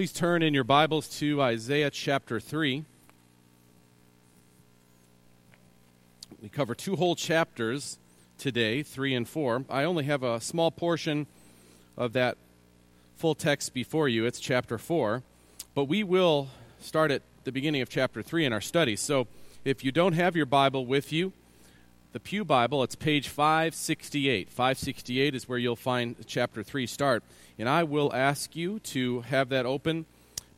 Please 0.00 0.14
turn 0.14 0.42
in 0.42 0.54
your 0.54 0.64
Bibles 0.64 1.06
to 1.18 1.42
Isaiah 1.42 1.90
chapter 1.90 2.40
3. 2.40 2.86
We 6.40 6.48
cover 6.48 6.74
two 6.74 6.96
whole 6.96 7.14
chapters 7.14 7.98
today, 8.38 8.82
3 8.82 9.14
and 9.14 9.28
4. 9.28 9.66
I 9.68 9.84
only 9.84 10.04
have 10.04 10.22
a 10.22 10.40
small 10.40 10.70
portion 10.70 11.26
of 11.98 12.14
that 12.14 12.38
full 13.14 13.34
text 13.34 13.74
before 13.74 14.08
you. 14.08 14.24
It's 14.24 14.40
chapter 14.40 14.78
4. 14.78 15.22
But 15.74 15.84
we 15.84 16.02
will 16.02 16.48
start 16.80 17.10
at 17.10 17.20
the 17.44 17.52
beginning 17.52 17.82
of 17.82 17.90
chapter 17.90 18.22
3 18.22 18.46
in 18.46 18.54
our 18.54 18.62
study. 18.62 18.96
So 18.96 19.26
if 19.66 19.84
you 19.84 19.92
don't 19.92 20.14
have 20.14 20.34
your 20.34 20.46
Bible 20.46 20.86
with 20.86 21.12
you, 21.12 21.34
the 22.12 22.20
Pew 22.20 22.44
Bible, 22.44 22.82
it's 22.82 22.96
page 22.96 23.28
568. 23.28 24.50
568 24.50 25.34
is 25.34 25.48
where 25.48 25.58
you'll 25.58 25.76
find 25.76 26.16
chapter 26.26 26.62
3 26.62 26.86
start. 26.86 27.22
And 27.58 27.68
I 27.68 27.84
will 27.84 28.12
ask 28.12 28.56
you 28.56 28.80
to 28.80 29.20
have 29.22 29.48
that 29.50 29.64
open 29.64 30.06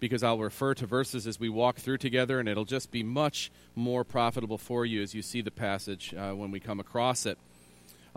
because 0.00 0.22
I'll 0.22 0.38
refer 0.38 0.74
to 0.74 0.86
verses 0.86 1.26
as 1.26 1.38
we 1.38 1.48
walk 1.48 1.76
through 1.76 1.98
together, 1.98 2.40
and 2.40 2.48
it'll 2.48 2.64
just 2.64 2.90
be 2.90 3.02
much 3.02 3.52
more 3.76 4.02
profitable 4.02 4.58
for 4.58 4.86
you 4.86 5.02
as 5.02 5.14
you 5.14 5.22
see 5.22 5.42
the 5.42 5.50
passage 5.50 6.14
uh, 6.14 6.32
when 6.32 6.50
we 6.50 6.58
come 6.58 6.80
across 6.80 7.26
it. 7.26 7.38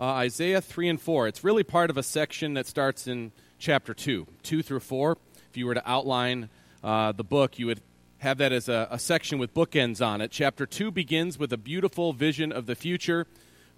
Uh, 0.00 0.04
Isaiah 0.04 0.60
3 0.60 0.88
and 0.88 1.00
4. 1.00 1.28
It's 1.28 1.44
really 1.44 1.62
part 1.62 1.90
of 1.90 1.96
a 1.96 2.02
section 2.02 2.54
that 2.54 2.66
starts 2.66 3.06
in 3.06 3.32
chapter 3.58 3.92
2, 3.94 4.26
2 4.42 4.62
through 4.62 4.80
4. 4.80 5.18
If 5.50 5.56
you 5.56 5.66
were 5.66 5.74
to 5.74 5.88
outline 5.88 6.48
uh, 6.82 7.12
the 7.12 7.24
book, 7.24 7.58
you 7.58 7.66
would 7.66 7.82
have 8.18 8.38
that 8.38 8.52
as 8.52 8.68
a, 8.68 8.88
a 8.90 8.98
section 8.98 9.38
with 9.38 9.54
bookends 9.54 10.04
on 10.04 10.20
it. 10.20 10.30
Chapter 10.30 10.66
2 10.66 10.90
begins 10.90 11.38
with 11.38 11.52
a 11.52 11.56
beautiful 11.56 12.12
vision 12.12 12.52
of 12.52 12.66
the 12.66 12.74
future 12.74 13.26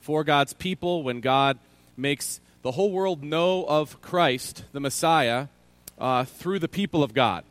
for 0.00 0.22
God's 0.24 0.52
people 0.52 1.02
when 1.02 1.20
God 1.20 1.58
makes 1.96 2.40
the 2.62 2.72
whole 2.72 2.92
world 2.92 3.22
know 3.22 3.64
of 3.66 4.00
Christ, 4.00 4.64
the 4.72 4.80
Messiah, 4.80 5.48
uh, 5.98 6.24
through 6.24 6.60
the 6.60 6.68
people 6.68 7.02
of 7.02 7.14
God. 7.14 7.44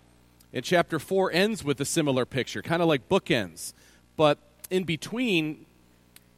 And 0.54 0.64
chapter 0.64 1.00
4 1.00 1.32
ends 1.32 1.64
with 1.64 1.80
a 1.82 1.86
similar 1.86 2.26
picture, 2.26 2.62
kind 2.62 2.82
of 2.82 2.88
like 2.88 3.10
bookends. 3.10 3.74
But 4.16 4.40
in 4.70 4.84
between, 4.84 5.66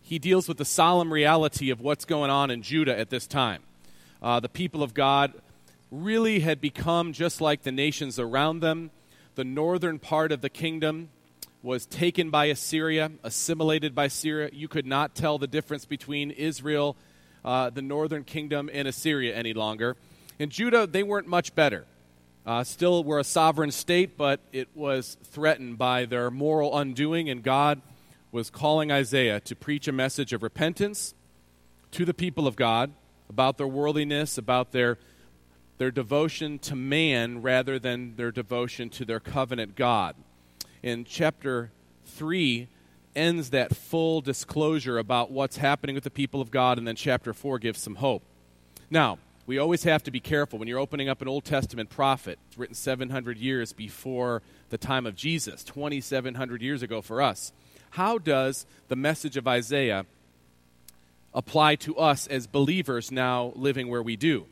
he 0.01 0.17
deals 0.17 0.47
with 0.47 0.57
the 0.57 0.65
solemn 0.65 1.13
reality 1.13 1.69
of 1.69 1.79
what's 1.79 2.05
going 2.05 2.31
on 2.31 2.49
in 2.49 2.63
Judah 2.63 2.97
at 2.97 3.11
this 3.11 3.27
time. 3.27 3.61
Uh, 4.21 4.39
the 4.39 4.49
people 4.49 4.81
of 4.81 4.93
God 4.93 5.33
really 5.91 6.39
had 6.39 6.59
become 6.59 7.13
just 7.13 7.39
like 7.39 7.61
the 7.63 7.71
nations 7.71 8.19
around 8.19 8.59
them. 8.59 8.91
The 9.39 9.45
northern 9.45 9.99
part 9.99 10.33
of 10.33 10.41
the 10.41 10.49
kingdom 10.49 11.11
was 11.63 11.85
taken 11.85 12.29
by 12.29 12.47
Assyria, 12.47 13.09
assimilated 13.23 13.95
by 13.95 14.09
Syria. 14.09 14.49
You 14.51 14.67
could 14.67 14.85
not 14.85 15.15
tell 15.15 15.37
the 15.37 15.47
difference 15.47 15.85
between 15.85 16.31
Israel 16.31 16.97
uh, 17.45 17.69
the 17.69 17.81
northern 17.81 18.25
kingdom 18.25 18.69
and 18.73 18.85
Assyria 18.85 19.33
any 19.33 19.53
longer. 19.53 19.95
In 20.39 20.49
Judah, 20.49 20.85
they 20.85 21.03
weren't 21.03 21.27
much 21.27 21.55
better. 21.55 21.85
Uh, 22.45 22.65
still 22.65 23.01
were 23.01 23.17
a 23.17 23.23
sovereign 23.23 23.71
state, 23.71 24.17
but 24.17 24.41
it 24.51 24.67
was 24.75 25.15
threatened 25.23 25.77
by 25.77 26.03
their 26.03 26.29
moral 26.29 26.77
undoing, 26.77 27.29
and 27.29 27.41
God 27.41 27.81
was 28.33 28.49
calling 28.49 28.91
Isaiah 28.91 29.39
to 29.39 29.55
preach 29.55 29.87
a 29.87 29.93
message 29.93 30.33
of 30.33 30.43
repentance 30.43 31.13
to 31.91 32.03
the 32.03 32.13
people 32.13 32.45
of 32.45 32.57
God 32.57 32.91
about 33.29 33.57
their 33.57 33.69
worldliness, 33.69 34.37
about 34.37 34.73
their, 34.73 34.97
their 35.79 35.89
devotion 35.91 36.59
to 36.59 36.75
man 36.75 37.41
rather 37.41 37.79
than 37.79 38.15
their 38.17 38.31
devotion 38.31 38.89
to 38.89 39.05
their 39.05 39.19
covenant 39.19 39.75
God. 39.75 40.15
In 40.83 41.05
chapter 41.05 41.71
3, 42.05 42.67
ends 43.15 43.49
that 43.49 43.75
full 43.75 44.21
disclosure 44.21 44.97
about 44.97 45.31
what's 45.31 45.57
happening 45.57 45.95
with 45.95 46.03
the 46.03 46.11
people 46.11 46.41
of 46.41 46.51
God, 46.51 46.77
and 46.77 46.87
then 46.87 46.95
chapter 46.95 47.33
4 47.33 47.59
gives 47.59 47.81
some 47.81 47.95
hope. 47.95 48.23
Now, 48.89 49.19
we 49.45 49.57
always 49.57 49.83
have 49.83 50.03
to 50.03 50.11
be 50.11 50.19
careful 50.19 50.59
when 50.59 50.67
you're 50.67 50.79
opening 50.79 51.09
up 51.09 51.21
an 51.21 51.27
Old 51.27 51.45
Testament 51.45 51.89
prophet. 51.89 52.37
It's 52.49 52.57
written 52.57 52.75
700 52.75 53.37
years 53.37 53.73
before 53.73 54.43
the 54.69 54.77
time 54.77 55.05
of 55.05 55.15
Jesus, 55.15 55.63
2,700 55.63 56.61
years 56.61 56.83
ago 56.83 57.01
for 57.01 57.21
us. 57.21 57.51
How 57.91 58.17
does 58.17 58.65
the 58.89 58.95
message 58.97 59.37
of 59.37 59.47
Isaiah 59.47 60.05
apply 61.33 61.75
to 61.75 61.97
us 61.97 62.27
as 62.27 62.47
believers 62.47 63.11
now 63.11 63.53
living 63.55 63.87
where 63.87 64.03
we 64.03 64.17
do? 64.17 64.45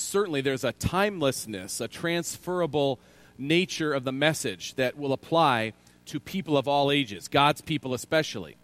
Certainly, 0.00 0.40
there's 0.40 0.64
a 0.64 0.72
timelessness, 0.72 1.80
a 1.80 1.88
transferable 1.88 2.98
nature 3.38 3.92
of 3.92 4.04
the 4.04 4.12
message 4.12 4.74
that 4.74 4.96
will 4.96 5.12
apply 5.12 5.72
to 6.06 6.18
people 6.18 6.56
of 6.56 6.66
all 6.66 6.90
ages, 6.90 7.28
God's 7.28 7.60
people 7.60 7.94
especially. 7.94 8.56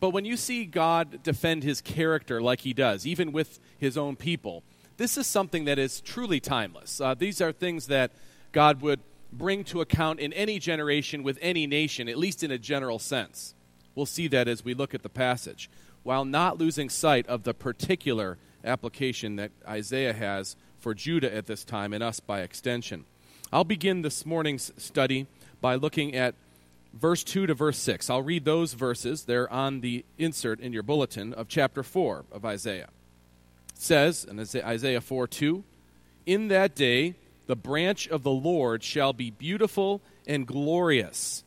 But 0.00 0.10
when 0.10 0.24
you 0.24 0.36
see 0.36 0.64
God 0.64 1.22
defend 1.22 1.62
his 1.62 1.80
character 1.80 2.40
like 2.40 2.60
he 2.60 2.72
does, 2.72 3.06
even 3.06 3.32
with 3.32 3.60
his 3.78 3.96
own 3.96 4.16
people, 4.16 4.62
this 4.96 5.16
is 5.16 5.26
something 5.26 5.64
that 5.64 5.78
is 5.78 6.00
truly 6.00 6.40
timeless. 6.40 7.00
Uh, 7.00 7.14
these 7.14 7.40
are 7.40 7.52
things 7.52 7.86
that 7.88 8.12
God 8.52 8.80
would 8.80 9.00
bring 9.32 9.64
to 9.64 9.80
account 9.80 10.20
in 10.20 10.32
any 10.32 10.58
generation 10.58 11.22
with 11.22 11.38
any 11.40 11.66
nation, 11.66 12.08
at 12.08 12.18
least 12.18 12.42
in 12.42 12.50
a 12.50 12.58
general 12.58 12.98
sense. 12.98 13.54
We'll 13.94 14.06
see 14.06 14.28
that 14.28 14.48
as 14.48 14.64
we 14.64 14.74
look 14.74 14.94
at 14.94 15.02
the 15.02 15.08
passage, 15.08 15.68
while 16.02 16.24
not 16.24 16.58
losing 16.58 16.88
sight 16.88 17.26
of 17.26 17.42
the 17.42 17.54
particular 17.54 18.38
application 18.64 19.36
that 19.36 19.50
Isaiah 19.66 20.12
has 20.12 20.56
for 20.84 20.92
Judah 20.92 21.34
at 21.34 21.46
this 21.46 21.64
time 21.64 21.94
and 21.94 22.04
us 22.04 22.20
by 22.20 22.42
extension. 22.42 23.06
I'll 23.50 23.64
begin 23.64 24.02
this 24.02 24.26
morning's 24.26 24.70
study 24.76 25.26
by 25.62 25.76
looking 25.76 26.14
at 26.14 26.34
verse 26.92 27.24
2 27.24 27.46
to 27.46 27.54
verse 27.54 27.78
6. 27.78 28.10
I'll 28.10 28.20
read 28.20 28.44
those 28.44 28.74
verses. 28.74 29.24
They're 29.24 29.50
on 29.50 29.80
the 29.80 30.04
insert 30.18 30.60
in 30.60 30.74
your 30.74 30.82
bulletin 30.82 31.32
of 31.32 31.48
chapter 31.48 31.82
4 31.82 32.26
of 32.30 32.44
Isaiah. 32.44 32.90
It 33.70 33.80
says 33.80 34.26
in 34.26 34.38
Isaiah 34.38 35.00
4 35.00 35.26
2, 35.26 35.64
In 36.26 36.48
that 36.48 36.74
day 36.74 37.14
the 37.46 37.56
branch 37.56 38.06
of 38.06 38.22
the 38.22 38.30
Lord 38.30 38.84
shall 38.84 39.14
be 39.14 39.30
beautiful 39.30 40.02
and 40.26 40.46
glorious, 40.46 41.44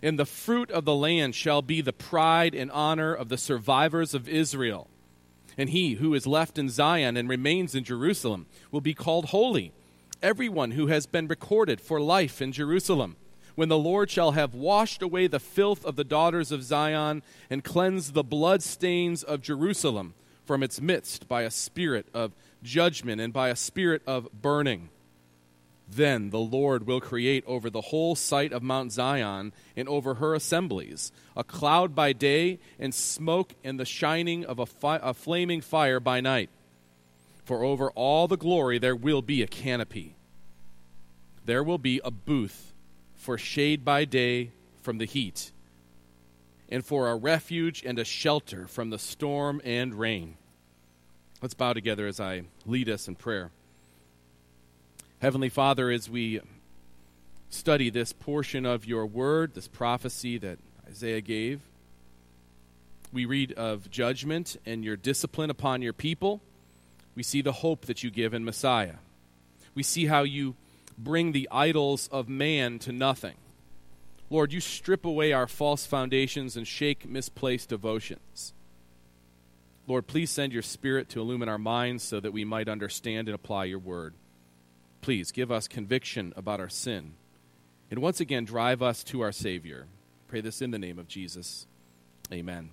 and 0.00 0.16
the 0.16 0.24
fruit 0.24 0.70
of 0.70 0.84
the 0.84 0.94
land 0.94 1.34
shall 1.34 1.60
be 1.60 1.80
the 1.80 1.92
pride 1.92 2.54
and 2.54 2.70
honor 2.70 3.12
of 3.12 3.30
the 3.30 3.38
survivors 3.38 4.14
of 4.14 4.28
Israel. 4.28 4.86
And 5.58 5.70
he 5.70 5.94
who 5.94 6.14
is 6.14 6.26
left 6.26 6.58
in 6.58 6.68
Zion 6.68 7.16
and 7.16 7.28
remains 7.28 7.74
in 7.74 7.84
Jerusalem 7.84 8.46
will 8.70 8.80
be 8.80 8.94
called 8.94 9.26
holy, 9.26 9.72
everyone 10.22 10.72
who 10.72 10.88
has 10.88 11.06
been 11.06 11.28
recorded 11.28 11.80
for 11.80 12.00
life 12.00 12.42
in 12.42 12.52
Jerusalem 12.52 13.16
when 13.56 13.68
the 13.70 13.78
Lord 13.78 14.10
shall 14.10 14.32
have 14.32 14.54
washed 14.54 15.02
away 15.02 15.26
the 15.26 15.40
filth 15.40 15.84
of 15.84 15.96
the 15.96 16.04
daughters 16.04 16.52
of 16.52 16.62
Zion 16.62 17.22
and 17.50 17.64
cleansed 17.64 18.14
the 18.14 18.22
blood 18.22 18.62
stains 18.62 19.22
of 19.22 19.40
Jerusalem 19.40 20.14
from 20.44 20.62
its 20.62 20.80
midst 20.80 21.26
by 21.26 21.42
a 21.42 21.50
spirit 21.50 22.06
of 22.14 22.32
judgment 22.62 23.20
and 23.20 23.32
by 23.32 23.48
a 23.48 23.56
spirit 23.56 24.02
of 24.06 24.28
burning. 24.30 24.90
Then 25.88 26.30
the 26.30 26.38
Lord 26.38 26.86
will 26.86 27.00
create 27.00 27.44
over 27.46 27.70
the 27.70 27.80
whole 27.80 28.16
site 28.16 28.52
of 28.52 28.62
Mount 28.62 28.92
Zion 28.92 29.52
and 29.76 29.88
over 29.88 30.14
her 30.14 30.34
assemblies 30.34 31.12
a 31.36 31.44
cloud 31.44 31.94
by 31.94 32.12
day 32.12 32.58
and 32.78 32.94
smoke 32.94 33.54
and 33.62 33.78
the 33.78 33.84
shining 33.84 34.44
of 34.44 34.58
a, 34.58 34.66
fi- 34.66 35.00
a 35.02 35.14
flaming 35.14 35.60
fire 35.60 36.00
by 36.00 36.20
night. 36.20 36.50
For 37.44 37.62
over 37.62 37.90
all 37.90 38.26
the 38.26 38.36
glory 38.36 38.78
there 38.78 38.96
will 38.96 39.22
be 39.22 39.42
a 39.42 39.46
canopy. 39.46 40.16
There 41.44 41.62
will 41.62 41.78
be 41.78 42.00
a 42.02 42.10
booth 42.10 42.72
for 43.14 43.38
shade 43.38 43.84
by 43.84 44.04
day 44.04 44.50
from 44.82 44.98
the 44.98 45.04
heat, 45.04 45.52
and 46.68 46.84
for 46.84 47.08
a 47.08 47.16
refuge 47.16 47.82
and 47.84 47.98
a 47.98 48.04
shelter 48.04 48.66
from 48.66 48.90
the 48.90 48.98
storm 48.98 49.60
and 49.64 49.94
rain. 49.94 50.36
Let's 51.42 51.54
bow 51.54 51.72
together 51.72 52.06
as 52.06 52.18
I 52.18 52.42
lead 52.64 52.88
us 52.88 53.08
in 53.08 53.14
prayer. 53.14 53.50
Heavenly 55.18 55.48
Father, 55.48 55.90
as 55.90 56.10
we 56.10 56.40
study 57.48 57.88
this 57.88 58.12
portion 58.12 58.66
of 58.66 58.84
your 58.84 59.06
word, 59.06 59.54
this 59.54 59.66
prophecy 59.66 60.36
that 60.36 60.58
Isaiah 60.86 61.22
gave, 61.22 61.62
we 63.14 63.24
read 63.24 63.52
of 63.52 63.90
judgment 63.90 64.58
and 64.66 64.84
your 64.84 64.96
discipline 64.96 65.48
upon 65.48 65.80
your 65.80 65.94
people. 65.94 66.42
We 67.14 67.22
see 67.22 67.40
the 67.40 67.52
hope 67.52 67.86
that 67.86 68.02
you 68.02 68.10
give 68.10 68.34
in 68.34 68.44
Messiah. 68.44 68.96
We 69.74 69.82
see 69.82 70.04
how 70.04 70.22
you 70.24 70.54
bring 70.98 71.32
the 71.32 71.48
idols 71.50 72.08
of 72.12 72.28
man 72.28 72.78
to 72.80 72.92
nothing. 72.92 73.36
Lord, 74.28 74.52
you 74.52 74.60
strip 74.60 75.06
away 75.06 75.32
our 75.32 75.46
false 75.46 75.86
foundations 75.86 76.58
and 76.58 76.68
shake 76.68 77.08
misplaced 77.08 77.70
devotions. 77.70 78.52
Lord, 79.86 80.06
please 80.06 80.30
send 80.30 80.52
your 80.52 80.62
Spirit 80.62 81.08
to 81.10 81.20
illumine 81.20 81.48
our 81.48 81.56
minds 81.56 82.02
so 82.02 82.20
that 82.20 82.34
we 82.34 82.44
might 82.44 82.68
understand 82.68 83.28
and 83.28 83.34
apply 83.34 83.64
your 83.64 83.78
word. 83.78 84.12
Please 85.06 85.30
give 85.30 85.52
us 85.52 85.68
conviction 85.68 86.32
about 86.34 86.58
our 86.58 86.68
sin. 86.68 87.12
And 87.92 88.00
once 88.00 88.18
again, 88.18 88.44
drive 88.44 88.82
us 88.82 89.04
to 89.04 89.20
our 89.20 89.30
Savior. 89.30 89.86
Pray 90.26 90.40
this 90.40 90.60
in 90.60 90.72
the 90.72 90.80
name 90.80 90.98
of 90.98 91.06
Jesus. 91.06 91.68
Amen. 92.32 92.70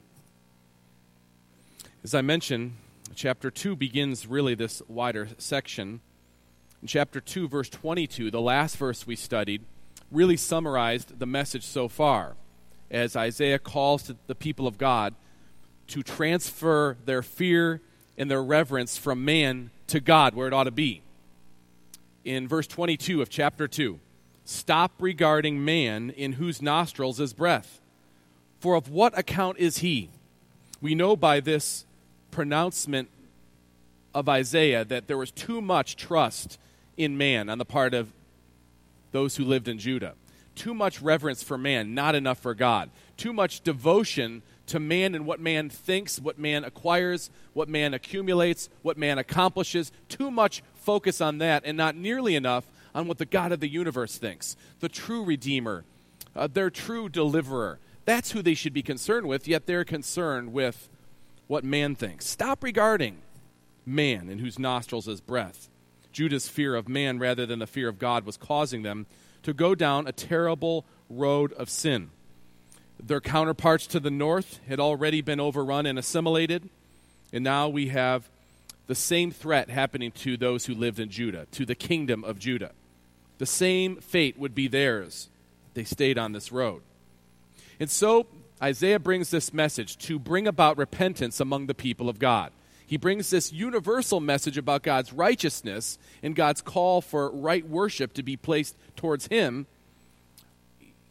As 2.04 2.16
I 2.16 2.24
mentioned, 2.24 2.74
chapter 3.14 3.52
2 3.52 3.76
begins 3.76 4.26
really 4.26 4.56
this 4.56 4.82
wider 4.88 5.28
section 5.38 6.02
in 6.82 6.88
chapter 6.88 7.22
2, 7.22 7.48
verse 7.48 7.70
22, 7.70 8.32
the 8.32 8.42
last 8.42 8.78
verse 8.78 9.06
we 9.06 9.16
studied, 9.16 9.62
really 10.10 10.36
summarized 10.36 11.20
the 11.20 11.28
message 11.28 11.64
so 11.64 11.88
far 11.88 12.36
as 12.90 13.16
Isaiah 13.16 13.60
calls 13.60 14.02
to 14.04 14.18
the 14.26 14.34
people 14.34 14.66
of 14.66 14.80
God 14.80 15.14
to 15.90 16.02
transfer 16.02 16.98
their 17.06 17.22
fear 17.22 17.80
and 18.18 18.32
their 18.32 18.42
reverence 18.42 18.98
from 18.98 19.24
man 19.24 19.70
to 19.86 20.00
God, 20.00 20.34
where 20.34 20.48
it 20.48 20.54
ought 20.54 20.64
to 20.64 20.72
be. 20.72 21.03
In 22.24 22.48
verse 22.48 22.68
22 22.68 23.22
of 23.22 23.30
chapter 23.30 23.68
2, 23.68 24.00
Stop 24.46 24.94
regarding 25.00 25.64
man 25.64 26.10
in 26.10 26.34
whose 26.34 26.62
nostrils 26.62 27.20
is 27.20 27.34
breath. 27.34 27.80
For 28.60 28.76
of 28.76 28.90
what 28.90 29.18
account 29.18 29.58
is 29.58 29.80
he? 29.80 30.10
We 30.82 30.96
know 30.96 31.16
by 31.16 31.40
this 31.40 31.86
pronouncement 32.32 33.10
of 34.14 34.28
Isaiah 34.28 34.84
that 34.86 35.08
there 35.08 35.18
was 35.18 35.32
too 35.32 35.62
much 35.62 35.96
trust 35.96 36.58
in 36.98 37.18
man 37.18 37.50
on 37.50 37.58
the 37.58 37.66
part 37.66 37.94
of 37.94 38.12
those 39.12 39.38
who 39.38 39.46
lived 39.46 39.68
in 39.68 39.80
Judah. 39.80 40.14
Too 40.56 40.74
much 40.74 41.02
reverence 41.02 41.42
for 41.42 41.58
man, 41.58 41.96
not 41.96 42.16
enough 42.16 42.40
for 42.40 42.54
God. 42.54 42.90
Too 43.18 43.34
much 43.34 43.62
devotion 43.62 44.44
to 44.68 44.80
man 44.80 45.16
and 45.16 45.26
what 45.26 45.40
man 45.40 45.70
thinks, 45.70 46.20
what 46.20 46.38
man 46.38 46.64
acquires, 46.64 47.30
what 47.54 47.70
man 47.70 47.94
accumulates, 47.94 48.70
what 48.82 48.98
man 48.98 49.18
accomplishes. 49.18 49.92
Too 50.10 50.32
much 50.32 50.64
focus 50.84 51.22
on 51.22 51.38
that 51.40 51.64
and 51.66 51.78
not 51.78 51.96
nearly 51.96 52.36
enough 52.36 52.66
on 52.94 53.08
what 53.08 53.18
the 53.18 53.26
God 53.26 53.52
of 53.52 53.60
the 53.60 53.68
universe 53.68 54.18
thinks, 54.18 54.56
the 54.80 54.90
true 54.90 55.24
Redeemer, 55.24 55.84
uh, 56.36 56.48
their 56.48 56.70
true 56.70 57.10
deliverer. 57.10 57.80
That's 58.06 58.32
who 58.32 58.42
they 58.42 58.54
should 58.54 58.74
be 58.74 58.84
concerned 58.84 59.28
with, 59.28 59.48
yet 59.48 59.66
they're 59.66 59.86
concerned 59.86 60.54
with 60.54 60.90
what 61.48 61.64
man 61.64 61.96
thinks. 61.96 62.28
Stop 62.28 62.64
regarding 62.64 63.18
man 63.86 64.30
in 64.30 64.40
whose 64.40 64.60
nostrils 64.60 65.08
is 65.08 65.22
breath. 65.22 65.70
Judah's 66.12 66.48
fear 66.48 66.76
of 66.76 66.88
man 66.88 67.18
rather 67.18 67.46
than 67.46 67.60
the 67.60 67.68
fear 67.68 67.90
of 67.90 68.00
God 68.00 68.26
was 68.26 68.38
causing 68.38 68.84
them 68.84 69.08
to 69.42 69.54
go 69.54 69.76
down 69.76 70.08
a 70.08 70.12
terrible 70.12 70.86
road 71.10 71.54
of 71.54 71.70
sin. 71.70 72.12
Their 73.02 73.20
counterparts 73.20 73.88
to 73.88 74.00
the 74.00 74.12
north 74.12 74.60
had 74.68 74.80
already 74.80 75.22
been 75.22 75.40
overrun 75.40 75.86
and 75.86 75.98
assimilated, 75.98 76.70
and 77.34 77.44
now 77.44 77.68
we 77.68 77.88
have 77.88 78.30
the 78.88 78.96
same 78.96 79.32
threat 79.32 79.70
happening 79.70 80.12
to 80.12 80.38
those 80.38 80.66
who 80.66 80.76
lived 80.76 81.00
in 81.00 81.10
Judah, 81.10 81.48
to 81.52 81.66
the 81.66 81.76
kingdom 81.76 82.24
of 82.24 82.40
Judah. 82.40 82.72
The 83.38 83.46
same 83.46 83.98
fate 83.98 84.38
would 84.38 84.54
be 84.54 84.68
theirs. 84.68 85.30
They 85.74 85.84
stayed 85.84 86.18
on 86.18 86.34
this 86.34 86.52
road. 86.52 86.82
And 87.80 87.90
so 87.90 88.28
Isaiah 88.62 89.00
brings 89.00 89.32
this 89.32 89.54
message 89.54 89.98
to 90.00 90.20
bring 90.20 90.48
about 90.48 90.78
repentance 90.78 91.40
among 91.40 91.68
the 91.68 91.74
people 91.74 92.10
of 92.10 92.20
God. 92.20 92.52
He 92.86 92.98
brings 92.98 93.30
this 93.30 93.52
universal 93.52 94.20
message 94.20 94.58
about 94.58 94.84
God's 94.84 95.14
righteousness 95.14 95.98
and 96.22 96.36
God's 96.36 96.62
call 96.62 97.02
for 97.02 97.32
right 97.32 97.68
worship 97.68 98.14
to 98.14 98.24
be 98.24 98.38
placed 98.38 98.76
towards 98.96 99.28
Him. 99.28 99.66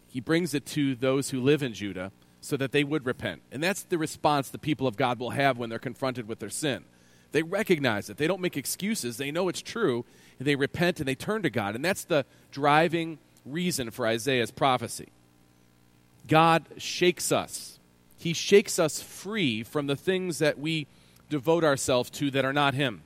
He 0.09 0.21
brings 0.21 0.55
it 0.55 0.67
to 0.67 0.95
those 0.95 1.31
who 1.31 1.41
live 1.41 1.63
in 1.63 1.73
Judah 1.73 2.13
so 2.41 2.57
that 2.57 2.73
they 2.73 2.85
would 2.85 3.07
repent. 3.07 3.43
And 3.51 3.63
that's 3.63 3.83
the 3.83 3.99
response 3.99 4.49
the 4.49 4.59
people 4.59 4.87
of 4.87 4.97
God 4.97 5.19
will 5.19 5.31
have 5.31 5.59
when 5.59 5.71
they're 5.71 5.79
confronted 5.79 6.29
with 6.29 6.39
their 6.39 6.51
sin. 6.51 6.85
They 7.33 7.43
recognize 7.43 8.09
it. 8.09 8.19
They 8.19 8.27
don't 8.27 8.41
make 8.41 8.57
excuses. 8.57 9.17
They 9.17 9.31
know 9.31 9.49
it's 9.49 9.63
true. 9.63 10.05
And 10.39 10.47
they 10.47 10.55
repent 10.55 11.01
and 11.01 11.09
they 11.09 11.15
turn 11.15 11.43
to 11.43 11.51
God. 11.51 11.75
And 11.75 11.85
that's 11.85 12.05
the 12.05 12.25
driving 12.51 13.19
reason 13.45 13.91
for 13.91 14.07
Isaiah's 14.07 14.51
prophecy. 14.51 15.09
God 16.29 16.65
shakes 16.77 17.33
us. 17.33 17.79
He 18.17 18.33
shakes 18.33 18.79
us 18.79 19.03
free 19.03 19.65
from 19.65 19.89
the 19.89 19.97
things 19.97 20.39
that 20.39 20.59
we 20.59 20.87
devote 21.29 21.65
ourselves 21.65 22.11
to 22.11 22.31
that 22.31 22.45
are 22.45 22.53
not 22.53 22.75
Him. 22.75 23.03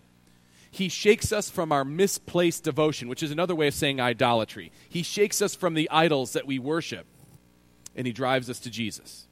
He 0.70 0.90
shakes 0.90 1.32
us 1.32 1.49
from 1.49 1.72
our 1.72 1.84
misplaced 1.84 2.64
devotion, 2.64 3.08
which 3.08 3.22
is 3.22 3.31
another 3.31 3.55
way 3.55 3.69
of 3.69 3.75
saying 3.75 3.99
idolatry. 3.99 4.72
He 4.88 5.02
shakes 5.02 5.40
us 5.40 5.55
from 5.55 5.72
the 5.72 5.88
idols 5.90 6.34
that 6.34 6.46
we 6.46 6.58
worship, 6.58 7.06
and 7.94 8.06
He 8.06 8.12
drives 8.12 8.50
us 8.50 8.61
to 8.61 8.70
Jesus. 8.70 9.25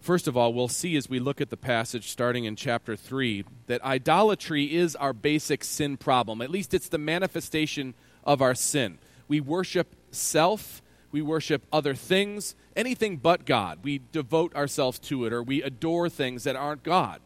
First 0.00 0.26
of 0.26 0.34
all, 0.34 0.54
we'll 0.54 0.68
see 0.68 0.96
as 0.96 1.10
we 1.10 1.20
look 1.20 1.42
at 1.42 1.50
the 1.50 1.58
passage 1.58 2.08
starting 2.08 2.46
in 2.46 2.56
chapter 2.56 2.96
3 2.96 3.44
that 3.66 3.84
idolatry 3.84 4.74
is 4.74 4.96
our 4.96 5.12
basic 5.12 5.62
sin 5.62 5.98
problem. 5.98 6.40
At 6.40 6.50
least 6.50 6.72
it's 6.72 6.88
the 6.88 6.98
manifestation 6.98 7.92
of 8.24 8.40
our 8.40 8.54
sin. 8.54 8.98
We 9.28 9.40
worship 9.40 9.94
self, 10.10 10.80
we 11.12 11.20
worship 11.20 11.66
other 11.70 11.94
things, 11.94 12.54
anything 12.74 13.18
but 13.18 13.44
God. 13.44 13.80
We 13.82 14.00
devote 14.10 14.54
ourselves 14.56 14.98
to 15.00 15.26
it 15.26 15.34
or 15.34 15.42
we 15.42 15.62
adore 15.62 16.08
things 16.08 16.44
that 16.44 16.56
aren't 16.56 16.82
God. 16.82 17.20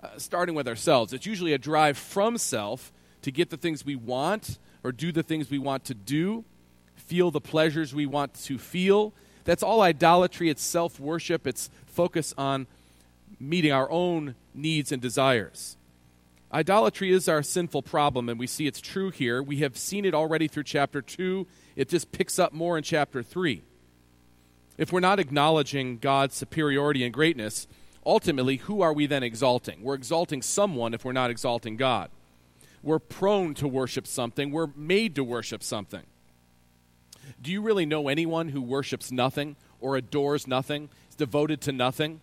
Uh, 0.00 0.10
starting 0.16 0.54
with 0.54 0.68
ourselves, 0.68 1.12
it's 1.12 1.26
usually 1.26 1.52
a 1.52 1.58
drive 1.58 1.98
from 1.98 2.38
self 2.38 2.92
to 3.22 3.32
get 3.32 3.50
the 3.50 3.56
things 3.56 3.84
we 3.84 3.96
want 3.96 4.58
or 4.84 4.92
do 4.92 5.10
the 5.10 5.22
things 5.24 5.50
we 5.50 5.58
want 5.58 5.84
to 5.86 5.94
do, 5.94 6.44
feel 6.94 7.32
the 7.32 7.40
pleasures 7.40 7.92
we 7.92 8.06
want 8.06 8.34
to 8.34 8.56
feel. 8.56 9.12
That's 9.44 9.62
all 9.62 9.82
idolatry. 9.82 10.48
It's 10.48 10.62
self 10.62 10.98
worship. 10.98 11.46
It's 11.46 11.70
focus 11.86 12.34
on 12.36 12.66
meeting 13.38 13.72
our 13.72 13.90
own 13.90 14.34
needs 14.54 14.92
and 14.92 15.00
desires. 15.00 15.76
Idolatry 16.52 17.10
is 17.10 17.28
our 17.28 17.42
sinful 17.42 17.82
problem, 17.82 18.28
and 18.28 18.38
we 18.38 18.46
see 18.46 18.66
it's 18.66 18.80
true 18.80 19.10
here. 19.10 19.42
We 19.42 19.58
have 19.58 19.76
seen 19.76 20.04
it 20.04 20.14
already 20.14 20.46
through 20.46 20.62
chapter 20.62 21.02
2. 21.02 21.46
It 21.74 21.88
just 21.88 22.12
picks 22.12 22.38
up 22.38 22.52
more 22.52 22.78
in 22.78 22.84
chapter 22.84 23.22
3. 23.22 23.62
If 24.78 24.92
we're 24.92 25.00
not 25.00 25.18
acknowledging 25.18 25.98
God's 25.98 26.36
superiority 26.36 27.04
and 27.04 27.12
greatness, 27.12 27.66
ultimately, 28.06 28.56
who 28.56 28.82
are 28.82 28.92
we 28.92 29.06
then 29.06 29.24
exalting? 29.24 29.82
We're 29.82 29.94
exalting 29.94 30.42
someone 30.42 30.94
if 30.94 31.04
we're 31.04 31.12
not 31.12 31.30
exalting 31.30 31.76
God. 31.76 32.10
We're 32.82 33.00
prone 33.00 33.54
to 33.54 33.66
worship 33.66 34.06
something, 34.06 34.50
we're 34.50 34.70
made 34.76 35.14
to 35.16 35.24
worship 35.24 35.62
something. 35.62 36.04
Do 37.40 37.50
you 37.50 37.60
really 37.60 37.86
know 37.86 38.08
anyone 38.08 38.48
who 38.48 38.62
worships 38.62 39.12
nothing 39.12 39.56
or 39.80 39.96
adores 39.96 40.46
nothing? 40.46 40.88
Is 41.08 41.16
devoted 41.16 41.60
to 41.62 41.72
nothing. 41.72 42.20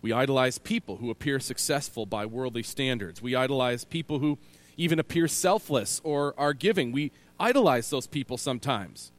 We 0.00 0.12
idolize 0.12 0.58
people 0.58 0.96
who 0.96 1.10
appear 1.10 1.38
successful 1.38 2.06
by 2.06 2.26
worldly 2.26 2.64
standards. 2.64 3.22
We 3.22 3.36
idolize 3.36 3.84
people 3.84 4.18
who 4.18 4.38
even 4.76 4.98
appear 4.98 5.28
selfless 5.28 6.00
or 6.02 6.34
are 6.36 6.52
giving. 6.52 6.90
We 6.90 7.12
idolize 7.38 7.90
those 7.90 8.06
people 8.06 8.36
sometimes. 8.36 9.12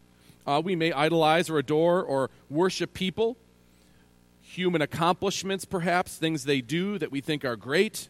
Uh, 0.45 0.61
we 0.63 0.75
may 0.75 0.91
idolize 0.91 1.49
or 1.49 1.57
adore 1.57 2.03
or 2.03 2.29
worship 2.49 2.93
people, 2.93 3.37
human 4.41 4.81
accomplishments, 4.81 5.63
perhaps, 5.63 6.17
things 6.17 6.43
they 6.43 6.59
do 6.59 6.97
that 6.97 7.11
we 7.11 7.21
think 7.21 7.45
are 7.45 7.55
great. 7.55 8.09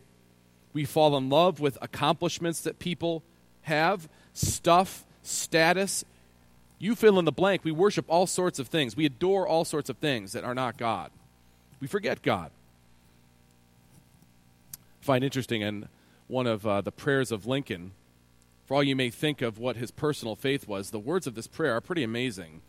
We 0.74 0.84
fall 0.86 1.16
in 1.16 1.30
love 1.30 1.60
with 1.60 1.78
accomplishments 1.80 2.62
that 2.62 2.80
people 2.80 3.22
have, 3.64 4.10
stuff, 4.34 5.06
status, 5.22 6.04
you 6.84 6.96
fill 6.96 7.18
in 7.18 7.26
the 7.26 7.32
blank. 7.32 7.64
We 7.64 7.72
worship 7.72 8.06
all 8.10 8.28
sorts 8.28 8.60
of 8.60 8.68
things. 8.68 8.98
We 8.98 9.06
adore 9.06 9.48
all 9.48 9.64
sorts 9.64 9.90
of 9.90 9.98
things 9.98 10.34
that 10.34 10.44
are 10.44 10.54
not 10.54 10.78
God. 10.78 11.12
We 11.80 11.88
forget 11.88 12.22
God. 12.22 12.52
I 14.74 15.06
find 15.06 15.24
interesting 15.24 15.62
in 15.62 15.88
one 16.28 16.46
of 16.48 16.68
uh, 16.68 16.82
the 16.82 16.92
prayers 16.92 17.32
of 17.32 17.46
Lincoln, 17.46 17.92
for 18.66 18.76
all 18.76 18.84
you 18.84 18.96
may 18.96 19.10
think 19.10 19.42
of 19.42 19.58
what 19.60 19.78
his 19.78 19.92
personal 19.92 20.36
faith 20.36 20.68
was, 20.68 20.92
the 20.92 21.00
words 21.00 21.28
of 21.28 21.36
this 21.36 21.48
prayer 21.48 21.74
are 21.74 21.82
pretty 21.82 22.04
amazing. 22.04 22.62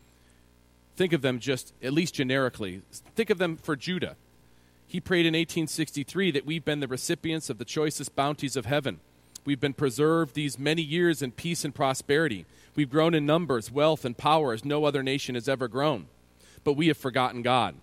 Think 0.95 1.11
of 1.13 1.21
them 1.21 1.39
just, 1.39 1.73
at 1.83 1.93
least 1.93 2.13
generically. 2.13 2.81
Think 3.15 3.29
of 3.29 3.37
them 3.37 3.57
for 3.57 3.75
Judah. 3.75 4.15
He 4.87 5.01
prayed 5.01 5.25
in 5.25 5.33
1863 5.33 6.31
that 6.31 6.45
we've 6.45 6.63
been 6.63 6.79
the 6.79 6.87
recipients 6.87 7.49
of 7.49 7.57
the 7.57 7.65
choicest 7.65 8.15
bounties 8.15 8.55
of 8.55 8.65
heaven. 8.65 8.99
We've 9.45 9.59
been 9.59 9.73
preserved 9.73 10.35
these 10.35 10.57
many 10.57 10.81
years 10.81 11.21
in 11.21 11.31
peace 11.31 11.65
and 11.65 11.75
prosperity. 11.75 12.45
We've 12.75 12.89
grown 12.89 13.13
in 13.13 13.25
numbers, 13.25 13.71
wealth, 13.71 14.05
and 14.05 14.17
power 14.17 14.53
as 14.53 14.65
no 14.65 14.85
other 14.85 15.01
nation 15.01 15.35
has 15.35 15.47
ever 15.47 15.67
grown. 15.67 16.07
But 16.63 16.73
we 16.73 16.87
have 16.87 16.97
forgotten 16.97 17.41
God. 17.41 17.75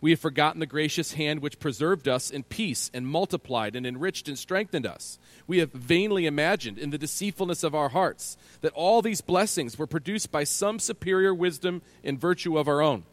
We 0.00 0.10
have 0.10 0.20
forgotten 0.20 0.60
the 0.60 0.66
gracious 0.66 1.14
hand 1.14 1.40
which 1.40 1.58
preserved 1.58 2.06
us 2.06 2.30
in 2.30 2.42
peace 2.44 2.90
and 2.92 3.06
multiplied 3.06 3.74
and 3.74 3.86
enriched 3.86 4.28
and 4.28 4.38
strengthened 4.38 4.86
us. 4.86 5.18
We 5.46 5.58
have 5.58 5.72
vainly 5.72 6.26
imagined 6.26 6.78
in 6.78 6.90
the 6.90 6.98
deceitfulness 6.98 7.62
of 7.64 7.74
our 7.74 7.88
hearts 7.88 8.36
that 8.60 8.74
all 8.74 9.00
these 9.00 9.20
blessings 9.20 9.78
were 9.78 9.86
produced 9.86 10.30
by 10.30 10.44
some 10.44 10.78
superior 10.78 11.34
wisdom 11.34 11.82
and 12.04 12.20
virtue 12.20 12.58
of 12.58 12.68
our 12.68 12.82
own. 12.82 13.04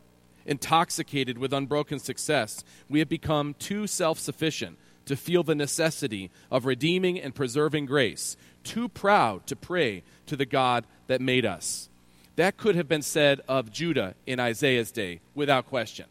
Intoxicated 0.46 1.38
with 1.38 1.54
unbroken 1.54 2.00
success, 2.00 2.66
we 2.90 3.00
have 3.00 3.08
become 3.08 3.56
too 3.60 3.88
self 3.88 4.20
sufficient 4.20 4.78
to 5.06 5.16
feel 5.16 5.44
the 5.44 5.56
necessity 5.56 6.32
of 6.52 6.66
redeeming 6.66 7.20
and 7.20 7.36
preserving 7.36 7.86
grace, 7.86 8.36
too 8.64 8.90
proud 8.90 9.46
to 9.48 9.56
pray 9.56 10.04
to 10.28 10.36
the 10.36 10.46
God 10.46 10.86
that 11.08 11.22
made 11.22 11.46
us. 11.46 11.90
That 12.36 12.58
could 12.58 12.76
have 12.76 12.88
been 12.88 13.02
said 13.02 13.42
of 13.48 13.72
Judah 13.72 14.16
in 14.26 14.40
Isaiah's 14.40 14.92
day 14.92 15.22
without 15.36 15.68
question. 15.68 16.06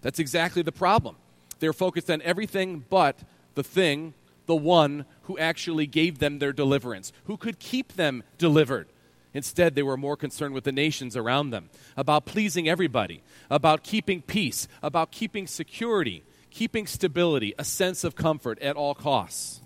That's 0.00 0.18
exactly 0.18 0.62
the 0.62 0.72
problem. 0.72 1.16
They're 1.58 1.72
focused 1.72 2.10
on 2.10 2.22
everything 2.22 2.84
but 2.88 3.18
the 3.54 3.64
thing, 3.64 4.14
the 4.46 4.56
one 4.56 5.04
who 5.22 5.36
actually 5.38 5.86
gave 5.86 6.18
them 6.18 6.38
their 6.38 6.52
deliverance, 6.52 7.12
who 7.24 7.36
could 7.36 7.58
keep 7.58 7.94
them 7.94 8.22
delivered. 8.38 8.88
Instead, 9.34 9.74
they 9.74 9.82
were 9.82 9.96
more 9.96 10.16
concerned 10.16 10.54
with 10.54 10.64
the 10.64 10.72
nations 10.72 11.16
around 11.16 11.50
them, 11.50 11.68
about 11.96 12.24
pleasing 12.24 12.68
everybody, 12.68 13.22
about 13.50 13.82
keeping 13.82 14.22
peace, 14.22 14.66
about 14.82 15.12
keeping 15.12 15.46
security, 15.46 16.24
keeping 16.50 16.86
stability, 16.86 17.54
a 17.58 17.64
sense 17.64 18.04
of 18.04 18.16
comfort 18.16 18.58
at 18.60 18.76
all 18.76 18.94
costs. 18.94 19.60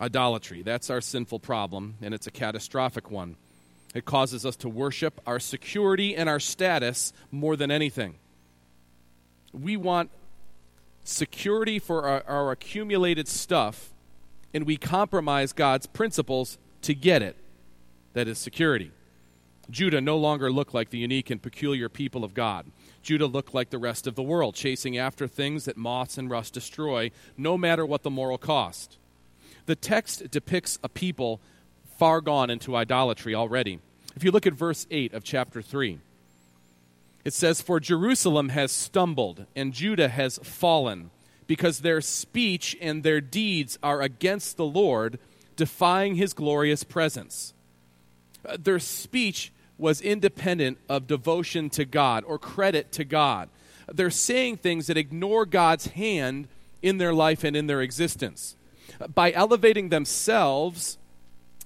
Idolatry, 0.00 0.62
that's 0.62 0.90
our 0.90 1.00
sinful 1.00 1.38
problem, 1.38 1.94
and 2.02 2.12
it's 2.12 2.26
a 2.26 2.32
catastrophic 2.32 3.10
one. 3.10 3.36
It 3.94 4.04
causes 4.04 4.44
us 4.44 4.56
to 4.56 4.68
worship 4.68 5.20
our 5.24 5.38
security 5.38 6.16
and 6.16 6.28
our 6.28 6.40
status 6.40 7.12
more 7.30 7.56
than 7.56 7.70
anything. 7.70 8.16
We 9.52 9.76
want 9.76 10.10
security 11.04 11.78
for 11.78 12.08
our, 12.08 12.24
our 12.26 12.50
accumulated 12.50 13.28
stuff, 13.28 13.90
and 14.52 14.66
we 14.66 14.76
compromise 14.76 15.52
God's 15.52 15.86
principles 15.86 16.58
to 16.82 16.94
get 16.94 17.22
it. 17.22 17.36
that 18.14 18.28
is 18.28 18.38
security. 18.38 18.90
Judah 19.70 20.00
no 20.00 20.16
longer 20.16 20.50
looked 20.50 20.74
like 20.74 20.90
the 20.90 20.98
unique 20.98 21.30
and 21.30 21.42
peculiar 21.42 21.88
people 21.88 22.24
of 22.24 22.34
God. 22.34 22.66
Judah 23.02 23.26
looked 23.26 23.54
like 23.54 23.70
the 23.70 23.78
rest 23.78 24.06
of 24.06 24.14
the 24.14 24.22
world, 24.22 24.54
chasing 24.54 24.96
after 24.96 25.26
things 25.26 25.64
that 25.66 25.76
moths 25.76 26.18
and 26.18 26.30
rust 26.30 26.54
destroy, 26.54 27.10
no 27.36 27.56
matter 27.58 27.84
what 27.84 28.02
the 28.02 28.10
moral 28.10 28.38
cost. 28.38 28.98
The 29.66 29.76
text 29.76 30.30
depicts 30.30 30.78
a 30.82 30.88
people 30.88 31.40
far 31.98 32.20
gone 32.20 32.50
into 32.50 32.76
idolatry 32.76 33.34
already. 33.34 33.80
If 34.16 34.24
you 34.24 34.30
look 34.30 34.46
at 34.46 34.52
verse 34.52 34.86
8 34.90 35.14
of 35.14 35.24
chapter 35.24 35.62
3, 35.62 35.98
it 37.24 37.32
says, 37.32 37.62
For 37.62 37.80
Jerusalem 37.80 38.50
has 38.50 38.70
stumbled, 38.70 39.46
and 39.56 39.72
Judah 39.72 40.08
has 40.08 40.38
fallen, 40.42 41.10
because 41.46 41.80
their 41.80 42.00
speech 42.00 42.76
and 42.80 43.02
their 43.02 43.20
deeds 43.20 43.78
are 43.82 44.02
against 44.02 44.56
the 44.56 44.66
Lord, 44.66 45.18
defying 45.56 46.16
his 46.16 46.34
glorious 46.34 46.84
presence. 46.84 47.54
Uh, 48.46 48.56
their 48.60 48.78
speech 48.78 49.52
was 49.78 50.00
independent 50.00 50.78
of 50.88 51.06
devotion 51.06 51.70
to 51.70 51.84
God 51.84 52.24
or 52.24 52.38
credit 52.38 52.92
to 52.92 53.04
God. 53.04 53.48
They're 53.92 54.10
saying 54.10 54.58
things 54.58 54.86
that 54.86 54.96
ignore 54.96 55.46
God's 55.46 55.88
hand 55.88 56.48
in 56.82 56.98
their 56.98 57.14
life 57.14 57.44
and 57.44 57.56
in 57.56 57.66
their 57.66 57.82
existence. 57.82 58.56
By 59.14 59.32
elevating 59.32 59.88
themselves 59.88 60.98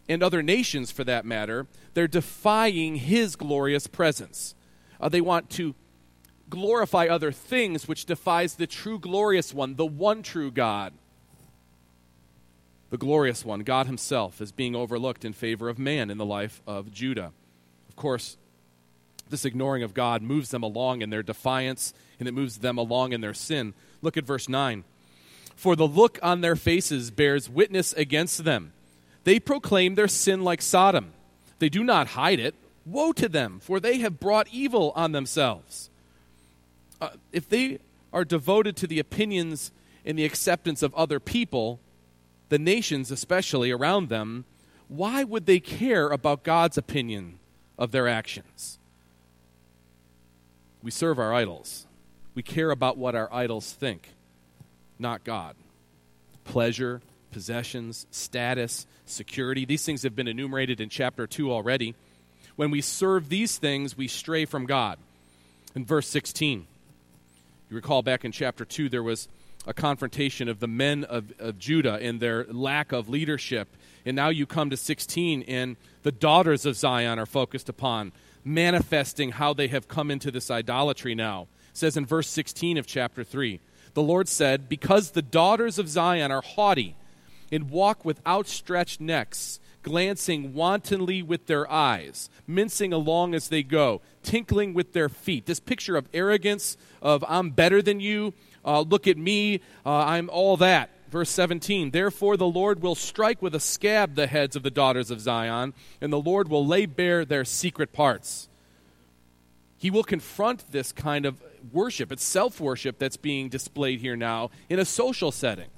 and 0.09 0.23
other 0.23 0.43
nations 0.43 0.91
for 0.91 1.05
that 1.05 1.25
matter, 1.25 1.67
they're 1.95 2.09
defying 2.09 2.97
His 2.97 3.37
glorious 3.37 3.87
presence. 3.87 4.55
Uh, 5.01 5.09
they 5.09 5.21
want 5.21 5.51
to 5.51 5.75
glorify 6.49 7.07
other 7.07 7.33
things, 7.33 7.87
which 7.87 8.07
defies 8.07 8.55
the 8.55 8.67
true 8.67 8.99
glorious 8.99 9.53
one, 9.53 9.77
the 9.77 9.87
one 9.87 10.23
true 10.23 10.51
God. 10.51 10.95
The 12.91 12.97
glorious 12.97 13.45
one, 13.45 13.61
God 13.61 13.87
Himself, 13.87 14.41
is 14.41 14.51
being 14.51 14.75
overlooked 14.75 15.25
in 15.25 15.35
favor 15.35 15.69
of 15.69 15.79
man 15.79 16.11
in 16.11 16.17
the 16.17 16.25
life 16.25 16.63
of 16.67 16.91
Judah 16.91 17.33
Of 17.89 17.97
course, 17.97 18.39
this 19.29 19.45
ignoring 19.45 19.83
of 19.83 19.93
God 19.93 20.23
moves 20.23 20.51
them 20.51 20.63
along 20.63 21.03
in 21.03 21.11
their 21.11 21.23
defiance 21.23 21.93
and 22.19 22.27
it 22.27 22.33
moves 22.33 22.59
them 22.59 22.79
along 22.79 23.13
in 23.13 23.21
their 23.21 23.35
sin. 23.35 23.75
Look 24.01 24.17
at 24.17 24.25
verse 24.25 24.49
9. 24.49 24.85
For 25.59 25.75
the 25.75 25.89
look 25.89 26.21
on 26.23 26.41
their 26.41 26.55
faces 26.55 27.11
bears 27.11 27.51
witness 27.51 27.93
against 27.95 28.45
them. 28.45 28.73
They 29.25 29.41
proclaim 29.41 29.97
their 29.97 30.07
sin 30.07 30.45
like 30.45 30.63
Sodom. 30.63 31.13
They 31.59 31.69
do 31.69 31.83
not 31.83 32.09
hide 32.09 32.39
it. 32.39 32.55
Woe 32.87 33.13
to 33.15 33.29
them, 33.29 33.59
for 33.61 33.81
they 33.81 33.99
have 33.99 34.21
brought 34.21 34.47
evil 34.53 34.93
on 34.95 35.11
themselves. 35.11 35.91
Uh, 37.01 37.11
if 37.33 37.49
they 37.49 37.81
are 38.13 38.25
devoted 38.25 38.77
to 38.77 38.87
the 38.87 39.01
opinions 39.01 39.73
and 40.05 40.17
the 40.17 40.25
acceptance 40.25 40.83
of 40.83 40.95
other 40.95 41.19
people, 41.19 41.81
the 42.51 42.59
nations 42.59 43.11
especially 43.11 43.73
around 43.73 44.09
them, 44.09 44.45
why 44.87 45.25
would 45.25 45.47
they 45.47 45.59
care 45.59 46.09
about 46.09 46.45
God's 46.45 46.79
opinion 46.79 47.41
of 47.79 47.93
their 47.93 48.09
actions. 48.09 48.79
We 50.83 50.91
serve 50.91 51.19
our 51.19 51.33
idols. 51.33 51.87
We 52.35 52.43
care 52.43 52.71
about 52.71 52.99
what 52.99 53.15
our 53.15 53.33
idols 53.33 53.73
think, 53.73 54.11
not 54.99 55.25
God. 55.25 55.57
Pleasure, 56.45 57.01
possessions, 57.31 58.07
status, 58.11 58.87
security, 59.07 59.65
these 59.65 59.85
things 59.85 60.03
have 60.03 60.17
been 60.17 60.29
enumerated 60.29 60.81
in 60.81 60.89
chapter 60.89 61.27
2 61.27 61.53
already. 61.53 61.95
When 62.57 62.71
we 62.71 62.81
serve 62.81 63.29
these 63.29 63.59
things, 63.59 63.97
we 63.97 64.09
stray 64.09 64.45
from 64.45 64.67
God. 64.67 64.99
In 65.75 65.85
verse 65.85 66.09
16, 66.09 66.67
you 67.71 67.77
recall 67.77 68.03
back 68.03 68.25
in 68.25 68.33
chapter 68.33 68.65
2, 68.65 68.89
there 68.89 69.03
was 69.03 69.29
a 69.67 69.75
confrontation 69.75 70.49
of 70.49 70.61
the 70.61 70.67
men 70.67 71.05
of, 71.05 71.33
of 71.39 71.59
Judah 71.59 71.99
and 72.01 72.19
their 72.19 72.45
lack 72.47 72.93
of 72.93 73.09
leadership. 73.09 73.69
And 74.07 74.17
now 74.17 74.31
you 74.31 74.47
come 74.47 74.71
to 74.71 74.77
16, 74.77 75.43
and 75.43 75.77
the 76.03 76.13
daughters 76.13 76.65
of 76.65 76.77
Zion 76.77 77.19
are 77.19 77.27
focused 77.27 77.69
upon, 77.69 78.13
manifesting 78.45 79.33
how 79.33 79.53
they 79.53 79.69
have 79.69 79.87
come 79.87 80.11
into 80.11 80.31
this 80.31 80.51
idolatry 80.51 81.15
now. 81.15 81.49
It 81.71 81.77
says 81.77 81.97
in 81.97 82.07
verse 82.07 82.29
16 82.29 82.79
of 82.79 82.87
chapter 82.87 83.23
3 83.23 83.61
The 83.99 84.05
Lord 84.05 84.29
said, 84.29 84.69
Because 84.69 85.11
the 85.11 85.23
daughters 85.23 85.77
of 85.77 85.89
Zion 85.89 86.31
are 86.31 86.41
haughty 86.41 86.95
and 87.51 87.69
walk 87.69 88.05
with 88.05 88.25
outstretched 88.25 89.01
necks, 89.01 89.59
glancing 89.83 90.55
wantonly 90.55 91.21
with 91.21 91.47
their 91.47 91.69
eyes, 91.69 92.31
mincing 92.47 92.93
along 92.93 93.35
as 93.35 93.49
they 93.49 93.65
go, 93.65 94.01
tinkling 94.23 94.73
with 94.73 94.93
their 94.93 95.09
feet. 95.09 95.47
This 95.47 95.59
picture 95.59 95.97
of 95.97 96.09
arrogance, 96.15 96.77
of 97.03 97.25
I'm 97.27 97.51
better 97.51 97.83
than 97.83 97.99
you, 97.99 98.35
uh, 98.65 98.83
look 98.83 99.09
at 99.09 99.19
me, 99.19 99.57
uh, 99.85 99.91
I'm 99.91 100.31
all 100.31 100.57
that. 100.59 100.91
Verse 101.11 101.31
17 101.31 101.91
Therefore 101.91 102.37
the 102.37 102.47
Lord 102.47 102.81
will 102.81 102.95
strike 102.95 103.43
with 103.43 103.53
a 103.53 103.59
scab 103.59 104.15
the 104.15 104.29
heads 104.29 104.55
of 104.55 104.63
the 104.63 104.71
daughters 104.71 105.11
of 105.11 105.21
Zion, 105.21 105.75
and 106.01 106.13
the 106.13 106.21
Lord 106.21 106.49
will 106.49 106.65
lay 106.65 106.87
bare 106.87 107.25
their 107.25 107.45
secret 107.45 107.93
parts. 107.93 108.48
He 109.79 109.91
will 109.91 110.03
confront 110.03 110.73
this 110.73 110.91
kind 110.91 111.25
of 111.25 111.41
worship. 111.73 112.11
It's 112.11 112.25
self 112.25 112.61
worship 112.61 112.99
that's 112.99 113.17
being 113.17 113.49
displayed 113.49 114.01
here 114.01 114.17
now 114.17 114.51
in 114.69 114.79
a 114.79 114.85
social 114.85 115.31
setting. 115.31 115.71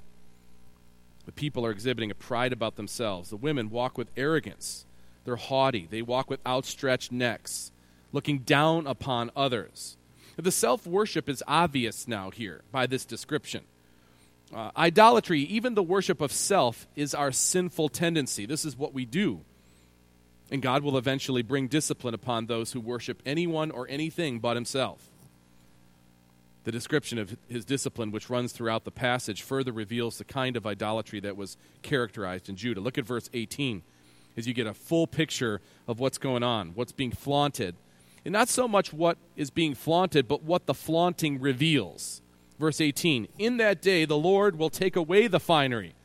The 1.25 1.31
people 1.31 1.65
are 1.65 1.71
exhibiting 1.71 2.09
a 2.09 2.15
pride 2.15 2.51
about 2.51 2.75
themselves. 2.75 3.29
The 3.29 3.37
women 3.37 3.69
walk 3.69 3.97
with 3.97 4.09
arrogance. 4.17 4.85
They're 5.23 5.35
haughty. 5.35 5.87
They 5.89 6.01
walk 6.01 6.29
with 6.29 6.45
outstretched 6.45 7.11
necks, 7.11 7.71
looking 8.11 8.39
down 8.39 8.87
upon 8.87 9.29
others. 9.35 9.97
The 10.35 10.51
self 10.51 10.87
worship 10.87 11.29
is 11.29 11.43
obvious 11.47 12.07
now 12.07 12.31
here 12.31 12.61
by 12.71 12.87
this 12.87 13.05
description. 13.05 13.63
Uh, 14.53 14.71
idolatry, 14.75 15.41
even 15.41 15.75
the 15.75 15.83
worship 15.83 16.19
of 16.19 16.31
self, 16.31 16.87
is 16.95 17.13
our 17.13 17.31
sinful 17.31 17.89
tendency. 17.89 18.45
This 18.47 18.65
is 18.65 18.75
what 18.75 18.93
we 18.93 19.05
do. 19.05 19.41
And 20.51 20.61
God 20.61 20.83
will 20.83 20.97
eventually 20.97 21.41
bring 21.41 21.67
discipline 21.67 22.13
upon 22.13 22.45
those 22.45 22.73
who 22.73 22.81
worship 22.81 23.21
anyone 23.25 23.71
or 23.71 23.87
anything 23.87 24.39
but 24.39 24.57
Himself. 24.57 25.09
The 26.65 26.71
description 26.71 27.17
of 27.17 27.37
His 27.47 27.65
discipline, 27.65 28.11
which 28.11 28.29
runs 28.29 28.51
throughout 28.51 28.83
the 28.83 28.91
passage, 28.91 29.41
further 29.41 29.71
reveals 29.71 30.17
the 30.17 30.25
kind 30.25 30.57
of 30.57 30.67
idolatry 30.67 31.21
that 31.21 31.37
was 31.37 31.57
characterized 31.81 32.49
in 32.49 32.57
Judah. 32.57 32.81
Look 32.81 32.97
at 32.97 33.05
verse 33.05 33.29
18 33.33 33.81
as 34.37 34.47
you 34.47 34.53
get 34.53 34.67
a 34.67 34.73
full 34.73 35.07
picture 35.07 35.61
of 35.87 35.99
what's 35.99 36.17
going 36.17 36.43
on, 36.43 36.71
what's 36.75 36.91
being 36.91 37.11
flaunted. 37.11 37.75
And 38.23 38.33
not 38.33 38.49
so 38.49 38.67
much 38.67 38.93
what 38.93 39.17
is 39.35 39.49
being 39.49 39.73
flaunted, 39.73 40.27
but 40.27 40.43
what 40.43 40.65
the 40.67 40.73
flaunting 40.73 41.39
reveals. 41.39 42.21
Verse 42.59 42.79
18 42.79 43.27
In 43.39 43.57
that 43.57 43.81
day, 43.81 44.05
the 44.05 44.17
Lord 44.17 44.57
will 44.57 44.69
take 44.69 44.95
away 44.95 45.27
the 45.27 45.39
finery. 45.39 45.95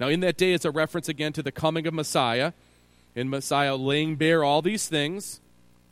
Now, 0.00 0.08
in 0.08 0.20
that 0.20 0.36
day, 0.36 0.52
it's 0.52 0.64
a 0.64 0.70
reference 0.70 1.08
again 1.08 1.32
to 1.34 1.42
the 1.42 1.52
coming 1.52 1.86
of 1.86 1.94
Messiah, 1.94 2.52
and 3.16 3.30
Messiah 3.30 3.74
laying 3.74 4.14
bare 4.14 4.44
all 4.44 4.62
these 4.62 4.86
things, 4.86 5.40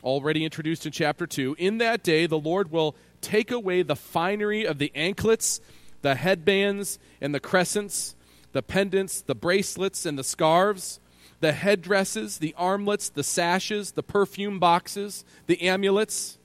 already 0.05 0.45
introduced 0.45 0.87
in 0.87 0.93
chapter 0.93 1.27
2. 1.27 1.57
In 1.59 1.79
that 1.79 2.05
day, 2.05 2.27
the 2.27 2.39
Lord 2.39 2.71
will 2.71 2.95
take 3.21 3.51
away 3.51 3.83
the 3.83 3.97
finery 3.97 4.65
of 4.65 4.79
the 4.79 4.93
anklets, 4.95 5.61
the 6.03 6.15
headbands, 6.15 6.99
and 7.21 7.35
the 7.35 7.41
crescents, 7.41 8.15
the 8.53 8.63
pendants, 8.63 9.23
the 9.23 9.35
bracelets, 9.35 10.07
and 10.07 10.19
the 10.19 10.25
scarves 10.25 11.01
the 11.45 11.53
headdresses, 11.53 12.39
the 12.39 12.55
armlets, 12.57 13.11
the 13.11 13.23
sashes, 13.23 13.93
the 13.93 14.03
perfume 14.03 14.59
boxes, 14.59 15.27
the 15.47 15.61
amulets, 15.61 16.39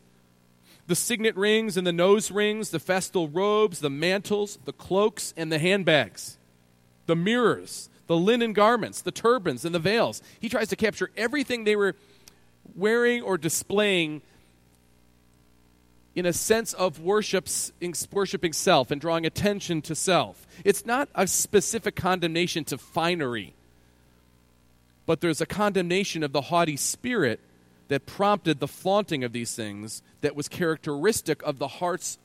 the 0.87 0.95
signet 0.95 1.37
rings 1.37 1.77
and 1.77 1.87
the 1.87 1.93
nose 1.93 2.31
rings, 2.31 2.71
the 2.71 2.79
festal 2.79 3.29
robes, 3.29 3.79
the 3.79 3.89
mantles, 3.89 4.59
the 4.65 4.73
cloaks, 4.73 5.33
and 5.37 5.51
the 5.51 5.59
handbags, 5.59 6.37
the 7.05 7.15
mirrors, 7.15 7.89
the 8.09 8.17
linen 8.17 8.51
garments, 8.51 9.01
the 9.01 9.11
turbans, 9.11 9.63
and 9.63 9.73
the 9.73 9.79
veils. 9.79 10.21
He 10.41 10.49
tries 10.49 10.67
to 10.69 10.75
capture 10.75 11.11
everything 11.15 11.63
they 11.63 11.77
were 11.77 11.95
wearing 12.75 13.21
or 13.21 13.37
displaying 13.37 14.21
in 16.15 16.25
a 16.25 16.33
sense 16.33 16.73
of 16.73 16.99
worshiping 16.99 18.51
self 18.51 18.91
and 18.91 18.99
drawing 18.99 19.25
attention 19.25 19.81
to 19.83 19.95
self. 19.95 20.45
It's 20.65 20.85
not 20.85 21.07
a 21.15 21.27
specific 21.27 21.95
condemnation 21.95 22.65
to 22.65 22.77
finery 22.77 23.53
but 25.09 25.21
there's 25.21 25.41
a 25.41 25.45
condemnation 25.47 26.21
of 26.21 26.33
the 26.33 26.41
haughty 26.41 26.77
spirit 26.77 27.39
that 27.87 28.05
prompted 28.05 28.59
the 28.59 28.67
flaunting 28.67 29.23
of 29.23 29.33
these 29.33 29.55
things 29.55 30.03
that 30.21 30.35
was 30.35 30.47
characteristic 30.47 31.41
of 31.41 31.57
the 31.57 31.67
hearts 31.67 32.19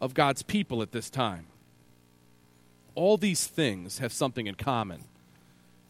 of 0.00 0.12
God's 0.12 0.42
people 0.42 0.82
at 0.82 0.90
this 0.90 1.08
time. 1.08 1.46
All 2.94 3.16
these 3.16 3.46
things 3.46 3.98
have 3.98 4.12
something 4.12 4.46
in 4.46 4.54
common. 4.54 5.04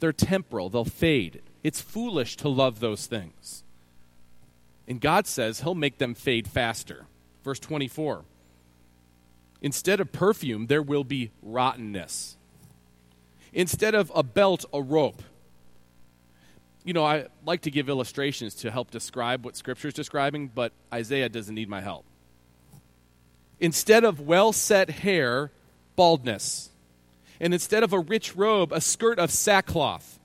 They're 0.00 0.12
temporal, 0.12 0.70
they'll 0.70 0.84
fade. 0.84 1.42
It's 1.62 1.80
foolish 1.80 2.36
to 2.38 2.48
love 2.48 2.80
those 2.80 3.06
things. 3.06 3.62
And 4.86 5.00
God 5.00 5.26
says 5.26 5.60
He'll 5.60 5.74
make 5.74 5.98
them 5.98 6.14
fade 6.14 6.46
faster. 6.48 7.06
Verse 7.42 7.58
24 7.58 8.24
Instead 9.62 10.00
of 10.00 10.12
perfume, 10.12 10.66
there 10.66 10.82
will 10.82 11.04
be 11.04 11.30
rottenness. 11.42 12.36
Instead 13.52 13.94
of 13.94 14.12
a 14.14 14.22
belt, 14.22 14.64
a 14.72 14.82
rope 14.82 15.22
you 16.84 16.92
know, 16.92 17.04
I 17.04 17.26
like 17.46 17.62
to 17.62 17.70
give 17.70 17.88
illustrations 17.88 18.54
to 18.56 18.70
help 18.70 18.90
describe 18.90 19.44
what 19.44 19.56
Scripture 19.56 19.88
is 19.88 19.94
describing, 19.94 20.48
but 20.54 20.72
Isaiah 20.92 21.30
doesn't 21.30 21.54
need 21.54 21.68
my 21.68 21.80
help. 21.80 22.04
Instead 23.58 24.04
of 24.04 24.20
well 24.20 24.52
set 24.52 24.90
hair, 24.90 25.50
baldness. 25.96 26.68
And 27.40 27.52
instead 27.52 27.82
of 27.82 27.92
a 27.92 27.98
rich 27.98 28.36
robe, 28.36 28.72
a 28.72 28.80
skirt 28.80 29.18
of 29.18 29.30
sackcloth. 29.30 30.18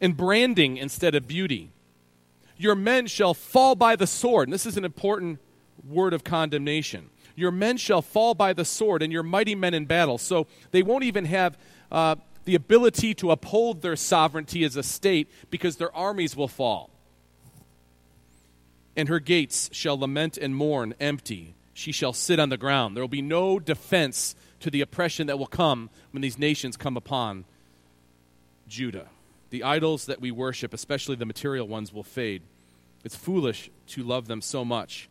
and 0.00 0.16
branding 0.16 0.76
instead 0.78 1.14
of 1.14 1.28
beauty. 1.28 1.70
Your 2.56 2.74
men 2.74 3.06
shall 3.06 3.34
fall 3.34 3.76
by 3.76 3.94
the 3.94 4.06
sword. 4.06 4.48
And 4.48 4.52
this 4.52 4.66
is 4.66 4.76
an 4.76 4.84
important 4.84 5.38
word 5.88 6.12
of 6.12 6.24
condemnation. 6.24 7.08
Your 7.36 7.52
men 7.52 7.76
shall 7.76 8.02
fall 8.02 8.34
by 8.34 8.52
the 8.52 8.64
sword, 8.64 9.00
and 9.02 9.12
your 9.12 9.22
mighty 9.22 9.54
men 9.54 9.74
in 9.74 9.86
battle. 9.86 10.18
So 10.18 10.48
they 10.72 10.82
won't 10.82 11.04
even 11.04 11.24
have 11.26 11.56
uh, 11.92 12.16
the 12.44 12.56
ability 12.56 13.14
to 13.14 13.30
uphold 13.30 13.80
their 13.80 13.94
sovereignty 13.94 14.64
as 14.64 14.76
a 14.76 14.82
state 14.82 15.30
because 15.50 15.76
their 15.76 15.94
armies 15.94 16.36
will 16.36 16.48
fall. 16.48 16.90
And 18.96 19.08
her 19.08 19.20
gates 19.20 19.70
shall 19.72 19.98
lament 19.98 20.36
and 20.36 20.54
mourn 20.54 20.94
empty. 21.00 21.54
She 21.74 21.92
shall 21.92 22.12
sit 22.12 22.40
on 22.40 22.48
the 22.48 22.58
ground. 22.58 22.96
There 22.96 23.02
will 23.02 23.08
be 23.08 23.22
no 23.22 23.60
defense 23.60 24.34
to 24.62 24.70
the 24.70 24.80
oppression 24.80 25.26
that 25.26 25.38
will 25.38 25.46
come 25.46 25.90
when 26.10 26.22
these 26.22 26.38
nations 26.38 26.76
come 26.76 26.96
upon 26.96 27.44
Judah. 28.68 29.08
The 29.50 29.62
idols 29.62 30.06
that 30.06 30.20
we 30.20 30.30
worship, 30.30 30.72
especially 30.72 31.16
the 31.16 31.26
material 31.26 31.68
ones, 31.68 31.92
will 31.92 32.02
fade. 32.02 32.42
It's 33.04 33.16
foolish 33.16 33.70
to 33.88 34.02
love 34.02 34.26
them 34.26 34.40
so 34.40 34.64
much. 34.64 35.08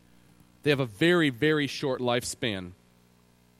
They 0.62 0.70
have 0.70 0.80
a 0.80 0.86
very, 0.86 1.30
very 1.30 1.66
short 1.66 2.00
lifespan. 2.00 2.72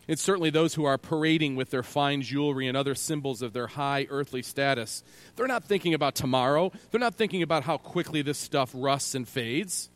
And 0.09 0.19
certainly 0.19 0.51
those 0.51 0.75
who 0.75 0.85
are 0.85 0.99
parading 0.99 1.55
with 1.55 1.71
their 1.71 1.83
fine 1.85 2.23
jewelry 2.23 2.67
and 2.67 2.77
other 2.77 2.95
symbols 2.95 3.41
of 3.43 3.53
their 3.53 3.69
high 3.69 4.07
earthly 4.11 4.43
status, 4.43 5.05
they're 5.37 5.47
not 5.47 5.65
thinking 5.65 5.95
about 5.95 6.17
tomorrow. 6.17 6.73
They're 6.91 7.01
not 7.01 7.15
thinking 7.15 7.43
about 7.43 7.63
how 7.63 7.77
quickly 7.77 8.23
this 8.23 8.39
stuff 8.39 8.71
rusts 8.75 9.15
and 9.15 9.29
fades. 9.29 9.91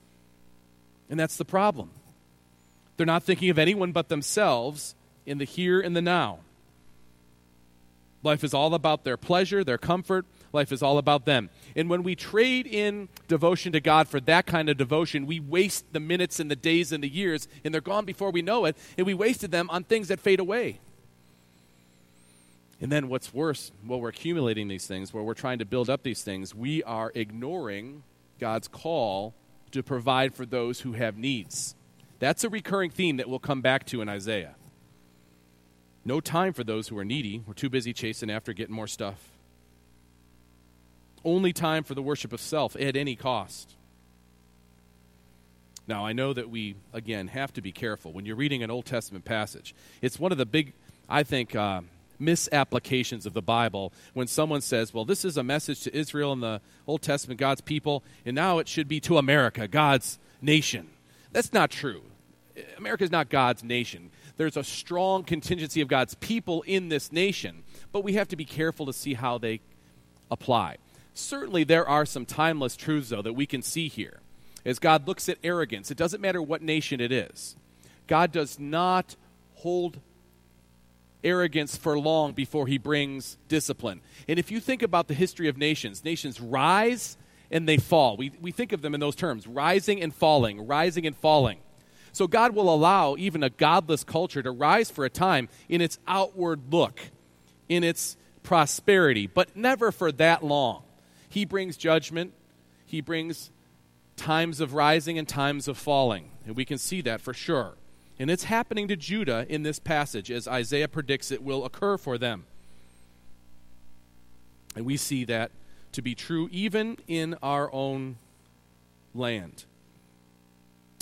And 1.10 1.18
that's 1.18 1.36
the 1.36 1.44
problem. 1.44 1.90
They're 2.96 3.06
not 3.06 3.24
thinking 3.24 3.50
of 3.50 3.58
anyone 3.58 3.92
but 3.92 4.08
themselves 4.08 4.94
in 5.26 5.38
the 5.38 5.44
here 5.44 5.80
and 5.80 5.94
the 5.96 6.02
now. 6.02 6.38
Life 8.22 8.42
is 8.42 8.54
all 8.54 8.74
about 8.74 9.04
their 9.04 9.16
pleasure, 9.16 9.62
their 9.62 9.78
comfort. 9.78 10.26
Life 10.52 10.72
is 10.72 10.82
all 10.82 10.98
about 10.98 11.26
them. 11.26 11.50
And 11.76 11.88
when 11.88 12.02
we 12.02 12.16
trade 12.16 12.66
in 12.66 13.08
devotion 13.28 13.72
to 13.72 13.80
God 13.80 14.08
for 14.08 14.18
that 14.20 14.46
kind 14.46 14.68
of 14.68 14.76
devotion, 14.76 15.26
we 15.26 15.38
waste 15.38 15.84
the 15.92 16.00
minutes 16.00 16.40
and 16.40 16.50
the 16.50 16.56
days 16.56 16.90
and 16.90 17.04
the 17.04 17.08
years, 17.08 17.46
and 17.64 17.72
they're 17.72 17.80
gone 17.80 18.04
before 18.04 18.30
we 18.30 18.42
know 18.42 18.64
it, 18.64 18.76
and 18.96 19.06
we 19.06 19.14
wasted 19.14 19.52
them 19.52 19.70
on 19.70 19.84
things 19.84 20.08
that 20.08 20.18
fade 20.18 20.40
away. 20.40 20.80
And 22.80 22.90
then 22.90 23.08
what's 23.08 23.32
worse, 23.32 23.70
while 23.84 24.00
we're 24.00 24.08
accumulating 24.08 24.68
these 24.68 24.86
things, 24.86 25.14
while 25.14 25.24
we're 25.24 25.34
trying 25.34 25.60
to 25.60 25.64
build 25.64 25.88
up 25.88 26.02
these 26.02 26.22
things, 26.22 26.54
we 26.54 26.82
are 26.82 27.12
ignoring 27.14 28.02
God's 28.40 28.68
call 28.68 29.34
to 29.70 29.82
provide 29.82 30.34
for 30.34 30.44
those 30.44 30.80
who 30.80 30.92
have 30.92 31.16
needs. 31.16 31.74
That's 32.18 32.44
a 32.44 32.48
recurring 32.48 32.90
theme 32.90 33.18
that 33.18 33.28
we'll 33.28 33.38
come 33.38 33.60
back 33.60 33.86
to 33.86 34.00
in 34.00 34.08
Isaiah. 34.08 34.56
No 36.06 36.20
time 36.20 36.52
for 36.52 36.62
those 36.62 36.86
who 36.86 36.96
are 36.98 37.04
needy. 37.04 37.42
We're 37.44 37.54
too 37.54 37.68
busy 37.68 37.92
chasing 37.92 38.30
after 38.30 38.52
getting 38.52 38.74
more 38.76 38.86
stuff. 38.86 39.18
Only 41.24 41.52
time 41.52 41.82
for 41.82 41.96
the 41.96 42.02
worship 42.02 42.32
of 42.32 42.40
self 42.40 42.76
at 42.76 42.94
any 42.94 43.16
cost. 43.16 43.72
Now, 45.88 46.06
I 46.06 46.12
know 46.12 46.32
that 46.32 46.48
we, 46.48 46.76
again, 46.92 47.26
have 47.26 47.52
to 47.54 47.60
be 47.60 47.72
careful 47.72 48.12
when 48.12 48.24
you're 48.24 48.36
reading 48.36 48.62
an 48.62 48.70
Old 48.70 48.86
Testament 48.86 49.24
passage. 49.24 49.74
It's 50.00 50.16
one 50.16 50.30
of 50.30 50.38
the 50.38 50.46
big, 50.46 50.74
I 51.08 51.24
think, 51.24 51.56
uh, 51.56 51.80
misapplications 52.20 53.26
of 53.26 53.34
the 53.34 53.42
Bible 53.42 53.92
when 54.14 54.28
someone 54.28 54.60
says, 54.60 54.94
well, 54.94 55.04
this 55.04 55.24
is 55.24 55.36
a 55.36 55.42
message 55.42 55.80
to 55.82 55.96
Israel 55.96 56.32
and 56.32 56.42
the 56.42 56.60
Old 56.86 57.02
Testament, 57.02 57.40
God's 57.40 57.62
people, 57.62 58.04
and 58.24 58.36
now 58.36 58.58
it 58.58 58.68
should 58.68 58.86
be 58.86 59.00
to 59.00 59.18
America, 59.18 59.66
God's 59.66 60.20
nation. 60.40 60.88
That's 61.32 61.52
not 61.52 61.72
true. 61.72 62.02
America 62.78 63.02
is 63.02 63.10
not 63.10 63.28
God's 63.28 63.64
nation. 63.64 64.10
There's 64.36 64.56
a 64.56 64.64
strong 64.64 65.24
contingency 65.24 65.80
of 65.80 65.88
God's 65.88 66.14
people 66.14 66.62
in 66.62 66.88
this 66.88 67.10
nation, 67.10 67.62
but 67.92 68.04
we 68.04 68.14
have 68.14 68.28
to 68.28 68.36
be 68.36 68.44
careful 68.44 68.86
to 68.86 68.92
see 68.92 69.14
how 69.14 69.38
they 69.38 69.60
apply. 70.30 70.76
Certainly, 71.14 71.64
there 71.64 71.88
are 71.88 72.04
some 72.04 72.26
timeless 72.26 72.76
truths, 72.76 73.08
though, 73.08 73.22
that 73.22 73.32
we 73.32 73.46
can 73.46 73.62
see 73.62 73.88
here. 73.88 74.20
As 74.64 74.78
God 74.78 75.06
looks 75.06 75.28
at 75.28 75.38
arrogance, 75.42 75.90
it 75.90 75.96
doesn't 75.96 76.20
matter 76.20 76.42
what 76.42 76.60
nation 76.60 77.00
it 77.00 77.12
is. 77.12 77.56
God 78.06 78.32
does 78.32 78.58
not 78.58 79.16
hold 79.54 80.00
arrogance 81.24 81.76
for 81.76 81.98
long 81.98 82.32
before 82.32 82.66
he 82.66 82.78
brings 82.78 83.38
discipline. 83.48 84.00
And 84.28 84.38
if 84.38 84.50
you 84.50 84.60
think 84.60 84.82
about 84.82 85.08
the 85.08 85.14
history 85.14 85.48
of 85.48 85.56
nations, 85.56 86.04
nations 86.04 86.40
rise 86.40 87.16
and 87.50 87.68
they 87.68 87.78
fall. 87.78 88.16
We, 88.16 88.32
we 88.40 88.52
think 88.52 88.72
of 88.72 88.82
them 88.82 88.94
in 88.94 89.00
those 89.00 89.16
terms 89.16 89.46
rising 89.46 90.02
and 90.02 90.14
falling, 90.14 90.66
rising 90.66 91.06
and 91.06 91.16
falling. 91.16 91.58
So 92.16 92.26
God 92.26 92.54
will 92.54 92.72
allow 92.72 93.14
even 93.18 93.42
a 93.42 93.50
godless 93.50 94.02
culture 94.02 94.42
to 94.42 94.50
rise 94.50 94.90
for 94.90 95.04
a 95.04 95.10
time 95.10 95.50
in 95.68 95.82
its 95.82 95.98
outward 96.08 96.72
look, 96.72 96.98
in 97.68 97.84
its 97.84 98.16
prosperity, 98.42 99.26
but 99.26 99.54
never 99.54 99.92
for 99.92 100.10
that 100.12 100.42
long. 100.42 100.82
He 101.28 101.44
brings 101.44 101.76
judgment, 101.76 102.32
He 102.86 103.02
brings 103.02 103.50
times 104.16 104.60
of 104.60 104.72
rising 104.72 105.18
and 105.18 105.28
times 105.28 105.68
of 105.68 105.76
falling. 105.76 106.30
And 106.46 106.56
we 106.56 106.64
can 106.64 106.78
see 106.78 107.02
that 107.02 107.20
for 107.20 107.34
sure. 107.34 107.74
And 108.18 108.30
it's 108.30 108.44
happening 108.44 108.88
to 108.88 108.96
Judah 108.96 109.44
in 109.46 109.62
this 109.62 109.78
passage 109.78 110.30
as 110.30 110.48
Isaiah 110.48 110.88
predicts 110.88 111.30
it 111.30 111.42
will 111.42 111.66
occur 111.66 111.98
for 111.98 112.16
them. 112.16 112.46
And 114.74 114.86
we 114.86 114.96
see 114.96 115.26
that 115.26 115.50
to 115.92 116.00
be 116.00 116.14
true 116.14 116.48
even 116.50 116.96
in 117.06 117.36
our 117.42 117.70
own 117.74 118.16
land. 119.14 119.66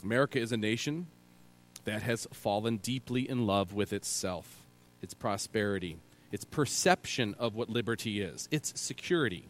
America 0.05 0.39
is 0.39 0.53
a 0.53 0.57
nation 0.57 1.07
that 1.85 2.03
has 2.03 2.29
fallen 2.31 2.77
deeply 2.77 3.29
in 3.29 3.47
love 3.47 3.73
with 3.73 3.93
itself, 3.93 4.63
its 5.01 5.15
prosperity, 5.15 5.99
its 6.31 6.45
perception 6.45 7.35
of 7.39 7.55
what 7.55 7.71
liberty 7.71 8.21
is, 8.21 8.47
its 8.51 8.79
security. 8.79 9.49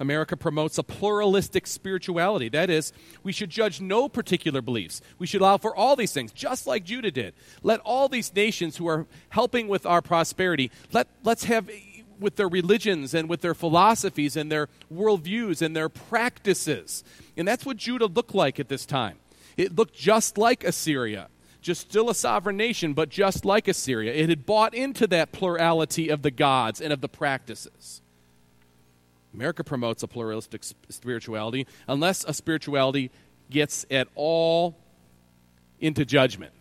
America 0.00 0.34
promotes 0.34 0.78
a 0.78 0.82
pluralistic 0.82 1.66
spirituality. 1.66 2.48
That 2.48 2.70
is, 2.70 2.92
we 3.22 3.32
should 3.32 3.50
judge 3.50 3.82
no 3.82 4.08
particular 4.08 4.62
beliefs. 4.62 5.02
We 5.18 5.26
should 5.26 5.42
allow 5.42 5.58
for 5.58 5.76
all 5.76 5.94
these 5.94 6.12
things, 6.12 6.32
just 6.32 6.66
like 6.66 6.84
Judah 6.84 7.10
did. 7.10 7.34
Let 7.62 7.80
all 7.80 8.08
these 8.08 8.34
nations 8.34 8.78
who 8.78 8.88
are 8.88 9.06
helping 9.28 9.68
with 9.68 9.84
our 9.84 10.00
prosperity, 10.00 10.70
let, 10.92 11.06
let's 11.22 11.44
have 11.44 11.70
with 12.18 12.36
their 12.36 12.48
religions 12.48 13.12
and 13.12 13.28
with 13.28 13.42
their 13.42 13.54
philosophies 13.54 14.36
and 14.36 14.50
their 14.50 14.68
worldviews 14.92 15.60
and 15.60 15.76
their 15.76 15.90
practices. 15.90 17.04
And 17.36 17.46
that's 17.46 17.66
what 17.66 17.76
Judah 17.76 18.06
looked 18.06 18.34
like 18.34 18.58
at 18.58 18.68
this 18.68 18.86
time. 18.86 19.18
It 19.56 19.76
looked 19.76 19.94
just 19.94 20.38
like 20.38 20.64
Assyria, 20.64 21.28
just 21.60 21.82
still 21.82 22.10
a 22.10 22.14
sovereign 22.14 22.56
nation, 22.56 22.94
but 22.94 23.08
just 23.08 23.44
like 23.44 23.68
Assyria. 23.68 24.12
It 24.12 24.28
had 24.28 24.46
bought 24.46 24.74
into 24.74 25.06
that 25.08 25.32
plurality 25.32 26.08
of 26.08 26.22
the 26.22 26.30
gods 26.30 26.80
and 26.80 26.92
of 26.92 27.00
the 27.00 27.08
practices. 27.08 28.02
America 29.34 29.64
promotes 29.64 30.02
a 30.02 30.08
pluralistic 30.08 30.62
spirituality 30.88 31.66
unless 31.88 32.24
a 32.24 32.34
spirituality 32.34 33.10
gets 33.50 33.86
at 33.90 34.08
all 34.14 34.76
into 35.80 36.04
judgment. 36.04 36.52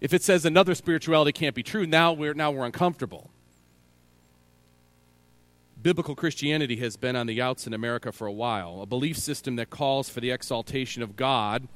If 0.00 0.12
it 0.12 0.22
says 0.22 0.44
another 0.44 0.74
spirituality 0.74 1.32
can't 1.32 1.54
be 1.54 1.62
true, 1.62 1.86
now 1.86 2.12
we're, 2.12 2.34
now 2.34 2.50
we're 2.50 2.66
uncomfortable. 2.66 3.30
Biblical 5.80 6.14
Christianity 6.14 6.76
has 6.76 6.96
been 6.96 7.16
on 7.16 7.26
the 7.26 7.40
outs 7.40 7.66
in 7.66 7.72
America 7.72 8.12
for 8.12 8.26
a 8.26 8.32
while, 8.32 8.82
a 8.82 8.86
belief 8.86 9.16
system 9.16 9.56
that 9.56 9.70
calls 9.70 10.08
for 10.08 10.20
the 10.20 10.30
exaltation 10.30 11.02
of 11.02 11.16
God 11.16 11.68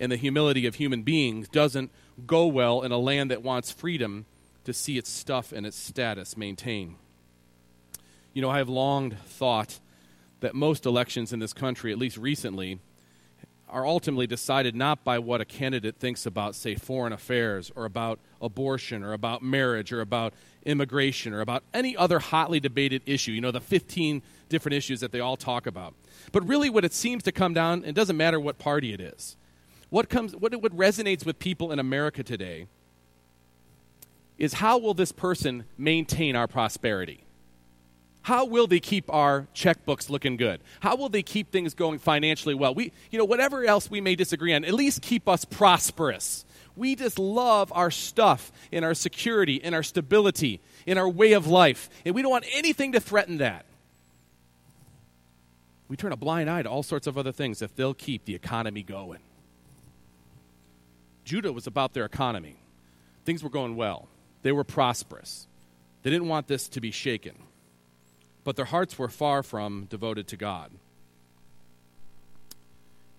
and 0.00 0.10
the 0.12 0.16
humility 0.16 0.66
of 0.66 0.76
human 0.76 1.02
beings 1.02 1.48
doesn't 1.48 1.90
go 2.26 2.46
well 2.46 2.82
in 2.82 2.92
a 2.92 2.98
land 2.98 3.30
that 3.30 3.42
wants 3.42 3.70
freedom 3.70 4.26
to 4.64 4.72
see 4.72 4.98
its 4.98 5.10
stuff 5.10 5.52
and 5.52 5.66
its 5.66 5.76
status 5.76 6.36
maintained. 6.36 6.96
You 8.32 8.42
know, 8.42 8.50
I 8.50 8.58
have 8.58 8.68
long 8.68 9.12
thought 9.12 9.80
that 10.40 10.54
most 10.54 10.86
elections 10.86 11.32
in 11.32 11.38
this 11.38 11.52
country, 11.52 11.90
at 11.90 11.98
least 11.98 12.16
recently, 12.16 12.78
are 13.68 13.86
ultimately 13.86 14.26
decided 14.26 14.74
not 14.74 15.04
by 15.04 15.18
what 15.18 15.40
a 15.40 15.44
candidate 15.44 15.96
thinks 15.96 16.24
about, 16.24 16.54
say, 16.54 16.74
foreign 16.74 17.12
affairs 17.12 17.70
or 17.76 17.84
about 17.84 18.18
abortion 18.40 19.02
or 19.02 19.12
about 19.12 19.42
marriage 19.42 19.92
or 19.92 20.00
about 20.00 20.32
immigration 20.64 21.34
or 21.34 21.40
about 21.40 21.62
any 21.74 21.96
other 21.96 22.18
hotly 22.18 22.60
debated 22.60 23.02
issue, 23.04 23.32
you 23.32 23.40
know, 23.40 23.50
the 23.50 23.60
15 23.60 24.22
different 24.48 24.74
issues 24.74 25.00
that 25.00 25.12
they 25.12 25.20
all 25.20 25.36
talk 25.36 25.66
about. 25.66 25.94
But 26.32 26.46
really, 26.46 26.70
what 26.70 26.84
it 26.84 26.94
seems 26.94 27.22
to 27.24 27.32
come 27.32 27.52
down, 27.52 27.84
it 27.84 27.94
doesn't 27.94 28.16
matter 28.16 28.40
what 28.40 28.58
party 28.58 28.92
it 28.92 29.00
is. 29.00 29.36
What, 29.90 30.08
comes, 30.08 30.36
what, 30.36 30.54
what 30.60 30.76
resonates 30.76 31.24
with 31.24 31.38
people 31.38 31.72
in 31.72 31.78
America 31.78 32.22
today 32.22 32.66
is 34.36 34.54
how 34.54 34.78
will 34.78 34.94
this 34.94 35.12
person 35.12 35.64
maintain 35.76 36.36
our 36.36 36.46
prosperity? 36.46 37.24
How 38.22 38.44
will 38.44 38.66
they 38.66 38.80
keep 38.80 39.12
our 39.12 39.46
checkbooks 39.54 40.10
looking 40.10 40.36
good? 40.36 40.60
How 40.80 40.96
will 40.96 41.08
they 41.08 41.22
keep 41.22 41.50
things 41.50 41.72
going 41.72 41.98
financially 41.98 42.54
well? 42.54 42.74
We, 42.74 42.92
you 43.10 43.18
know, 43.18 43.24
whatever 43.24 43.64
else 43.64 43.90
we 43.90 44.00
may 44.00 44.14
disagree 44.16 44.52
on, 44.52 44.64
at 44.64 44.74
least 44.74 45.00
keep 45.00 45.28
us 45.28 45.44
prosperous. 45.44 46.44
We 46.76 46.94
just 46.94 47.18
love 47.18 47.72
our 47.74 47.90
stuff 47.90 48.52
and 48.70 48.84
our 48.84 48.94
security 48.94 49.62
and 49.64 49.74
our 49.74 49.82
stability 49.82 50.60
and 50.86 50.98
our 50.98 51.08
way 51.08 51.32
of 51.32 51.46
life, 51.46 51.88
and 52.04 52.14
we 52.14 52.22
don't 52.22 52.30
want 52.30 52.44
anything 52.52 52.92
to 52.92 53.00
threaten 53.00 53.38
that. 53.38 53.64
We 55.88 55.96
turn 55.96 56.12
a 56.12 56.16
blind 56.16 56.50
eye 56.50 56.62
to 56.62 56.68
all 56.68 56.82
sorts 56.82 57.06
of 57.06 57.16
other 57.16 57.32
things 57.32 57.62
if 57.62 57.74
they'll 57.74 57.94
keep 57.94 58.26
the 58.26 58.34
economy 58.34 58.82
going. 58.82 59.20
Judah 61.28 61.52
was 61.52 61.66
about 61.66 61.92
their 61.92 62.06
economy. 62.06 62.56
Things 63.26 63.42
were 63.42 63.50
going 63.50 63.76
well, 63.76 64.08
they 64.40 64.50
were 64.50 64.64
prosperous. 64.64 65.46
They 66.02 66.08
didn't 66.08 66.28
want 66.28 66.46
this 66.46 66.70
to 66.70 66.80
be 66.80 66.90
shaken. 66.90 67.34
but 68.44 68.56
their 68.56 68.64
hearts 68.64 68.98
were 68.98 69.10
far 69.10 69.42
from 69.42 69.84
devoted 69.90 70.26
to 70.28 70.36
God. 70.38 70.70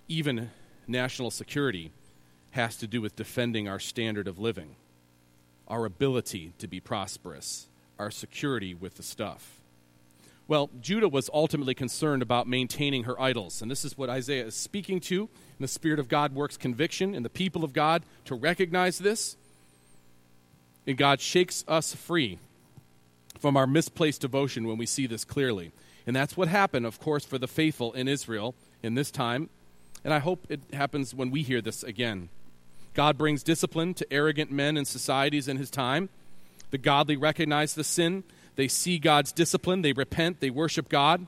Even 0.07 0.49
national 0.87 1.29
security 1.29 1.91
has 2.51 2.77
to 2.77 2.87
do 2.87 2.99
with 2.99 3.15
defending 3.15 3.67
our 3.67 3.77
standard 3.77 4.27
of 4.27 4.39
living, 4.39 4.75
our 5.67 5.85
ability 5.85 6.53
to 6.57 6.67
be 6.67 6.79
prosperous, 6.79 7.67
our 7.99 8.09
security 8.09 8.73
with 8.73 8.95
the 8.95 9.03
stuff. 9.03 9.58
Well, 10.49 10.71
Judah 10.81 11.07
was 11.07 11.29
ultimately 11.31 11.75
concerned 11.75 12.23
about 12.23 12.47
maintaining 12.47 13.03
her 13.03 13.21
idols, 13.21 13.61
and 13.61 13.69
this 13.69 13.85
is 13.85 13.95
what 13.95 14.09
Isaiah 14.09 14.47
is 14.47 14.55
speaking 14.55 14.99
to. 15.01 15.21
And 15.21 15.59
the 15.59 15.67
Spirit 15.67 15.99
of 15.99 16.07
God 16.07 16.33
works 16.33 16.57
conviction 16.57 17.13
in 17.13 17.21
the 17.21 17.29
people 17.29 17.63
of 17.63 17.71
God 17.71 18.01
to 18.25 18.33
recognize 18.33 18.97
this. 18.97 19.37
And 20.87 20.97
God 20.97 21.21
shakes 21.21 21.63
us 21.67 21.93
free 21.93 22.39
from 23.37 23.55
our 23.55 23.67
misplaced 23.67 24.21
devotion 24.21 24.67
when 24.67 24.79
we 24.79 24.87
see 24.87 25.05
this 25.05 25.23
clearly. 25.23 25.71
And 26.07 26.15
that's 26.15 26.35
what 26.35 26.47
happened, 26.47 26.87
of 26.87 26.99
course, 26.99 27.23
for 27.23 27.37
the 27.37 27.47
faithful 27.47 27.93
in 27.93 28.07
Israel 28.07 28.55
in 28.81 28.95
this 28.95 29.11
time. 29.11 29.51
And 30.03 30.11
I 30.11 30.17
hope 30.17 30.47
it 30.49 30.61
happens 30.73 31.13
when 31.13 31.29
we 31.29 31.43
hear 31.43 31.61
this 31.61 31.83
again. 31.83 32.29
God 32.95 33.19
brings 33.19 33.43
discipline 33.43 33.93
to 33.93 34.11
arrogant 34.11 34.51
men 34.51 34.77
and 34.77 34.87
societies 34.87 35.47
in 35.47 35.57
his 35.57 35.69
time. 35.69 36.09
The 36.71 36.79
godly 36.79 37.17
recognize 37.17 37.75
the 37.75 37.83
sin, 37.83 38.23
they 38.59 38.67
see 38.67 38.99
God's 38.99 39.31
discipline, 39.31 39.83
they 39.83 39.93
repent, 39.93 40.41
they 40.41 40.49
worship 40.49 40.89
God. 40.89 41.25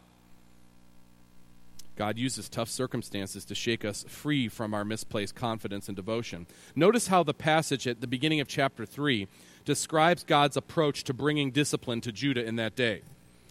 God 1.95 2.17
uses 2.17 2.49
tough 2.49 2.67
circumstances 2.67 3.45
to 3.45 3.55
shake 3.55 3.85
us 3.85 4.03
free 4.09 4.49
from 4.49 4.73
our 4.73 4.83
misplaced 4.83 5.33
confidence 5.33 5.87
and 5.87 5.95
devotion. 5.95 6.45
Notice 6.75 7.07
how 7.07 7.23
the 7.23 7.33
passage 7.33 7.87
at 7.87 8.01
the 8.01 8.07
beginning 8.07 8.41
of 8.41 8.49
chapter 8.49 8.85
3 8.85 9.29
describes 9.63 10.25
God's 10.25 10.57
approach 10.57 11.05
to 11.05 11.13
bringing 11.13 11.51
discipline 11.51 12.01
to 12.01 12.11
Judah 12.11 12.43
in 12.43 12.57
that 12.57 12.75
day. 12.75 13.01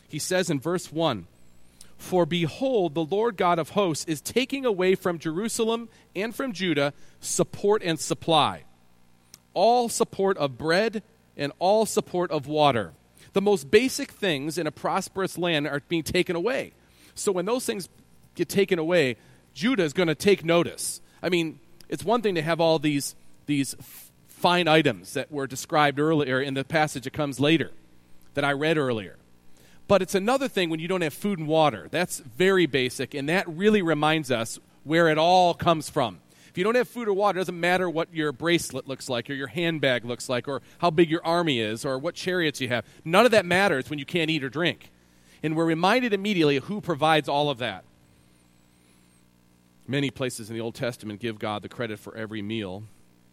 He 0.06 0.18
says 0.18 0.50
in 0.50 0.60
verse 0.60 0.92
1 0.92 1.26
For 1.96 2.26
behold, 2.26 2.92
the 2.92 3.06
Lord 3.06 3.38
God 3.38 3.58
of 3.58 3.70
hosts 3.70 4.04
is 4.04 4.20
taking 4.20 4.66
away 4.66 4.94
from 4.94 5.18
Jerusalem 5.18 5.88
and 6.14 6.34
from 6.34 6.52
Judah 6.52 6.92
support 7.20 7.82
and 7.82 7.98
supply, 7.98 8.64
all 9.54 9.88
support 9.88 10.36
of 10.36 10.58
bread 10.58 11.02
and 11.34 11.50
all 11.58 11.86
support 11.86 12.30
of 12.30 12.46
water. 12.46 12.92
The 13.32 13.40
most 13.40 13.70
basic 13.70 14.10
things 14.10 14.58
in 14.58 14.66
a 14.66 14.72
prosperous 14.72 15.38
land 15.38 15.66
are 15.66 15.80
being 15.88 16.02
taken 16.02 16.36
away. 16.36 16.72
So 17.14 17.32
when 17.32 17.44
those 17.44 17.64
things 17.64 17.88
get 18.34 18.48
taken 18.48 18.78
away, 18.78 19.16
Judah 19.54 19.84
is 19.84 19.92
going 19.92 20.08
to 20.08 20.14
take 20.14 20.44
notice. 20.44 21.00
I 21.22 21.28
mean, 21.28 21.60
it's 21.88 22.04
one 22.04 22.22
thing 22.22 22.34
to 22.36 22.42
have 22.42 22.60
all 22.60 22.78
these 22.78 23.14
these 23.46 23.74
fine 24.28 24.68
items 24.68 25.14
that 25.14 25.30
were 25.30 25.46
described 25.46 25.98
earlier 25.98 26.40
in 26.40 26.54
the 26.54 26.64
passage 26.64 27.04
that 27.04 27.12
comes 27.12 27.40
later 27.40 27.72
that 28.34 28.44
I 28.44 28.52
read 28.52 28.78
earlier. 28.78 29.16
But 29.88 30.02
it's 30.02 30.14
another 30.14 30.46
thing 30.46 30.70
when 30.70 30.78
you 30.78 30.86
don't 30.86 31.00
have 31.00 31.12
food 31.12 31.40
and 31.40 31.48
water. 31.48 31.88
That's 31.90 32.20
very 32.20 32.66
basic, 32.66 33.12
and 33.12 33.28
that 33.28 33.48
really 33.48 33.82
reminds 33.82 34.30
us 34.30 34.60
where 34.84 35.08
it 35.08 35.18
all 35.18 35.52
comes 35.52 35.90
from. 35.90 36.20
If 36.50 36.58
you 36.58 36.64
don't 36.64 36.74
have 36.74 36.88
food 36.88 37.08
or 37.08 37.14
water, 37.14 37.38
it 37.38 37.42
doesn't 37.42 37.58
matter 37.58 37.88
what 37.88 38.12
your 38.12 38.32
bracelet 38.32 38.86
looks 38.86 39.08
like, 39.08 39.30
or 39.30 39.34
your 39.34 39.46
handbag 39.46 40.04
looks 40.04 40.28
like, 40.28 40.48
or 40.48 40.62
how 40.78 40.90
big 40.90 41.10
your 41.10 41.24
army 41.24 41.60
is, 41.60 41.84
or 41.84 41.98
what 41.98 42.14
chariots 42.14 42.60
you 42.60 42.68
have. 42.68 42.84
None 43.04 43.24
of 43.24 43.30
that 43.30 43.46
matters 43.46 43.88
when 43.88 43.98
you 43.98 44.04
can't 44.04 44.30
eat 44.30 44.44
or 44.44 44.48
drink. 44.48 44.90
And 45.42 45.56
we're 45.56 45.64
reminded 45.64 46.12
immediately 46.12 46.58
who 46.58 46.80
provides 46.80 47.28
all 47.28 47.48
of 47.48 47.58
that. 47.58 47.84
Many 49.86 50.10
places 50.10 50.50
in 50.50 50.54
the 50.54 50.60
Old 50.60 50.74
Testament 50.74 51.20
give 51.20 51.38
God 51.38 51.62
the 51.62 51.68
credit 51.68 51.98
for 51.98 52.16
every 52.16 52.42
meal, 52.42 52.84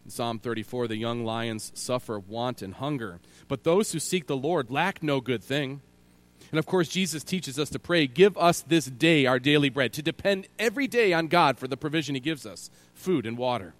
in 0.08 0.12
Psalm 0.12 0.38
34, 0.38 0.88
the 0.88 0.96
young 0.96 1.22
lions 1.22 1.70
suffer 1.74 2.18
want 2.18 2.62
and 2.62 2.72
hunger, 2.72 3.20
but 3.46 3.64
those 3.64 3.92
who 3.92 3.98
seek 3.98 4.26
the 4.26 4.38
Lord 4.38 4.70
lack 4.70 5.02
no 5.02 5.20
good 5.20 5.44
thing. 5.44 5.82
And 6.50 6.58
of 6.58 6.66
course, 6.66 6.88
Jesus 6.88 7.24
teaches 7.24 7.58
us 7.58 7.68
to 7.70 7.78
pray, 7.78 8.06
Give 8.06 8.36
us 8.38 8.62
this 8.62 8.86
day 8.86 9.26
our 9.26 9.38
daily 9.38 9.68
bread, 9.68 9.92
to 9.94 10.02
depend 10.02 10.48
every 10.58 10.86
day 10.86 11.12
on 11.12 11.28
God 11.28 11.58
for 11.58 11.68
the 11.68 11.76
provision 11.76 12.14
He 12.14 12.20
gives 12.20 12.46
us 12.46 12.70
food 12.94 13.26
and 13.26 13.36
water. 13.36 13.74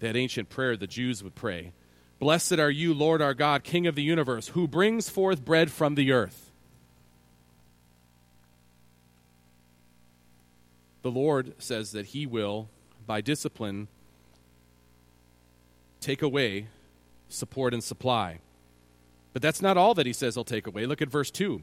That 0.00 0.16
ancient 0.16 0.48
prayer 0.48 0.76
the 0.76 0.86
Jews 0.86 1.22
would 1.22 1.34
pray 1.34 1.72
Blessed 2.18 2.58
are 2.58 2.70
you, 2.70 2.94
Lord 2.94 3.20
our 3.20 3.34
God, 3.34 3.64
King 3.64 3.86
of 3.86 3.94
the 3.94 4.02
universe, 4.02 4.48
who 4.48 4.66
brings 4.66 5.08
forth 5.08 5.44
bread 5.44 5.70
from 5.70 5.94
the 5.94 6.12
earth. 6.12 6.50
The 11.02 11.10
Lord 11.10 11.54
says 11.58 11.92
that 11.92 12.06
He 12.06 12.24
will, 12.24 12.68
by 13.06 13.20
discipline, 13.20 13.88
take 16.00 16.22
away 16.22 16.68
support 17.28 17.74
and 17.74 17.84
supply. 17.84 18.38
But 19.34 19.42
that's 19.42 19.60
not 19.60 19.76
all 19.76 19.92
that 19.94 20.06
he 20.06 20.14
says 20.14 20.36
he'll 20.36 20.44
take 20.44 20.66
away. 20.66 20.86
Look 20.86 21.02
at 21.02 21.10
verse 21.10 21.30
2. 21.30 21.60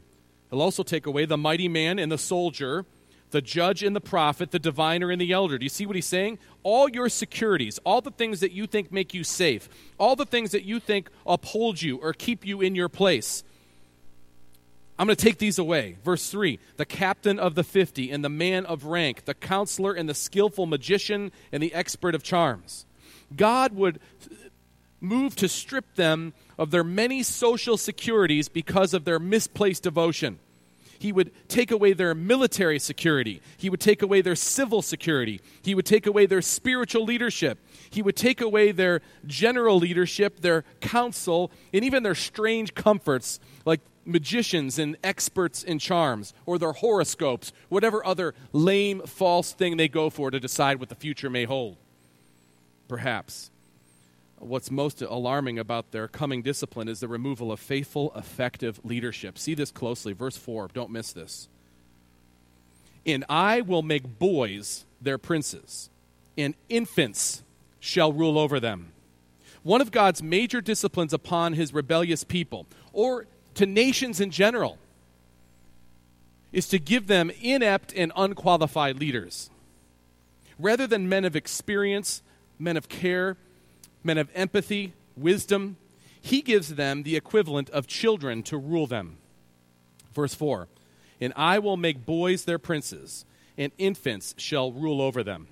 He'll 0.50 0.62
also 0.62 0.82
take 0.82 1.06
away 1.06 1.24
the 1.24 1.38
mighty 1.38 1.68
man 1.68 1.98
and 1.98 2.12
the 2.12 2.18
soldier, 2.18 2.84
the 3.30 3.40
judge 3.40 3.82
and 3.82 3.96
the 3.96 4.00
prophet, 4.00 4.50
the 4.50 4.58
diviner 4.58 5.10
and 5.10 5.18
the 5.18 5.32
elder. 5.32 5.56
Do 5.58 5.64
you 5.64 5.70
see 5.70 5.86
what 5.86 5.96
he's 5.96 6.06
saying? 6.06 6.38
All 6.62 6.86
your 6.86 7.08
securities, 7.08 7.80
all 7.84 8.02
the 8.02 8.10
things 8.10 8.40
that 8.40 8.52
you 8.52 8.66
think 8.66 8.92
make 8.92 9.14
you 9.14 9.24
safe, 9.24 9.70
all 9.98 10.14
the 10.14 10.26
things 10.26 10.52
that 10.52 10.64
you 10.64 10.78
think 10.78 11.08
uphold 11.26 11.80
you 11.80 11.96
or 11.96 12.12
keep 12.12 12.46
you 12.46 12.60
in 12.60 12.74
your 12.74 12.90
place. 12.90 13.42
I'm 14.98 15.06
going 15.06 15.16
to 15.16 15.24
take 15.24 15.38
these 15.38 15.58
away. 15.58 15.96
Verse 16.04 16.30
3 16.30 16.58
The 16.76 16.84
captain 16.84 17.38
of 17.38 17.54
the 17.54 17.64
fifty 17.64 18.10
and 18.10 18.22
the 18.22 18.28
man 18.28 18.66
of 18.66 18.84
rank, 18.84 19.24
the 19.24 19.34
counselor 19.34 19.94
and 19.94 20.06
the 20.06 20.14
skillful 20.14 20.66
magician 20.66 21.32
and 21.50 21.62
the 21.62 21.72
expert 21.72 22.14
of 22.14 22.22
charms. 22.22 22.84
God 23.34 23.72
would 23.72 23.98
move 25.00 25.34
to 25.36 25.48
strip 25.48 25.94
them 25.96 26.34
of 26.62 26.70
their 26.70 26.84
many 26.84 27.24
social 27.24 27.76
securities 27.76 28.48
because 28.48 28.94
of 28.94 29.04
their 29.04 29.18
misplaced 29.18 29.82
devotion. 29.82 30.38
He 30.96 31.10
would 31.10 31.32
take 31.48 31.72
away 31.72 31.92
their 31.92 32.14
military 32.14 32.78
security. 32.78 33.42
He 33.56 33.68
would 33.68 33.80
take 33.80 34.00
away 34.00 34.22
their 34.22 34.36
civil 34.36 34.80
security. 34.80 35.40
He 35.62 35.74
would 35.74 35.84
take 35.84 36.06
away 36.06 36.26
their 36.26 36.40
spiritual 36.40 37.04
leadership. 37.04 37.58
He 37.90 38.00
would 38.00 38.14
take 38.14 38.40
away 38.40 38.70
their 38.70 39.00
general 39.26 39.76
leadership, 39.78 40.40
their 40.40 40.64
counsel, 40.80 41.50
and 41.72 41.84
even 41.84 42.04
their 42.04 42.14
strange 42.14 42.74
comforts, 42.74 43.40
like 43.64 43.80
magicians 44.04 44.78
and 44.78 44.96
experts 45.02 45.64
in 45.64 45.80
charms, 45.80 46.32
or 46.46 46.60
their 46.60 46.74
horoscopes, 46.74 47.52
whatever 47.70 48.06
other 48.06 48.36
lame, 48.52 49.00
false 49.00 49.52
thing 49.52 49.76
they 49.76 49.88
go 49.88 50.08
for 50.08 50.30
to 50.30 50.38
decide 50.38 50.78
what 50.78 50.90
the 50.90 50.94
future 50.94 51.28
may 51.28 51.44
hold 51.44 51.76
perhaps. 52.92 53.51
What's 54.42 54.72
most 54.72 55.02
alarming 55.02 55.60
about 55.60 55.92
their 55.92 56.08
coming 56.08 56.42
discipline 56.42 56.88
is 56.88 56.98
the 56.98 57.06
removal 57.06 57.52
of 57.52 57.60
faithful, 57.60 58.12
effective 58.16 58.80
leadership. 58.82 59.38
See 59.38 59.54
this 59.54 59.70
closely. 59.70 60.12
Verse 60.12 60.36
4, 60.36 60.70
don't 60.74 60.90
miss 60.90 61.12
this. 61.12 61.48
And 63.06 63.24
I 63.28 63.60
will 63.60 63.82
make 63.82 64.18
boys 64.18 64.84
their 65.00 65.16
princes, 65.16 65.90
and 66.36 66.54
infants 66.68 67.44
shall 67.78 68.12
rule 68.12 68.36
over 68.36 68.58
them. 68.58 68.92
One 69.62 69.80
of 69.80 69.92
God's 69.92 70.24
major 70.24 70.60
disciplines 70.60 71.12
upon 71.12 71.52
his 71.52 71.72
rebellious 71.72 72.24
people, 72.24 72.66
or 72.92 73.26
to 73.54 73.64
nations 73.64 74.20
in 74.20 74.32
general, 74.32 74.76
is 76.52 76.66
to 76.68 76.80
give 76.80 77.06
them 77.06 77.30
inept 77.40 77.92
and 77.94 78.10
unqualified 78.16 78.98
leaders. 78.98 79.50
Rather 80.58 80.88
than 80.88 81.08
men 81.08 81.24
of 81.24 81.36
experience, 81.36 82.22
men 82.58 82.76
of 82.76 82.88
care, 82.88 83.36
men 84.02 84.18
of 84.18 84.30
empathy, 84.34 84.92
wisdom. 85.16 85.76
He 86.20 86.42
gives 86.42 86.76
them 86.76 87.02
the 87.02 87.16
equivalent 87.16 87.70
of 87.70 87.86
children 87.86 88.42
to 88.44 88.56
rule 88.56 88.86
them. 88.86 89.18
Verse 90.14 90.34
4 90.34 90.68
And 91.20 91.32
I 91.36 91.58
will 91.58 91.76
make 91.76 92.06
boys 92.06 92.44
their 92.44 92.58
princes, 92.58 93.24
and 93.56 93.72
infants 93.78 94.34
shall 94.38 94.72
rule 94.72 95.00
over 95.00 95.22
them. 95.22 95.48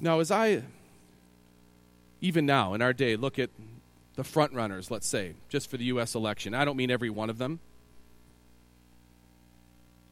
Now, 0.00 0.20
as 0.20 0.30
I, 0.30 0.64
even 2.20 2.44
now 2.44 2.74
in 2.74 2.82
our 2.82 2.92
day, 2.92 3.16
look 3.16 3.38
at 3.38 3.50
the 4.16 4.24
front 4.24 4.52
runners, 4.52 4.90
let's 4.90 5.06
say, 5.06 5.34
just 5.48 5.70
for 5.70 5.76
the 5.76 5.84
U.S. 5.84 6.14
election, 6.14 6.54
I 6.54 6.64
don't 6.64 6.76
mean 6.76 6.90
every 6.90 7.10
one 7.10 7.30
of 7.30 7.38
them. 7.38 7.60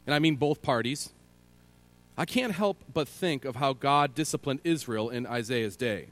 And 0.06 0.14
I 0.14 0.18
mean 0.18 0.36
both 0.36 0.62
parties. 0.62 1.10
I 2.16 2.24
can't 2.24 2.52
help 2.52 2.78
but 2.92 3.08
think 3.08 3.44
of 3.44 3.56
how 3.56 3.72
God 3.72 4.14
disciplined 4.14 4.60
Israel 4.64 5.08
in 5.08 5.26
Isaiah's 5.26 5.76
day. 5.76 6.08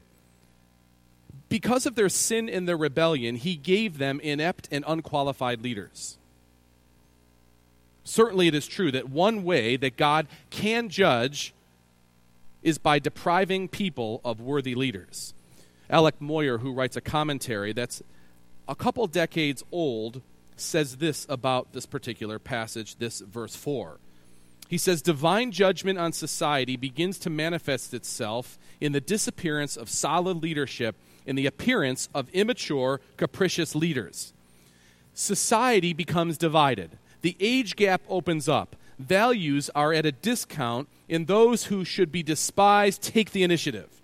Because 1.47 1.85
of 1.85 1.95
their 1.95 2.09
sin 2.09 2.49
and 2.49 2.67
their 2.67 2.77
rebellion, 2.77 3.35
he 3.35 3.55
gave 3.55 3.97
them 3.97 4.19
inept 4.21 4.67
and 4.71 4.83
unqualified 4.87 5.61
leaders. 5.61 6.17
Certainly, 8.03 8.47
it 8.47 8.55
is 8.55 8.67
true 8.67 8.91
that 8.91 9.09
one 9.09 9.43
way 9.43 9.77
that 9.77 9.95
God 9.95 10.27
can 10.49 10.89
judge 10.89 11.53
is 12.63 12.77
by 12.77 12.99
depriving 12.99 13.67
people 13.67 14.21
of 14.23 14.39
worthy 14.39 14.75
leaders. 14.75 15.33
Alec 15.89 16.19
Motyer, 16.19 16.59
who 16.59 16.73
writes 16.73 16.95
a 16.95 17.01
commentary 17.01 17.73
that's 17.73 18.01
a 18.67 18.75
couple 18.75 19.05
decades 19.07 19.63
old, 19.71 20.21
says 20.55 20.97
this 20.97 21.25
about 21.29 21.73
this 21.73 21.85
particular 21.85 22.39
passage, 22.39 22.95
this 22.95 23.19
verse 23.19 23.55
4. 23.55 23.99
He 24.71 24.77
says 24.77 25.01
divine 25.01 25.51
judgment 25.51 25.99
on 25.99 26.13
society 26.13 26.77
begins 26.77 27.19
to 27.19 27.29
manifest 27.29 27.93
itself 27.93 28.57
in 28.79 28.93
the 28.93 29.01
disappearance 29.01 29.75
of 29.75 29.89
solid 29.89 30.41
leadership 30.41 30.95
in 31.25 31.35
the 31.35 31.45
appearance 31.45 32.07
of 32.15 32.29
immature, 32.29 33.01
capricious 33.17 33.75
leaders. 33.75 34.31
Society 35.13 35.91
becomes 35.91 36.37
divided. 36.37 36.97
The 37.19 37.35
age 37.41 37.75
gap 37.75 38.01
opens 38.07 38.47
up. 38.47 38.77
Values 38.97 39.69
are 39.75 39.91
at 39.91 40.05
a 40.05 40.13
discount, 40.13 40.87
and 41.09 41.27
those 41.27 41.65
who 41.65 41.83
should 41.83 42.09
be 42.09 42.23
despised 42.23 43.01
take 43.01 43.31
the 43.31 43.43
initiative. 43.43 44.01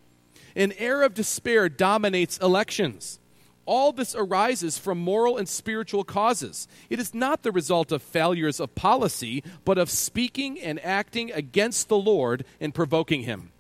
An 0.54 0.74
air 0.74 1.02
of 1.02 1.14
despair 1.14 1.70
dominates 1.70 2.40
elections. 2.40 3.20
All 3.68 3.92
this 3.92 4.16
arises 4.16 4.78
from 4.78 4.98
moral 4.98 5.38
and 5.38 5.48
spiritual 5.48 6.06
causes. 6.06 6.70
It 6.90 7.00
is 7.00 7.14
not 7.14 7.44
the 7.44 7.52
result 7.52 7.92
of 7.92 8.02
failures 8.02 8.62
of 8.62 8.74
policy, 8.76 9.44
but 9.66 9.78
of 9.78 9.90
speaking 9.90 10.58
and 10.58 10.84
acting 10.86 11.34
against 11.34 11.90
the 11.90 11.98
Lord 11.98 12.46
and 12.62 12.74
provoking 12.74 13.24
Him. 13.24 13.52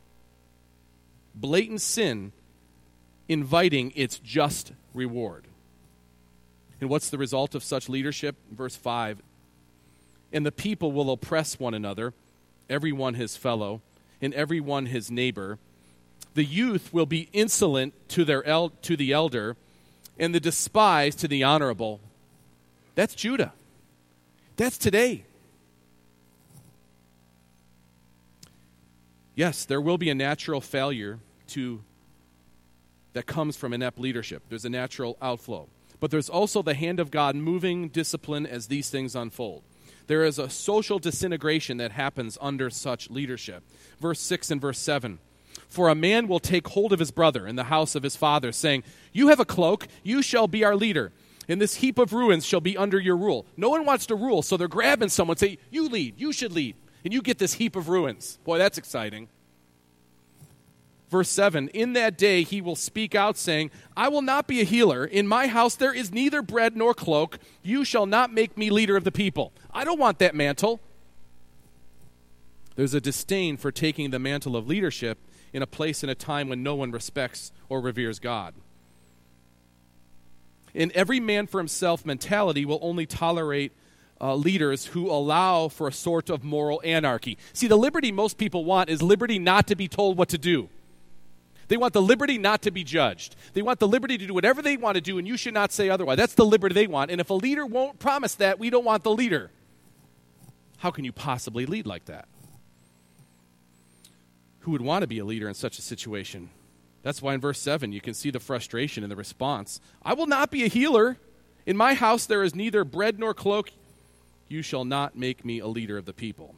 Blatant 1.36 1.82
sin 1.82 2.32
inviting 3.28 3.92
its 3.96 4.18
just 4.18 4.72
reward. 4.94 5.44
And 6.80 6.90
what's 6.90 7.10
the 7.10 7.18
result 7.18 7.54
of 7.54 7.62
such 7.62 7.90
leadership? 7.90 8.38
Verse 8.50 8.78
5 8.78 9.22
And 10.32 10.46
the 10.46 10.54
people 10.54 10.94
will 10.94 11.12
oppress 11.12 11.60
one 11.60 11.74
another, 11.74 12.14
everyone 12.70 13.16
his 13.16 13.36
fellow, 13.36 13.82
and 14.22 14.34
everyone 14.34 14.86
his 14.86 15.12
neighbor. 15.12 15.60
The 16.34 16.46
youth 16.46 16.94
will 16.94 17.06
be 17.06 17.28
insolent 17.34 17.94
to, 18.10 18.24
their 18.24 18.46
el- 18.46 18.70
to 18.84 18.96
the 18.96 19.12
elder 19.12 19.58
and 20.20 20.34
the 20.34 20.40
despised 20.40 21.20
to 21.20 21.28
the 21.28 21.44
honorable. 21.44 22.00
That's 22.96 23.16
Judah. 23.16 23.54
That's 24.56 24.78
today. 24.78 25.26
Yes, 29.36 29.66
there 29.66 29.80
will 29.80 30.00
be 30.00 30.10
a 30.10 30.16
natural 30.16 30.62
failure 30.62 31.20
to 31.50 31.84
that 33.14 33.26
comes 33.26 33.56
from 33.58 33.74
inept 33.74 34.00
leadership. 34.00 34.44
There's 34.50 34.66
a 34.66 34.70
natural 34.70 35.18
outflow. 35.22 35.68
But 36.00 36.12
there's 36.12 36.30
also 36.30 36.62
the 36.62 36.76
hand 36.76 37.00
of 37.00 37.10
God 37.10 37.36
moving 37.36 37.90
discipline 37.90 38.46
as 38.46 38.68
these 38.68 38.90
things 38.90 39.16
unfold. 39.16 39.64
There 40.06 40.24
is 40.24 40.38
a 40.40 40.50
social 40.50 41.00
disintegration 41.00 41.78
that 41.78 41.92
happens 41.92 42.38
under 42.40 42.70
such 42.70 43.10
leadership. 43.10 43.64
Verse 44.00 44.20
6 44.20 44.52
and 44.52 44.62
verse 44.62 44.80
7. 44.80 45.20
For 45.68 45.90
a 45.90 45.96
man 45.96 46.28
will 46.28 46.40
take 46.40 46.68
hold 46.70 46.94
of 46.94 47.00
his 47.00 47.12
brother 47.12 47.46
in 47.46 47.56
the 47.56 47.66
house 47.66 47.96
of 47.96 48.04
his 48.04 48.16
father, 48.16 48.52
saying, 48.52 48.84
You 49.12 49.28
have 49.28 49.40
a 49.40 49.46
cloak, 49.46 49.88
you 50.04 50.22
shall 50.22 50.48
be 50.48 50.64
our 50.64 50.76
leader. 50.76 51.12
And 51.48 51.62
this 51.62 51.76
heap 51.76 51.98
of 51.98 52.14
ruins 52.14 52.46
shall 52.46 52.62
be 52.62 52.78
under 52.78 53.00
your 53.00 53.16
rule. 53.16 53.46
No 53.56 53.70
one 53.70 53.86
wants 53.86 54.06
to 54.08 54.16
rule, 54.16 54.42
so 54.42 54.58
they're 54.58 54.68
grabbing 54.68 55.10
someone, 55.10 55.38
say, 55.38 55.58
You 55.70 55.88
lead, 55.88 56.20
you 56.20 56.34
should 56.34 56.52
lead. 56.52 56.76
And 57.04 57.14
you 57.14 57.22
get 57.22 57.38
this 57.38 57.54
heap 57.54 57.76
of 57.76 57.90
ruins. 57.90 58.40
Boy, 58.44 58.58
that's 58.58 58.78
exciting. 58.78 59.30
Verse 61.10 61.30
7 61.30 61.70
In 61.70 61.94
that 61.94 62.18
day 62.18 62.44
he 62.44 62.62
will 62.62 62.76
speak 62.76 63.16
out, 63.16 63.38
saying, 63.38 63.72
I 63.96 64.10
will 64.10 64.22
not 64.22 64.48
be 64.48 64.62
a 64.62 64.66
healer. 64.66 65.06
In 65.06 65.28
my 65.28 65.48
house 65.48 65.76
there 65.76 65.94
is 65.94 66.12
neither 66.12 66.42
bread 66.42 66.76
nor 66.76 66.94
cloak. 66.94 67.40
You 67.64 67.86
shall 67.86 68.06
not 68.06 68.34
make 68.34 68.58
me 68.58 68.70
leader 68.70 68.98
of 68.98 69.04
the 69.04 69.12
people. 69.12 69.54
I 69.72 69.86
don't 69.86 70.00
want 70.00 70.20
that 70.20 70.36
mantle. 70.36 70.82
There's 72.76 72.94
a 72.94 73.02
disdain 73.02 73.58
for 73.58 73.72
taking 73.72 74.12
the 74.12 74.20
mantle 74.20 74.56
of 74.56 74.68
leadership 74.68 75.18
in 75.54 75.62
a 75.62 75.68
place 75.68 76.04
and 76.04 76.12
a 76.12 76.16
time 76.16 76.50
when 76.50 76.64
no 76.64 76.76
one 76.76 76.92
respects 76.92 77.52
or 77.70 77.82
reveres 77.82 78.20
God. 78.20 78.54
In 80.74 80.92
every 80.94 81.20
man 81.20 81.48
for 81.48 81.60
himself 81.60 82.06
mentality 82.06 82.66
will 82.66 82.80
only 82.82 83.06
tolerate 83.06 83.72
uh, 84.20 84.36
leaders 84.36 84.88
who 84.88 85.10
allow 85.10 85.68
for 85.68 85.88
a 85.88 85.92
sort 85.92 86.30
of 86.30 86.44
moral 86.44 86.82
anarchy. 86.84 87.38
See, 87.54 87.68
the 87.68 87.78
liberty 87.78 88.12
most 88.12 88.38
people 88.38 88.66
want 88.66 88.90
is 88.90 89.02
liberty 89.02 89.40
not 89.40 89.68
to 89.68 89.76
be 89.76 89.88
told 89.88 90.18
what 90.18 90.30
to 90.30 90.38
do. 90.38 90.70
They 91.68 91.78
want 91.78 91.94
the 91.94 92.02
liberty 92.02 92.38
not 92.38 92.62
to 92.62 92.72
be 92.72 92.84
judged. 92.84 93.36
They 93.54 93.62
want 93.62 93.80
the 93.80 93.88
liberty 93.88 94.18
to 94.18 94.28
do 94.28 94.34
whatever 94.34 94.62
they 94.62 94.78
want 94.78 94.96
to 94.96 95.02
do, 95.02 95.18
and 95.18 95.28
you 95.28 95.36
should 95.36 95.54
not 95.54 95.72
say 95.72 95.90
otherwise. 95.90 96.18
That's 96.18 96.34
the 96.34 96.46
liberty 96.46 96.74
they 96.74 96.88
want. 96.88 97.12
And 97.12 97.20
if 97.20 97.30
a 97.30 97.34
leader 97.34 97.66
won't 97.66 98.00
promise 98.00 98.36
that, 98.36 98.58
we 98.58 98.70
don't 98.70 98.86
want 98.86 99.04
the 99.04 99.12
leader. 99.12 99.52
How 100.78 100.92
can 100.92 101.04
you 101.04 101.12
possibly 101.12 101.66
lead 101.66 101.86
like 101.86 102.06
that? 102.06 102.28
Who 104.68 104.72
would 104.72 104.82
want 104.82 105.02
to 105.02 105.08
be 105.08 105.18
a 105.18 105.24
leader 105.24 105.48
in 105.48 105.54
such 105.54 105.80
a 105.80 105.82
situation. 105.82 106.50
That's 107.02 107.22
why 107.22 107.34
in 107.34 107.40
verse 107.40 107.58
7 107.58 107.94
you 107.94 108.02
can 108.02 108.14
see 108.14 108.32
the 108.32 108.40
frustration 108.42 109.02
in 109.02 109.10
the 109.10 109.16
response. 109.16 109.80
I 110.04 110.14
will 110.14 110.28
not 110.28 110.52
be 110.52 110.66
a 110.66 110.68
healer. 110.68 111.16
In 111.66 111.78
my 111.78 111.94
house 111.94 112.26
there 112.26 112.44
is 112.44 112.54
neither 112.54 112.84
bread 112.84 113.18
nor 113.18 113.34
cloak. 113.34 113.72
You 114.50 114.62
shall 114.62 114.84
not 114.84 115.16
make 115.16 115.46
me 115.46 115.60
a 115.60 115.68
leader 115.68 115.98
of 115.98 116.04
the 116.04 116.12
people. 116.12 116.56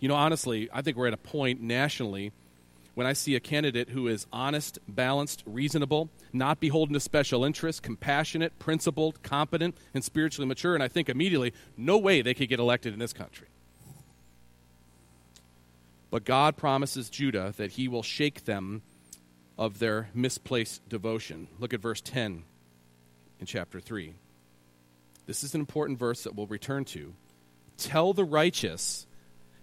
You 0.00 0.08
know, 0.08 0.16
honestly, 0.16 0.68
I 0.72 0.82
think 0.82 0.96
we're 0.96 1.06
at 1.06 1.14
a 1.14 1.16
point 1.16 1.60
nationally 1.60 2.32
when 2.96 3.06
I 3.06 3.12
see 3.12 3.36
a 3.36 3.40
candidate 3.40 3.90
who 3.90 4.08
is 4.08 4.26
honest, 4.32 4.80
balanced, 4.88 5.44
reasonable, 5.46 6.10
not 6.32 6.58
beholden 6.58 6.94
to 6.94 7.00
special 7.00 7.44
interests, 7.44 7.78
compassionate, 7.80 8.58
principled, 8.58 9.22
competent, 9.22 9.76
and 9.94 10.02
spiritually 10.02 10.48
mature, 10.48 10.74
and 10.74 10.82
I 10.82 10.88
think 10.88 11.08
immediately, 11.08 11.54
no 11.76 11.98
way 11.98 12.20
they 12.20 12.34
could 12.34 12.48
get 12.48 12.58
elected 12.58 12.92
in 12.92 12.98
this 12.98 13.12
country. 13.12 13.46
But 16.12 16.26
God 16.26 16.58
promises 16.58 17.08
Judah 17.08 17.54
that 17.56 17.72
he 17.72 17.88
will 17.88 18.02
shake 18.02 18.44
them 18.44 18.82
of 19.56 19.78
their 19.78 20.10
misplaced 20.12 20.86
devotion. 20.86 21.48
Look 21.58 21.72
at 21.72 21.80
verse 21.80 22.02
10 22.02 22.44
in 23.40 23.46
chapter 23.46 23.80
3. 23.80 24.14
This 25.24 25.42
is 25.42 25.54
an 25.54 25.60
important 25.60 25.98
verse 25.98 26.22
that 26.24 26.34
we'll 26.34 26.46
return 26.46 26.84
to. 26.84 27.14
Tell 27.78 28.12
the 28.12 28.26
righteous 28.26 29.06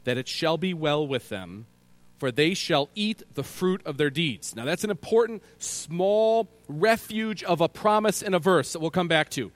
that 0.05 0.17
it 0.17 0.27
shall 0.27 0.57
be 0.57 0.73
well 0.73 1.07
with 1.07 1.29
them, 1.29 1.67
for 2.17 2.31
they 2.31 2.55
shall 2.55 2.89
eat 2.95 3.21
the 3.35 3.43
fruit 3.43 3.85
of 3.85 3.97
their 3.97 4.09
deeds. 4.09 4.55
Now, 4.55 4.65
that's 4.65 4.83
an 4.83 4.89
important 4.89 5.43
small 5.59 6.49
refuge 6.67 7.43
of 7.43 7.61
a 7.61 7.69
promise 7.69 8.23
in 8.23 8.33
a 8.33 8.39
verse 8.39 8.73
that 8.73 8.79
we'll 8.79 8.89
come 8.89 9.07
back 9.07 9.29
to. 9.31 9.51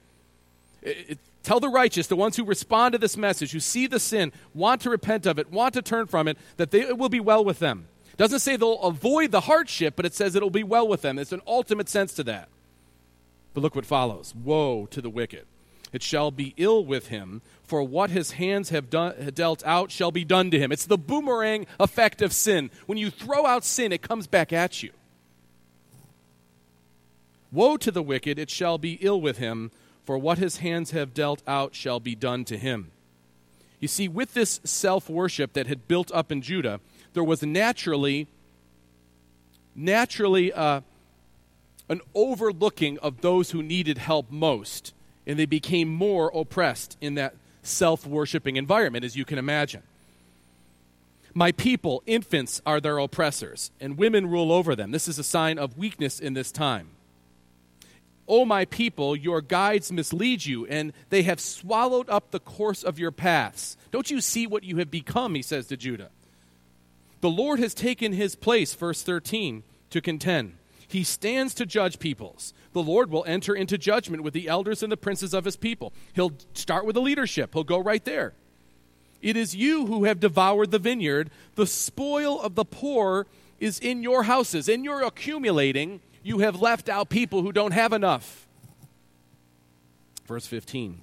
It, 0.80 1.18
Tell 1.44 1.60
the 1.60 1.68
righteous, 1.68 2.06
the 2.06 2.16
ones 2.16 2.36
who 2.36 2.44
respond 2.44 2.94
to 2.94 2.98
this 2.98 3.18
message, 3.18 3.52
who 3.52 3.60
see 3.60 3.86
the 3.86 4.00
sin, 4.00 4.32
want 4.54 4.80
to 4.80 4.90
repent 4.90 5.26
of 5.26 5.38
it, 5.38 5.52
want 5.52 5.74
to 5.74 5.82
turn 5.82 6.06
from 6.06 6.26
it, 6.26 6.38
that 6.56 6.70
they, 6.70 6.80
it 6.80 6.96
will 6.96 7.10
be 7.10 7.20
well 7.20 7.44
with 7.44 7.58
them. 7.58 7.86
It 8.12 8.16
doesn't 8.16 8.40
say 8.40 8.56
they'll 8.56 8.80
avoid 8.80 9.30
the 9.30 9.42
hardship, 9.42 9.94
but 9.94 10.06
it 10.06 10.14
says 10.14 10.34
it'll 10.34 10.48
be 10.48 10.64
well 10.64 10.88
with 10.88 11.02
them. 11.02 11.18
It's 11.18 11.32
an 11.32 11.42
ultimate 11.46 11.90
sense 11.90 12.14
to 12.14 12.24
that. 12.24 12.48
But 13.52 13.60
look 13.60 13.74
what 13.74 13.84
follows 13.84 14.34
Woe 14.34 14.86
to 14.86 15.02
the 15.02 15.10
wicked. 15.10 15.44
It 15.92 16.02
shall 16.02 16.30
be 16.30 16.54
ill 16.56 16.82
with 16.82 17.08
him, 17.08 17.42
for 17.62 17.82
what 17.82 18.08
his 18.08 18.32
hands 18.32 18.70
have 18.70 18.88
done, 18.88 19.14
dealt 19.34 19.62
out 19.66 19.90
shall 19.90 20.10
be 20.10 20.24
done 20.24 20.50
to 20.50 20.58
him. 20.58 20.72
It's 20.72 20.86
the 20.86 20.98
boomerang 20.98 21.66
effect 21.78 22.22
of 22.22 22.32
sin. 22.32 22.70
When 22.86 22.96
you 22.96 23.10
throw 23.10 23.44
out 23.44 23.64
sin, 23.64 23.92
it 23.92 24.00
comes 24.00 24.26
back 24.26 24.50
at 24.52 24.82
you. 24.82 24.92
Woe 27.52 27.76
to 27.76 27.90
the 27.90 28.02
wicked, 28.02 28.38
it 28.38 28.50
shall 28.50 28.78
be 28.78 28.94
ill 29.02 29.20
with 29.20 29.38
him 29.38 29.70
for 30.04 30.18
what 30.18 30.38
his 30.38 30.58
hands 30.58 30.90
have 30.90 31.14
dealt 31.14 31.42
out 31.46 31.74
shall 31.74 32.00
be 32.00 32.14
done 32.14 32.44
to 32.44 32.58
him. 32.58 32.90
You 33.80 33.88
see, 33.88 34.08
with 34.08 34.34
this 34.34 34.60
self 34.64 35.10
worship 35.10 35.52
that 35.54 35.66
had 35.66 35.88
built 35.88 36.10
up 36.12 36.32
in 36.32 36.42
Judah, 36.42 36.80
there 37.12 37.24
was 37.24 37.42
naturally, 37.42 38.28
naturally 39.74 40.52
uh, 40.52 40.80
an 41.88 42.00
overlooking 42.14 42.98
of 42.98 43.20
those 43.20 43.50
who 43.50 43.62
needed 43.62 43.98
help 43.98 44.30
most, 44.30 44.94
and 45.26 45.38
they 45.38 45.46
became 45.46 45.88
more 45.88 46.30
oppressed 46.34 46.96
in 47.00 47.14
that 47.14 47.34
self 47.62 48.06
worshiping 48.06 48.56
environment, 48.56 49.04
as 49.04 49.16
you 49.16 49.24
can 49.24 49.38
imagine. 49.38 49.82
My 51.34 51.50
people, 51.50 52.02
infants, 52.06 52.62
are 52.64 52.80
their 52.80 52.98
oppressors, 52.98 53.72
and 53.80 53.98
women 53.98 54.30
rule 54.30 54.52
over 54.52 54.76
them. 54.76 54.92
This 54.92 55.08
is 55.08 55.18
a 55.18 55.24
sign 55.24 55.58
of 55.58 55.76
weakness 55.76 56.20
in 56.20 56.34
this 56.34 56.52
time. 56.52 56.93
O 58.26 58.44
my 58.44 58.64
people, 58.64 59.14
your 59.14 59.40
guides 59.40 59.92
mislead 59.92 60.46
you, 60.46 60.66
and 60.66 60.92
they 61.10 61.22
have 61.22 61.40
swallowed 61.40 62.08
up 62.08 62.30
the 62.30 62.40
course 62.40 62.82
of 62.82 62.98
your 62.98 63.10
paths. 63.10 63.76
Don't 63.90 64.10
you 64.10 64.20
see 64.20 64.46
what 64.46 64.64
you 64.64 64.78
have 64.78 64.90
become? 64.90 65.34
He 65.34 65.42
says 65.42 65.66
to 65.68 65.76
Judah. 65.76 66.10
The 67.20 67.30
Lord 67.30 67.58
has 67.58 67.74
taken 67.74 68.12
his 68.12 68.34
place, 68.34 68.74
verse 68.74 69.02
13, 69.02 69.62
to 69.90 70.00
contend. 70.00 70.54
He 70.86 71.04
stands 71.04 71.54
to 71.54 71.66
judge 71.66 71.98
peoples. 71.98 72.54
The 72.72 72.82
Lord 72.82 73.10
will 73.10 73.24
enter 73.26 73.54
into 73.54 73.78
judgment 73.78 74.22
with 74.22 74.34
the 74.34 74.48
elders 74.48 74.82
and 74.82 74.92
the 74.92 74.96
princes 74.96 75.34
of 75.34 75.44
his 75.44 75.56
people. 75.56 75.92
He'll 76.12 76.32
start 76.52 76.84
with 76.86 76.94
the 76.94 77.00
leadership, 77.00 77.50
he'll 77.52 77.64
go 77.64 77.78
right 77.78 78.04
there. 78.04 78.34
It 79.22 79.36
is 79.38 79.56
you 79.56 79.86
who 79.86 80.04
have 80.04 80.20
devoured 80.20 80.70
the 80.70 80.78
vineyard. 80.78 81.30
The 81.54 81.66
spoil 81.66 82.40
of 82.40 82.56
the 82.56 82.64
poor 82.64 83.26
is 83.58 83.78
in 83.78 84.02
your 84.02 84.24
houses, 84.24 84.68
and 84.68 84.84
you're 84.84 85.02
accumulating 85.02 86.00
you 86.24 86.38
have 86.38 86.60
left 86.60 86.88
out 86.88 87.10
people 87.10 87.42
who 87.42 87.52
don't 87.52 87.72
have 87.72 87.92
enough. 87.92 88.48
Verse 90.26 90.46
15 90.46 91.02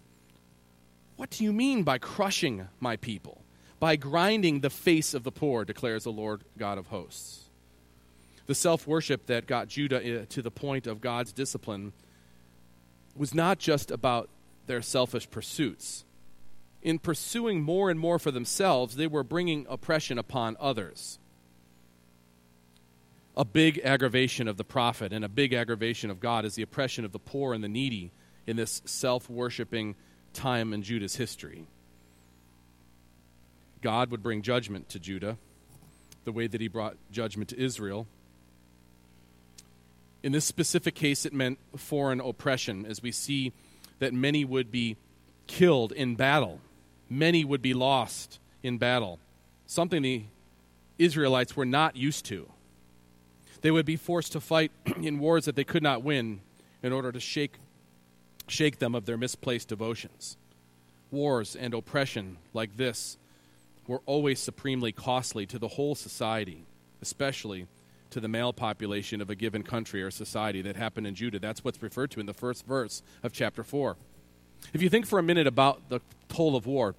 What 1.16 1.30
do 1.30 1.46
you 1.46 1.54
mean 1.54 1.84
by 1.84 1.98
crushing 2.00 2.68
my 2.82 2.98
people? 2.98 3.44
By 3.80 3.96
grinding 3.96 4.60
the 4.60 4.70
face 4.70 5.14
of 5.14 5.24
the 5.24 5.32
poor, 5.32 5.64
declares 5.64 6.04
the 6.04 6.12
Lord 6.12 6.44
God 6.58 6.78
of 6.78 6.88
hosts. 6.88 7.46
The 8.48 8.56
self 8.56 8.86
worship 8.86 9.28
that 9.28 9.48
got 9.48 9.70
Judah 9.70 10.22
uh, 10.22 10.26
to 10.30 10.42
the 10.42 10.52
point 10.52 10.88
of 10.88 11.00
God's 11.00 11.32
discipline 11.32 11.94
was 13.16 13.34
not 13.34 13.60
just 13.60 13.92
about 13.92 14.30
their 14.66 14.82
selfish 14.82 15.30
pursuits. 15.30 16.04
In 16.82 16.98
pursuing 16.98 17.62
more 17.62 17.92
and 17.92 18.00
more 18.00 18.18
for 18.18 18.32
themselves, 18.32 18.96
they 18.96 19.06
were 19.06 19.24
bringing 19.24 19.68
oppression 19.70 20.18
upon 20.18 20.58
others. 20.60 21.20
A 23.36 23.46
big 23.46 23.80
aggravation 23.84 24.48
of 24.48 24.58
the 24.58 24.64
prophet 24.64 25.14
and 25.14 25.24
a 25.24 25.30
big 25.30 25.54
aggravation 25.54 26.10
of 26.10 26.20
God 26.20 26.46
is 26.46 26.56
the 26.56 26.62
oppression 26.62 27.06
of 27.06 27.12
the 27.12 27.20
poor 27.20 27.54
and 27.54 27.64
the 27.64 27.70
needy 27.70 28.12
in 28.46 28.58
this 28.58 28.82
self 28.86 29.30
worshiping 29.30 29.96
time 30.34 30.74
in 30.74 30.82
Judah's 30.84 31.16
history. 31.16 31.68
God 33.82 34.12
would 34.12 34.22
bring 34.22 34.42
judgment 34.42 34.90
to 34.90 35.00
Judah 35.00 35.38
the 36.24 36.32
way 36.32 36.48
that 36.48 36.62
he 36.62 36.68
brought 36.68 36.98
judgment 37.12 37.50
to 37.50 37.60
Israel. 37.60 38.08
In 40.24 40.32
this 40.34 40.46
specific 40.46 40.94
case, 40.94 41.26
it 41.26 41.34
meant 41.34 41.58
foreign 41.76 42.20
oppression, 42.20 42.86
as 42.86 43.02
we 43.02 43.12
see 43.12 43.54
that 44.00 44.14
many 44.14 44.46
would 44.46 44.72
be 44.72 44.98
killed 45.48 45.92
in 45.92 46.16
battle, 46.16 46.60
many 47.10 47.44
would 47.44 47.62
be 47.62 47.74
lost 47.74 48.40
in 48.62 48.78
battle, 48.78 49.20
something 49.66 50.04
the 50.04 50.26
Israelites 51.00 51.56
were 51.56 51.66
not 51.66 51.96
used 51.96 52.26
to. 52.26 52.48
They 53.62 53.72
would 53.72 53.86
be 53.86 53.96
forced 53.96 54.32
to 54.34 54.40
fight 54.40 54.72
in 55.02 55.20
wars 55.20 55.46
that 55.46 55.56
they 55.56 55.64
could 55.64 55.84
not 55.84 56.04
win 56.04 56.42
in 56.84 56.92
order 56.92 57.12
to 57.12 57.20
shake, 57.20 57.54
shake 58.48 58.80
them 58.80 58.96
of 58.96 59.06
their 59.06 59.18
misplaced 59.18 59.68
devotions. 59.68 60.38
Wars 61.12 61.56
and 61.56 61.74
oppression 61.74 62.38
like 62.54 62.78
this 62.78 63.18
were 63.88 64.02
always 64.06 64.40
supremely 64.40 64.92
costly 64.92 65.46
to 65.46 65.60
the 65.60 65.68
whole 65.68 65.96
society, 65.96 66.66
especially 67.02 67.68
to 68.10 68.20
the 68.20 68.28
male 68.28 68.54
population 68.54 69.22
of 69.22 69.30
a 69.30 69.36
given 69.36 69.64
country 69.64 70.04
or 70.04 70.12
society 70.12 70.62
that 70.62 70.76
happened 70.76 71.08
in 71.08 71.16
Judah. 71.16 71.40
That's 71.40 71.64
what's 71.64 71.82
referred 71.82 72.12
to 72.12 72.20
in 72.20 72.26
the 72.26 72.34
first 72.34 72.66
verse 72.66 73.02
of 73.24 73.32
chapter 73.32 73.64
4. 73.64 73.98
If 74.74 74.82
you 74.82 74.90
think 74.90 75.06
for 75.06 75.18
a 75.18 75.24
minute 75.24 75.48
about 75.48 75.90
the 75.90 76.02
toll 76.30 76.56
of 76.56 76.66
war, 76.66 76.96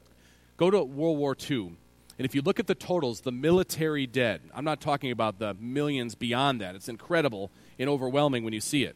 go 0.57 0.71
to 0.71 0.83
World 0.83 1.19
War 1.19 1.37
II. 1.51 1.77
And 2.23 2.31
if 2.31 2.37
you 2.37 2.43
look 2.43 2.61
at 2.61 2.69
the 2.69 2.77
totals, 2.77 3.23
the 3.23 3.33
military 3.33 4.07
dead, 4.07 4.43
I'm 4.55 4.65
not 4.65 4.81
talking 4.81 5.11
about 5.11 5.41
the 5.41 5.55
millions 5.55 6.15
beyond 6.15 6.61
that. 6.61 6.77
It's 6.77 6.89
incredible 6.89 7.51
and 7.81 7.91
overwhelming 7.91 8.45
when 8.45 8.53
you 8.53 8.61
see 8.61 8.85
it. 8.85 8.95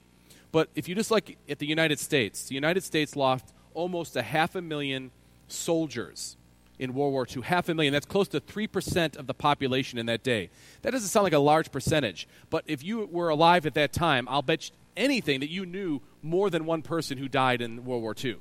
But 0.53 0.69
if 0.77 0.89
you 0.89 0.95
just 0.95 1.11
look 1.11 1.33
at 1.49 1.59
the 1.59 1.67
United 1.67 1.99
States, 1.99 2.45
the 2.45 2.55
United 2.55 2.85
States 2.85 3.17
lost 3.17 3.53
almost 3.75 4.15
a 4.15 4.23
half 4.23 4.55
a 4.55 4.62
million 4.62 5.11
soldiers 5.49 6.37
in 6.79 6.95
World 6.95 7.15
War 7.15 7.27
II. 7.29 7.43
Half 7.43 7.69
a 7.69 7.75
million. 7.75 7.93
That's 7.93 8.07
close 8.07 8.29
to 8.29 8.41
3% 8.41 9.17
of 9.17 9.27
the 9.27 9.35
population 9.35 9.99
in 9.99 10.07
that 10.07 10.23
day. 10.23 10.49
That 10.83 10.93
doesn't 10.93 11.09
sound 11.09 11.25
like 11.25 11.33
a 11.33 11.41
large 11.41 11.73
percentage, 11.73 12.29
but 12.49 12.62
if 12.69 12.85
you 12.85 13.07
were 13.07 13.29
alive 13.29 13.67
at 13.67 13.75
that 13.75 13.93
time, 13.93 14.29
I'll 14.31 14.43
bet 14.43 14.71
anything 14.97 15.41
that 15.41 15.51
you 15.51 15.67
knew 15.67 16.01
more 16.23 16.49
than 16.49 16.65
one 16.65 16.83
person 16.83 17.19
who 17.19 17.27
died 17.27 17.61
in 17.61 17.85
World 17.85 18.03
War 18.03 18.15
II. 18.17 18.37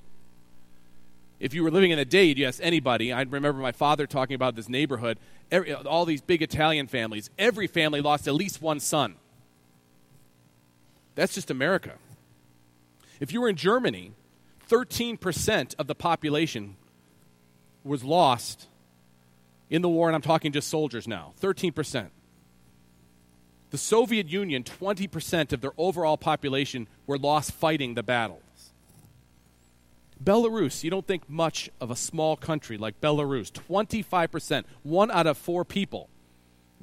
If 1.39 1.53
you 1.53 1.63
were 1.63 1.71
living 1.71 1.91
in 1.91 1.97
the 1.97 2.05
day, 2.05 2.25
you'd 2.25 2.41
ask 2.41 2.59
anybody. 2.63 3.11
I 3.11 3.21
remember 3.21 3.59
my 3.61 3.73
father 3.73 4.07
talking 4.07 4.35
about 4.35 4.55
this 4.55 4.69
neighborhood, 4.69 5.19
every, 5.51 5.73
all 5.73 6.05
these 6.05 6.21
big 6.21 6.41
Italian 6.41 6.87
families. 6.87 7.29
Every 7.37 7.67
family 7.67 8.01
lost 8.01 8.27
at 8.27 8.33
least 8.33 8.61
one 8.61 8.79
son. 8.79 9.15
That's 11.15 11.33
just 11.33 11.51
America. 11.51 11.93
If 13.19 13.33
you 13.33 13.41
were 13.41 13.49
in 13.49 13.55
Germany, 13.55 14.13
13% 14.69 15.75
of 15.77 15.87
the 15.87 15.95
population 15.95 16.75
was 17.83 18.03
lost 18.03 18.67
in 19.69 19.81
the 19.81 19.89
war, 19.89 20.07
and 20.07 20.15
I'm 20.15 20.21
talking 20.21 20.51
just 20.51 20.69
soldiers 20.69 21.07
now 21.07 21.33
13%. 21.41 22.09
The 23.71 23.77
Soviet 23.77 24.29
Union, 24.29 24.63
20% 24.63 25.51
of 25.51 25.59
their 25.59 25.73
overall 25.77 26.17
population 26.17 26.87
were 27.07 27.17
lost 27.17 27.51
fighting 27.51 27.95
the 27.95 28.03
battles. 28.03 28.44
Belarus, 30.23 30.83
you 30.83 30.89
don't 30.89 31.05
think 31.05 31.29
much 31.29 31.69
of 31.81 31.91
a 31.91 31.95
small 31.95 32.35
country 32.35 32.77
like 32.77 32.99
Belarus. 33.01 33.51
25%, 33.51 34.63
one 34.83 35.11
out 35.11 35.27
of 35.27 35.37
four 35.37 35.65
people 35.65 36.09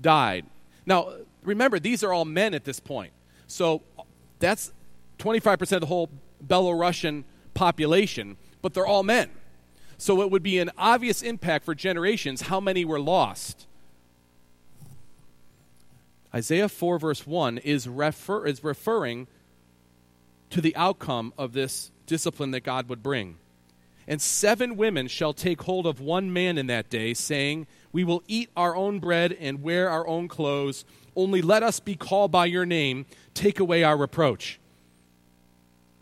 died. 0.01 0.47
Now, 0.85 1.13
remember, 1.43 1.79
these 1.79 2.05
are 2.05 2.13
all 2.13 2.25
men 2.25 2.55
at 2.55 2.65
this 2.65 2.81
point. 2.81 3.13
So 3.47 3.83
that's 4.39 4.73
25% 5.19 5.73
of 5.73 5.81
the 5.81 5.87
whole 5.87 6.11
Belarusian 6.45 7.25
population, 7.55 8.37
but 8.61 8.75
they're 8.75 8.87
all 8.87 9.03
men. 9.03 9.31
So 9.99 10.21
it 10.23 10.31
would 10.31 10.43
be 10.43 10.59
an 10.59 10.71
obvious 10.77 11.23
impact 11.23 11.65
for 11.65 11.75
generations 11.75 12.43
how 12.43 12.61
many 12.61 12.85
were 12.85 13.01
lost. 13.01 13.67
Isaiah 16.35 16.69
4, 16.69 16.99
verse 16.99 17.27
1, 17.27 17.59
is, 17.59 17.87
refer, 17.87 18.47
is 18.47 18.65
referring 18.65 19.29
to 20.51 20.61
the 20.61 20.75
outcome 20.77 21.33
of 21.39 21.53
this 21.53 21.91
discipline 22.07 22.51
that 22.53 22.61
God 22.61 22.89
would 22.89 23.03
bring. 23.03 23.37
And 24.07 24.21
seven 24.21 24.77
women 24.77 25.09
shall 25.09 25.33
take 25.33 25.63
hold 25.63 25.87
of 25.87 26.01
one 26.01 26.33
man 26.33 26.59
in 26.59 26.67
that 26.67 26.91
day, 26.91 27.15
saying, 27.15 27.67
We 27.93 28.05
will 28.05 28.23
eat 28.27 28.51
our 28.57 28.75
own 28.75 28.99
bread 28.99 29.37
and 29.39 29.63
wear 29.63 29.89
our 29.89 30.07
own 30.07 30.29
clothes. 30.29 30.85
Only 31.15 31.43
let 31.43 31.63
us 31.63 31.79
be 31.79 31.95
called 31.95 32.33
by 32.33 32.47
your 32.47 32.67
name. 32.67 33.07
Take 33.35 33.61
away 33.61 33.85
our 33.85 33.97
reproach. 33.97 34.59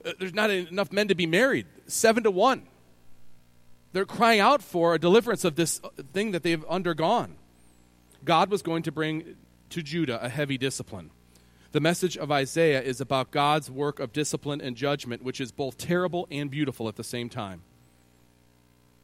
Uh, 0.05 0.13
there's 0.19 0.35
not 0.35 0.51
enough 0.51 0.93
men 0.93 1.09
to 1.09 1.15
be 1.15 1.27
married. 1.27 1.67
Seven 1.87 2.23
to 2.25 2.31
one. 2.31 2.63
They're 3.93 4.07
crying 4.07 4.41
out 4.41 4.63
for 4.63 4.95
a 4.95 4.99
deliverance 4.99 5.45
of 5.45 5.57
this 5.57 5.81
thing 6.13 6.31
that 6.31 6.43
they've 6.43 6.65
undergone. 6.67 7.35
God 8.25 8.51
was 8.51 8.63
going 8.63 8.83
to 8.85 8.93
bring 8.93 9.37
to 9.71 9.83
Judah 9.83 10.25
a 10.25 10.29
heavy 10.29 10.57
discipline. 10.57 11.11
The 11.73 11.81
message 11.81 12.17
of 12.17 12.33
Isaiah 12.33 12.83
is 12.83 13.01
about 13.01 13.31
God's 13.31 13.71
work 13.71 14.01
of 14.01 14.13
discipline 14.13 14.61
and 14.61 14.77
judgment, 14.77 15.23
which 15.23 15.41
is 15.41 15.53
both 15.53 15.79
terrible 15.79 16.27
and 16.29 16.51
beautiful 16.51 16.89
at 16.89 16.97
the 16.97 17.05
same 17.05 17.29
time. 17.29 17.63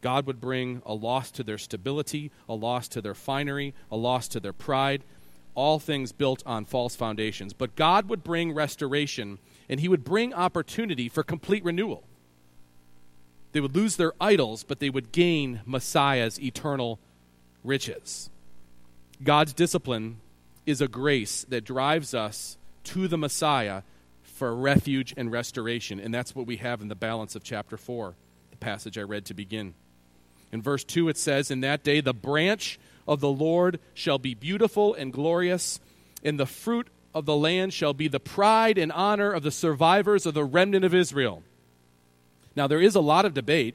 God 0.00 0.26
would 0.26 0.40
bring 0.40 0.82
a 0.84 0.92
loss 0.92 1.30
to 1.32 1.44
their 1.44 1.58
stability, 1.58 2.32
a 2.48 2.54
loss 2.54 2.88
to 2.88 3.00
their 3.00 3.14
finery, 3.14 3.72
a 3.90 3.96
loss 3.96 4.26
to 4.28 4.40
their 4.40 4.52
pride, 4.52 5.04
all 5.54 5.78
things 5.78 6.10
built 6.10 6.42
on 6.44 6.64
false 6.64 6.96
foundations. 6.96 7.52
But 7.52 7.76
God 7.76 8.08
would 8.08 8.24
bring 8.24 8.52
restoration, 8.52 9.38
and 9.68 9.78
He 9.78 9.88
would 9.88 10.04
bring 10.04 10.34
opportunity 10.34 11.08
for 11.08 11.22
complete 11.22 11.64
renewal. 11.64 12.02
They 13.52 13.60
would 13.60 13.76
lose 13.76 13.96
their 13.96 14.12
idols, 14.20 14.64
but 14.64 14.80
they 14.80 14.90
would 14.90 15.12
gain 15.12 15.60
Messiah's 15.64 16.40
eternal 16.40 16.98
riches. 17.62 18.28
God's 19.22 19.52
discipline 19.54 20.18
is 20.66 20.80
a 20.80 20.88
grace 20.88 21.46
that 21.48 21.64
drives 21.64 22.12
us 22.12 22.58
to 22.84 23.08
the 23.08 23.16
Messiah 23.16 23.82
for 24.22 24.54
refuge 24.54 25.14
and 25.16 25.32
restoration. 25.32 25.98
And 25.98 26.12
that's 26.12 26.34
what 26.34 26.46
we 26.46 26.56
have 26.56 26.82
in 26.82 26.88
the 26.88 26.94
balance 26.94 27.34
of 27.34 27.42
chapter 27.42 27.76
4, 27.76 28.14
the 28.50 28.56
passage 28.56 28.98
I 28.98 29.02
read 29.02 29.24
to 29.26 29.34
begin. 29.34 29.74
In 30.52 30.60
verse 30.60 30.84
2, 30.84 31.08
it 31.08 31.16
says, 31.16 31.50
In 31.50 31.60
that 31.60 31.82
day 31.82 32.00
the 32.00 32.12
branch 32.12 32.78
of 33.08 33.20
the 33.20 33.30
Lord 33.30 33.80
shall 33.94 34.18
be 34.18 34.34
beautiful 34.34 34.94
and 34.94 35.12
glorious, 35.12 35.80
and 36.22 36.38
the 36.38 36.46
fruit 36.46 36.88
of 37.14 37.24
the 37.24 37.36
land 37.36 37.72
shall 37.72 37.94
be 37.94 38.08
the 38.08 38.20
pride 38.20 38.76
and 38.76 38.92
honor 38.92 39.30
of 39.30 39.42
the 39.42 39.50
survivors 39.50 40.26
of 40.26 40.34
the 40.34 40.44
remnant 40.44 40.84
of 40.84 40.94
Israel. 40.94 41.42
Now, 42.54 42.66
there 42.66 42.80
is 42.80 42.94
a 42.94 43.00
lot 43.00 43.24
of 43.24 43.34
debate 43.34 43.74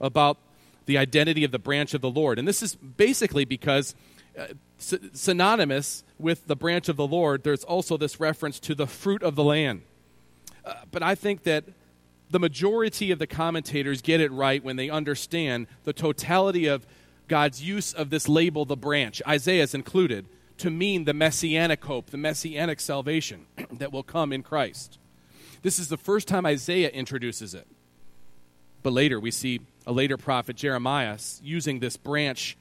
about 0.00 0.38
the 0.86 0.98
identity 0.98 1.44
of 1.44 1.52
the 1.52 1.58
branch 1.58 1.94
of 1.94 2.00
the 2.00 2.10
Lord. 2.10 2.38
And 2.38 2.46
this 2.46 2.62
is 2.62 2.74
basically 2.74 3.44
because 3.44 3.94
uh, 4.38 4.46
synonymous 4.78 6.04
with 6.18 6.46
the 6.46 6.56
branch 6.56 6.88
of 6.88 6.96
the 6.96 7.06
Lord, 7.06 7.44
there's 7.44 7.64
also 7.64 7.96
this 7.96 8.18
reference 8.18 8.58
to 8.60 8.74
the 8.74 8.86
fruit 8.86 9.22
of 9.22 9.34
the 9.34 9.44
land. 9.44 9.82
Uh, 10.64 10.74
but 10.90 11.02
I 11.02 11.14
think 11.14 11.42
that 11.44 11.64
the 12.30 12.38
majority 12.38 13.10
of 13.10 13.18
the 13.18 13.26
commentators 13.26 14.00
get 14.00 14.20
it 14.20 14.32
right 14.32 14.64
when 14.64 14.76
they 14.76 14.88
understand 14.88 15.66
the 15.84 15.92
totality 15.92 16.66
of 16.66 16.86
God's 17.28 17.62
use 17.62 17.92
of 17.92 18.10
this 18.10 18.28
label, 18.28 18.64
the 18.64 18.76
branch, 18.76 19.22
Isaiah's 19.26 19.74
included, 19.74 20.26
to 20.58 20.70
mean 20.70 21.04
the 21.04 21.14
messianic 21.14 21.84
hope, 21.84 22.10
the 22.10 22.16
messianic 22.16 22.80
salvation 22.80 23.46
that 23.72 23.92
will 23.92 24.02
come 24.02 24.32
in 24.32 24.42
Christ. 24.42 24.98
This 25.62 25.78
is 25.78 25.88
the 25.88 25.96
first 25.96 26.26
time 26.26 26.46
Isaiah 26.46 26.88
introduces 26.88 27.54
it. 27.54 27.66
But 28.82 28.92
later, 28.92 29.20
we 29.20 29.30
see 29.30 29.60
a 29.86 29.92
later 29.92 30.16
prophet, 30.16 30.56
Jeremiah, 30.56 31.18
using 31.42 31.78
this 31.78 31.96
branch 31.96 32.56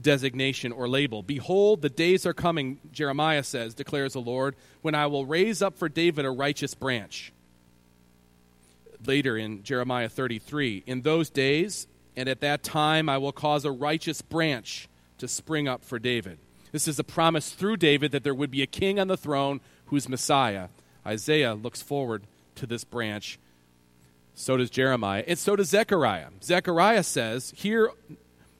designation 0.00 0.72
or 0.72 0.88
label. 0.88 1.22
Behold, 1.22 1.82
the 1.82 1.90
days 1.90 2.26
are 2.26 2.34
coming, 2.34 2.78
Jeremiah 2.92 3.42
says, 3.42 3.74
declares 3.74 4.14
the 4.14 4.20
Lord, 4.20 4.56
when 4.82 4.94
I 4.94 5.06
will 5.06 5.26
raise 5.26 5.62
up 5.62 5.76
for 5.78 5.88
David 5.88 6.24
a 6.24 6.30
righteous 6.30 6.74
branch. 6.74 7.32
Later 9.06 9.36
in 9.36 9.62
Jeremiah 9.62 10.08
33, 10.08 10.84
in 10.86 11.02
those 11.02 11.30
days 11.30 11.86
and 12.16 12.28
at 12.28 12.40
that 12.40 12.62
time 12.62 13.08
I 13.08 13.18
will 13.18 13.32
cause 13.32 13.64
a 13.64 13.70
righteous 13.72 14.22
branch 14.22 14.88
to 15.18 15.28
spring 15.28 15.68
up 15.68 15.84
for 15.84 15.98
David. 15.98 16.38
This 16.72 16.88
is 16.88 16.98
a 16.98 17.04
promise 17.04 17.50
through 17.50 17.76
David 17.76 18.12
that 18.12 18.24
there 18.24 18.34
would 18.34 18.50
be 18.50 18.62
a 18.62 18.66
king 18.66 18.98
on 18.98 19.08
the 19.08 19.16
throne 19.16 19.60
who's 19.86 20.08
Messiah. 20.08 20.68
Isaiah 21.06 21.54
looks 21.54 21.82
forward 21.82 22.24
to 22.56 22.66
this 22.66 22.84
branch 22.84 23.38
so 24.34 24.56
does 24.56 24.70
Jeremiah. 24.70 25.24
And 25.26 25.38
so 25.38 25.56
does 25.56 25.68
Zechariah. 25.68 26.28
Zechariah 26.42 27.04
says, 27.04 27.52
Hear 27.56 27.90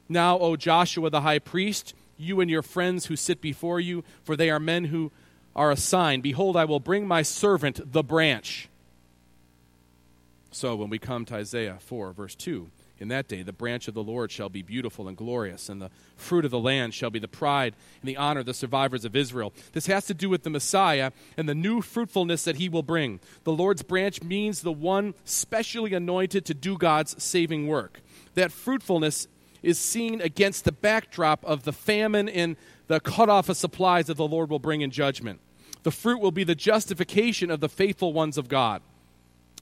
now, 0.07 0.37
O 0.39 0.55
Joshua 0.55 1.09
the 1.09 1.21
high 1.21 1.39
priest, 1.39 1.93
you 2.17 2.39
and 2.41 2.49
your 2.49 2.61
friends 2.61 3.07
who 3.07 3.15
sit 3.15 3.41
before 3.41 3.79
you, 3.79 4.03
for 4.23 4.35
they 4.35 4.49
are 4.49 4.59
men 4.59 4.85
who 4.85 5.11
are 5.55 5.71
a 5.71 5.77
sign. 5.77 6.21
Behold, 6.21 6.57
I 6.57 6.65
will 6.65 6.79
bring 6.79 7.07
my 7.07 7.21
servant, 7.21 7.91
the 7.91 8.03
branch. 8.03 8.69
So 10.51 10.75
when 10.75 10.89
we 10.89 10.99
come 10.99 11.25
to 11.25 11.35
Isaiah 11.35 11.77
4, 11.79 12.13
verse 12.13 12.35
2, 12.35 12.69
In 12.99 13.09
that 13.09 13.27
day, 13.27 13.41
the 13.41 13.51
branch 13.51 13.89
of 13.89 13.93
the 13.93 14.03
Lord 14.03 14.31
shall 14.31 14.47
be 14.47 14.61
beautiful 14.61 15.07
and 15.09 15.17
glorious, 15.17 15.67
and 15.67 15.81
the 15.81 15.91
fruit 16.15 16.45
of 16.45 16.51
the 16.51 16.59
land 16.59 16.93
shall 16.93 17.09
be 17.09 17.19
the 17.19 17.27
pride 17.27 17.73
and 18.01 18.07
the 18.07 18.15
honor 18.15 18.39
of 18.39 18.45
the 18.45 18.53
survivors 18.53 19.03
of 19.03 19.17
Israel. 19.17 19.53
This 19.73 19.87
has 19.87 20.05
to 20.05 20.13
do 20.13 20.29
with 20.29 20.43
the 20.43 20.49
Messiah 20.49 21.11
and 21.35 21.49
the 21.49 21.55
new 21.55 21.81
fruitfulness 21.81 22.45
that 22.45 22.55
he 22.55 22.69
will 22.69 22.83
bring. 22.83 23.19
The 23.43 23.51
Lord's 23.51 23.81
branch 23.81 24.23
means 24.23 24.61
the 24.61 24.71
one 24.71 25.13
specially 25.25 25.93
anointed 25.93 26.45
to 26.45 26.53
do 26.53 26.77
God's 26.77 27.21
saving 27.21 27.67
work. 27.67 27.99
That 28.35 28.53
fruitfulness 28.53 29.27
is 29.65 29.79
seen 29.79 30.21
against 30.21 30.63
the 30.63 30.71
backdrop 30.71 31.43
of 31.43 31.63
the 31.63 31.73
famine 31.73 32.29
and 32.29 32.55
the 32.87 32.99
cutoff 32.99 33.49
of 33.49 33.57
supplies 33.57 34.05
that 34.05 34.15
the 34.15 34.27
Lord 34.27 34.49
will 34.51 34.59
bring 34.59 34.81
in 34.81 34.91
judgment. 34.91 35.39
The 35.81 35.91
fruit 35.91 36.21
will 36.21 36.31
be 36.31 36.43
the 36.43 36.55
justification 36.55 37.49
of 37.49 37.61
the 37.61 37.69
faithful 37.69 38.13
ones 38.13 38.37
of 38.37 38.47
God. 38.47 38.83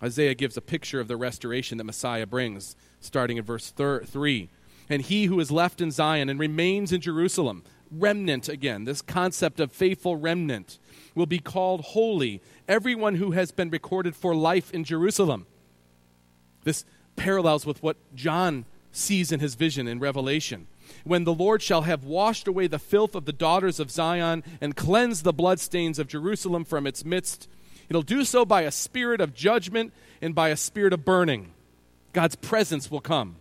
Isaiah 0.03 0.35
gives 0.35 0.57
a 0.57 0.61
picture 0.61 0.99
of 0.99 1.07
the 1.07 1.15
restoration 1.15 1.77
that 1.77 1.85
Messiah 1.85 2.25
brings, 2.25 2.75
starting 2.99 3.37
in 3.37 3.45
verse 3.45 3.69
thir- 3.69 4.03
3. 4.03 4.49
And 4.89 5.01
he 5.01 5.25
who 5.25 5.39
is 5.39 5.51
left 5.51 5.79
in 5.79 5.89
Zion 5.89 6.27
and 6.27 6.37
remains 6.37 6.91
in 6.91 6.99
Jerusalem, 6.99 7.63
remnant 7.89 8.49
again, 8.49 8.83
this 8.83 9.01
concept 9.01 9.61
of 9.61 9.71
faithful 9.71 10.17
remnant, 10.17 10.79
will 11.15 11.25
be 11.25 11.39
called 11.39 11.79
holy, 11.79 12.41
everyone 12.67 13.15
who 13.15 13.31
has 13.31 13.53
been 13.53 13.69
recorded 13.69 14.17
for 14.17 14.35
life 14.35 14.69
in 14.73 14.83
Jerusalem. 14.83 15.45
This 16.65 16.83
parallels 17.15 17.65
with 17.65 17.81
what 17.81 17.95
John 18.13 18.65
sees 18.93 19.31
in 19.31 19.39
his 19.39 19.55
vision 19.55 19.87
in 19.87 19.99
Revelation. 19.99 20.67
When 21.03 21.23
the 21.23 21.33
Lord 21.33 21.61
shall 21.61 21.81
have 21.81 22.05
washed 22.05 22.47
away 22.47 22.67
the 22.67 22.79
filth 22.79 23.15
of 23.15 23.25
the 23.25 23.33
daughters 23.33 23.79
of 23.79 23.91
Zion 23.91 24.43
and 24.61 24.75
cleansed 24.75 25.23
the 25.23 25.33
bloodstains 25.33 25.99
of 25.99 26.07
Jerusalem 26.07 26.63
from 26.63 26.87
its 26.87 27.03
midst, 27.03 27.49
it'll 27.89 28.03
do 28.03 28.23
so 28.23 28.45
by 28.45 28.61
a 28.61 28.71
spirit 28.71 29.19
of 29.19 29.33
judgment 29.33 29.93
and 30.21 30.33
by 30.33 30.49
a 30.49 30.57
spirit 30.57 30.93
of 30.93 31.03
burning. 31.03 31.51
God's 32.13 32.35
presence 32.35 32.89
will 32.89 33.01
come, 33.01 33.37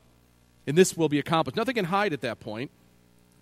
and 0.67 0.77
this 0.77 0.97
will 0.97 1.09
be 1.09 1.19
accomplished. 1.19 1.57
Nothing 1.57 1.75
can 1.75 1.85
hide 1.87 2.13
at 2.13 2.23
that 2.23 2.41
point. 2.41 2.71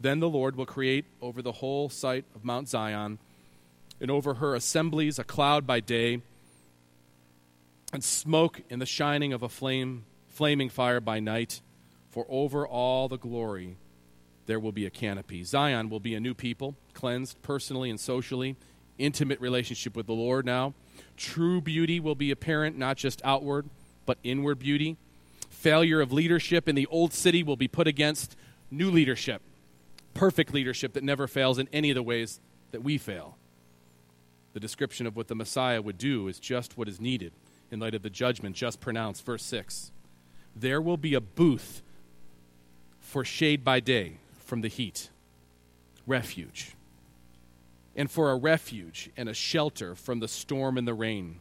Then 0.01 0.19
the 0.19 0.29
Lord 0.29 0.57
will 0.57 0.67
create 0.67 1.05
over 1.23 1.41
the 1.41 1.53
whole 1.53 1.89
site 1.89 2.25
of 2.35 2.45
Mount 2.45 2.69
Zion 2.69 3.19
and 4.01 4.11
over 4.11 4.35
her 4.35 4.55
assemblies 4.55 5.19
a 5.19 5.25
cloud 5.25 5.67
by 5.67 5.81
day 5.81 6.23
and 7.93 8.03
smoke 8.03 8.63
in 8.71 8.79
the 8.79 8.87
shining 8.87 9.33
of 9.33 9.43
a 9.43 9.49
flame, 9.49 10.05
flaming 10.29 10.69
fire 10.69 11.01
by 11.01 11.21
night. 11.21 11.61
For 12.11 12.27
over 12.29 12.67
all 12.67 13.09
the 13.09 13.19
glory 13.19 13.77
there 14.47 14.59
will 14.59 14.73
be 14.73 14.85
a 14.85 14.91
canopy. 14.91 15.45
Zion 15.45 15.91
will 15.91 16.01
be 16.01 16.15
a 16.15 16.21
new 16.21 16.35
people, 16.35 16.75
cleansed 16.93 17.41
personally 17.41 17.89
and 17.89 18.01
socially, 18.01 18.57
intimate 18.99 19.41
relationship 19.41 19.95
with 19.95 20.07
the 20.07 20.13
Lord 20.13 20.45
now. 20.45 20.75
True 21.17 21.61
beauty 21.61 22.01
will 22.01 22.17
be 22.17 22.33
apparent, 22.33 22.77
not 22.77 22.97
just 22.97 23.23
outward, 23.25 23.71
but 24.07 24.19
inward 24.25 24.59
beauty. 24.59 24.97
Failure 25.49 26.01
of 26.01 26.13
leadership 26.13 26.69
in 26.69 26.75
the 26.75 26.87
old 26.87 27.13
city 27.13 27.45
will 27.45 27.57
be 27.57 27.69
put 27.69 27.87
against 27.87 28.35
new 28.73 28.91
leadership, 28.91 29.41
perfect 30.15 30.53
leadership 30.53 30.95
that 30.95 31.05
never 31.05 31.29
fails 31.29 31.59
in 31.59 31.69
any 31.73 31.91
of 31.91 31.95
the 31.95 32.03
ways 32.03 32.41
that 32.73 32.83
we 32.83 32.99
fail. 32.99 33.37
The 34.53 34.61
description 34.61 35.07
of 35.07 35.17
what 35.17 35.29
the 35.29 35.37
Messiah 35.37 35.81
would 35.81 35.99
do 35.99 36.27
is 36.27 36.41
just 36.41 36.77
what 36.77 36.89
is 36.89 37.01
needed 37.01 37.33
in 37.71 37.79
light 37.79 37.95
of 37.95 38.03
the 38.03 38.11
judgment 38.11 38.57
just 38.57 38.81
pronounced. 38.81 39.25
Verse 39.25 39.45
6 39.45 39.93
There 40.57 40.81
will 40.81 40.97
be 40.97 41.15
a 41.15 41.21
booth 41.21 41.83
for 43.11 43.25
shade 43.25 43.65
by 43.65 43.81
day 43.81 44.13
from 44.39 44.61
the 44.61 44.69
heat, 44.69 45.11
refuge, 46.07 46.77
and 47.97 48.09
for 48.09 48.31
a 48.31 48.37
refuge 48.37 49.11
and 49.17 49.29
a 49.29 49.35
shelter 49.35 49.97
from 49.97 50.21
the 50.21 50.29
storm 50.29 50.79
and 50.79 50.87
the 50.87 50.95
rain. 50.95 51.41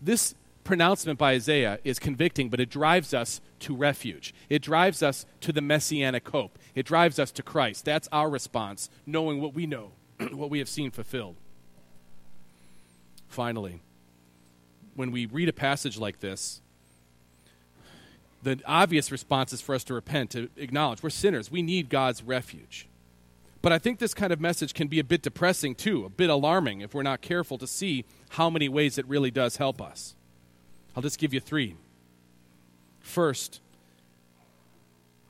This 0.00 0.36
pronouncement 0.62 1.18
by 1.18 1.32
Isaiah 1.32 1.80
is 1.82 1.98
convicting, 1.98 2.50
but 2.50 2.60
it 2.60 2.70
drives 2.70 3.12
us 3.12 3.40
to 3.60 3.74
refuge. 3.74 4.32
It 4.48 4.62
drives 4.62 5.02
us 5.02 5.26
to 5.40 5.52
the 5.52 5.60
messianic 5.60 6.28
hope. 6.28 6.56
It 6.76 6.86
drives 6.86 7.18
us 7.18 7.32
to 7.32 7.42
Christ. 7.42 7.84
That's 7.84 8.08
our 8.12 8.30
response, 8.30 8.88
knowing 9.04 9.40
what 9.40 9.54
we 9.54 9.66
know, 9.66 9.90
what 10.30 10.50
we 10.50 10.60
have 10.60 10.68
seen 10.68 10.92
fulfilled. 10.92 11.34
Finally, 13.26 13.82
when 14.94 15.10
we 15.10 15.26
read 15.26 15.48
a 15.48 15.52
passage 15.52 15.98
like 15.98 16.20
this, 16.20 16.60
the 18.44 18.60
obvious 18.66 19.10
response 19.10 19.52
is 19.52 19.60
for 19.60 19.74
us 19.74 19.84
to 19.84 19.94
repent, 19.94 20.30
to 20.30 20.48
acknowledge 20.56 21.02
we're 21.02 21.10
sinners. 21.10 21.50
We 21.50 21.62
need 21.62 21.88
God's 21.88 22.22
refuge. 22.22 22.88
But 23.62 23.72
I 23.72 23.78
think 23.78 23.98
this 23.98 24.12
kind 24.12 24.32
of 24.32 24.40
message 24.40 24.74
can 24.74 24.88
be 24.88 24.98
a 24.98 25.04
bit 25.04 25.22
depressing 25.22 25.74
too, 25.74 26.04
a 26.04 26.10
bit 26.10 26.28
alarming 26.28 26.82
if 26.82 26.92
we're 26.94 27.02
not 27.02 27.22
careful 27.22 27.56
to 27.58 27.66
see 27.66 28.04
how 28.30 28.50
many 28.50 28.68
ways 28.68 28.98
it 28.98 29.06
really 29.08 29.30
does 29.30 29.56
help 29.56 29.80
us. 29.80 30.14
I'll 30.94 31.02
just 31.02 31.18
give 31.18 31.32
you 31.32 31.40
three. 31.40 31.76
First, 33.00 33.60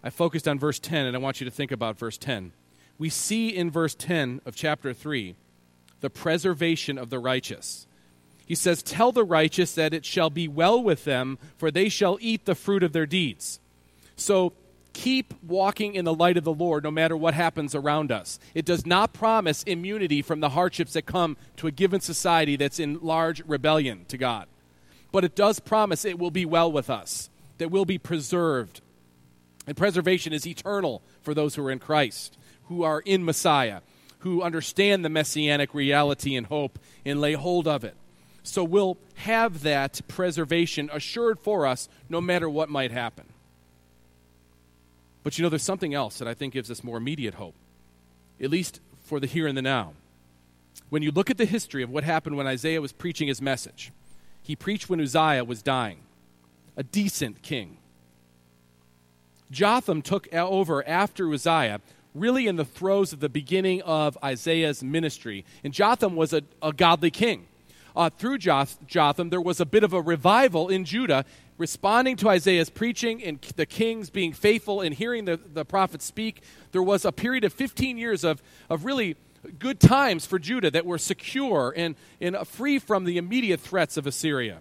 I 0.02 0.10
focused 0.10 0.48
on 0.48 0.58
verse 0.58 0.80
10, 0.80 1.06
and 1.06 1.16
I 1.16 1.20
want 1.20 1.40
you 1.40 1.44
to 1.44 1.50
think 1.50 1.70
about 1.70 1.98
verse 1.98 2.18
10. 2.18 2.52
We 2.98 3.08
see 3.08 3.48
in 3.48 3.70
verse 3.70 3.94
10 3.94 4.40
of 4.44 4.56
chapter 4.56 4.92
3 4.92 5.36
the 6.00 6.10
preservation 6.10 6.98
of 6.98 7.10
the 7.10 7.18
righteous. 7.18 7.86
He 8.46 8.54
says, 8.54 8.82
Tell 8.82 9.12
the 9.12 9.24
righteous 9.24 9.74
that 9.74 9.94
it 9.94 10.04
shall 10.04 10.30
be 10.30 10.48
well 10.48 10.82
with 10.82 11.04
them, 11.04 11.38
for 11.56 11.70
they 11.70 11.88
shall 11.88 12.18
eat 12.20 12.44
the 12.44 12.54
fruit 12.54 12.82
of 12.82 12.92
their 12.92 13.06
deeds. 13.06 13.60
So 14.16 14.52
keep 14.92 15.34
walking 15.42 15.94
in 15.94 16.04
the 16.04 16.14
light 16.14 16.36
of 16.36 16.44
the 16.44 16.52
Lord 16.52 16.84
no 16.84 16.90
matter 16.90 17.16
what 17.16 17.34
happens 17.34 17.74
around 17.74 18.12
us. 18.12 18.38
It 18.54 18.64
does 18.64 18.86
not 18.86 19.12
promise 19.12 19.62
immunity 19.64 20.22
from 20.22 20.40
the 20.40 20.50
hardships 20.50 20.92
that 20.92 21.06
come 21.06 21.36
to 21.56 21.66
a 21.66 21.72
given 21.72 22.00
society 22.00 22.56
that's 22.56 22.78
in 22.78 23.00
large 23.00 23.42
rebellion 23.46 24.04
to 24.08 24.16
God. 24.16 24.46
But 25.10 25.24
it 25.24 25.34
does 25.34 25.60
promise 25.60 26.04
it 26.04 26.18
will 26.18 26.30
be 26.30 26.46
well 26.46 26.70
with 26.70 26.90
us, 26.90 27.30
that 27.58 27.70
we'll 27.70 27.84
be 27.84 27.98
preserved. 27.98 28.80
And 29.66 29.76
preservation 29.76 30.32
is 30.32 30.46
eternal 30.46 31.02
for 31.22 31.34
those 31.34 31.54
who 31.54 31.64
are 31.66 31.70
in 31.70 31.78
Christ, 31.78 32.36
who 32.64 32.82
are 32.82 33.00
in 33.00 33.24
Messiah, 33.24 33.80
who 34.20 34.42
understand 34.42 35.04
the 35.04 35.08
messianic 35.08 35.74
reality 35.74 36.34
and 36.34 36.46
hope 36.46 36.78
and 37.04 37.20
lay 37.20 37.34
hold 37.34 37.66
of 37.68 37.84
it. 37.84 37.96
So 38.44 38.62
we'll 38.62 38.98
have 39.16 39.62
that 39.62 40.02
preservation 40.06 40.90
assured 40.92 41.40
for 41.40 41.66
us 41.66 41.88
no 42.10 42.20
matter 42.20 42.48
what 42.48 42.68
might 42.68 42.92
happen. 42.92 43.24
But 45.22 45.38
you 45.38 45.42
know, 45.42 45.48
there's 45.48 45.62
something 45.62 45.94
else 45.94 46.18
that 46.18 46.28
I 46.28 46.34
think 46.34 46.52
gives 46.52 46.70
us 46.70 46.84
more 46.84 46.98
immediate 46.98 47.34
hope, 47.34 47.54
at 48.38 48.50
least 48.50 48.80
for 49.02 49.18
the 49.18 49.26
here 49.26 49.46
and 49.46 49.56
the 49.56 49.62
now. 49.62 49.94
When 50.90 51.02
you 51.02 51.10
look 51.10 51.30
at 51.30 51.38
the 51.38 51.46
history 51.46 51.82
of 51.82 51.88
what 51.88 52.04
happened 52.04 52.36
when 52.36 52.46
Isaiah 52.46 52.82
was 52.82 52.92
preaching 52.92 53.28
his 53.28 53.40
message, 53.40 53.90
he 54.42 54.54
preached 54.54 54.90
when 54.90 55.00
Uzziah 55.00 55.44
was 55.44 55.62
dying, 55.62 56.00
a 56.76 56.82
decent 56.82 57.40
king. 57.40 57.78
Jotham 59.50 60.02
took 60.02 60.32
over 60.34 60.86
after 60.86 61.32
Uzziah, 61.32 61.80
really 62.14 62.46
in 62.46 62.56
the 62.56 62.64
throes 62.64 63.14
of 63.14 63.20
the 63.20 63.30
beginning 63.30 63.80
of 63.82 64.18
Isaiah's 64.22 64.84
ministry. 64.84 65.46
And 65.64 65.72
Jotham 65.72 66.14
was 66.14 66.34
a, 66.34 66.42
a 66.62 66.74
godly 66.74 67.10
king 67.10 67.46
uh, 67.96 68.10
through 68.10 68.38
Jotham, 68.38 69.30
there 69.30 69.40
was 69.40 69.60
a 69.60 69.66
bit 69.66 69.84
of 69.84 69.92
a 69.92 70.00
revival 70.00 70.68
in 70.68 70.84
Judah, 70.84 71.24
responding 71.58 72.16
to 72.16 72.28
Isaiah's 72.28 72.70
preaching 72.70 73.22
and 73.22 73.40
the 73.56 73.66
kings 73.66 74.10
being 74.10 74.32
faithful 74.32 74.80
and 74.80 74.94
hearing 74.94 75.24
the, 75.24 75.36
the 75.36 75.64
prophets 75.64 76.04
speak. 76.04 76.42
There 76.72 76.82
was 76.82 77.04
a 77.04 77.12
period 77.12 77.44
of 77.44 77.52
15 77.52 77.96
years 77.96 78.24
of, 78.24 78.42
of 78.68 78.84
really 78.84 79.16
good 79.58 79.78
times 79.78 80.26
for 80.26 80.38
Judah 80.38 80.70
that 80.70 80.86
were 80.86 80.98
secure 80.98 81.72
and, 81.76 81.94
and 82.20 82.36
free 82.48 82.78
from 82.78 83.04
the 83.04 83.18
immediate 83.18 83.60
threats 83.60 83.96
of 83.96 84.06
Assyria 84.06 84.58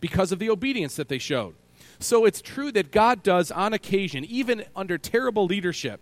because 0.00 0.32
of 0.32 0.38
the 0.38 0.48
obedience 0.48 0.96
that 0.96 1.08
they 1.08 1.18
showed. 1.18 1.54
So 1.98 2.24
it's 2.24 2.40
true 2.40 2.72
that 2.72 2.92
God 2.92 3.22
does, 3.22 3.50
on 3.50 3.74
occasion, 3.74 4.24
even 4.24 4.64
under 4.74 4.96
terrible 4.96 5.44
leadership, 5.44 6.00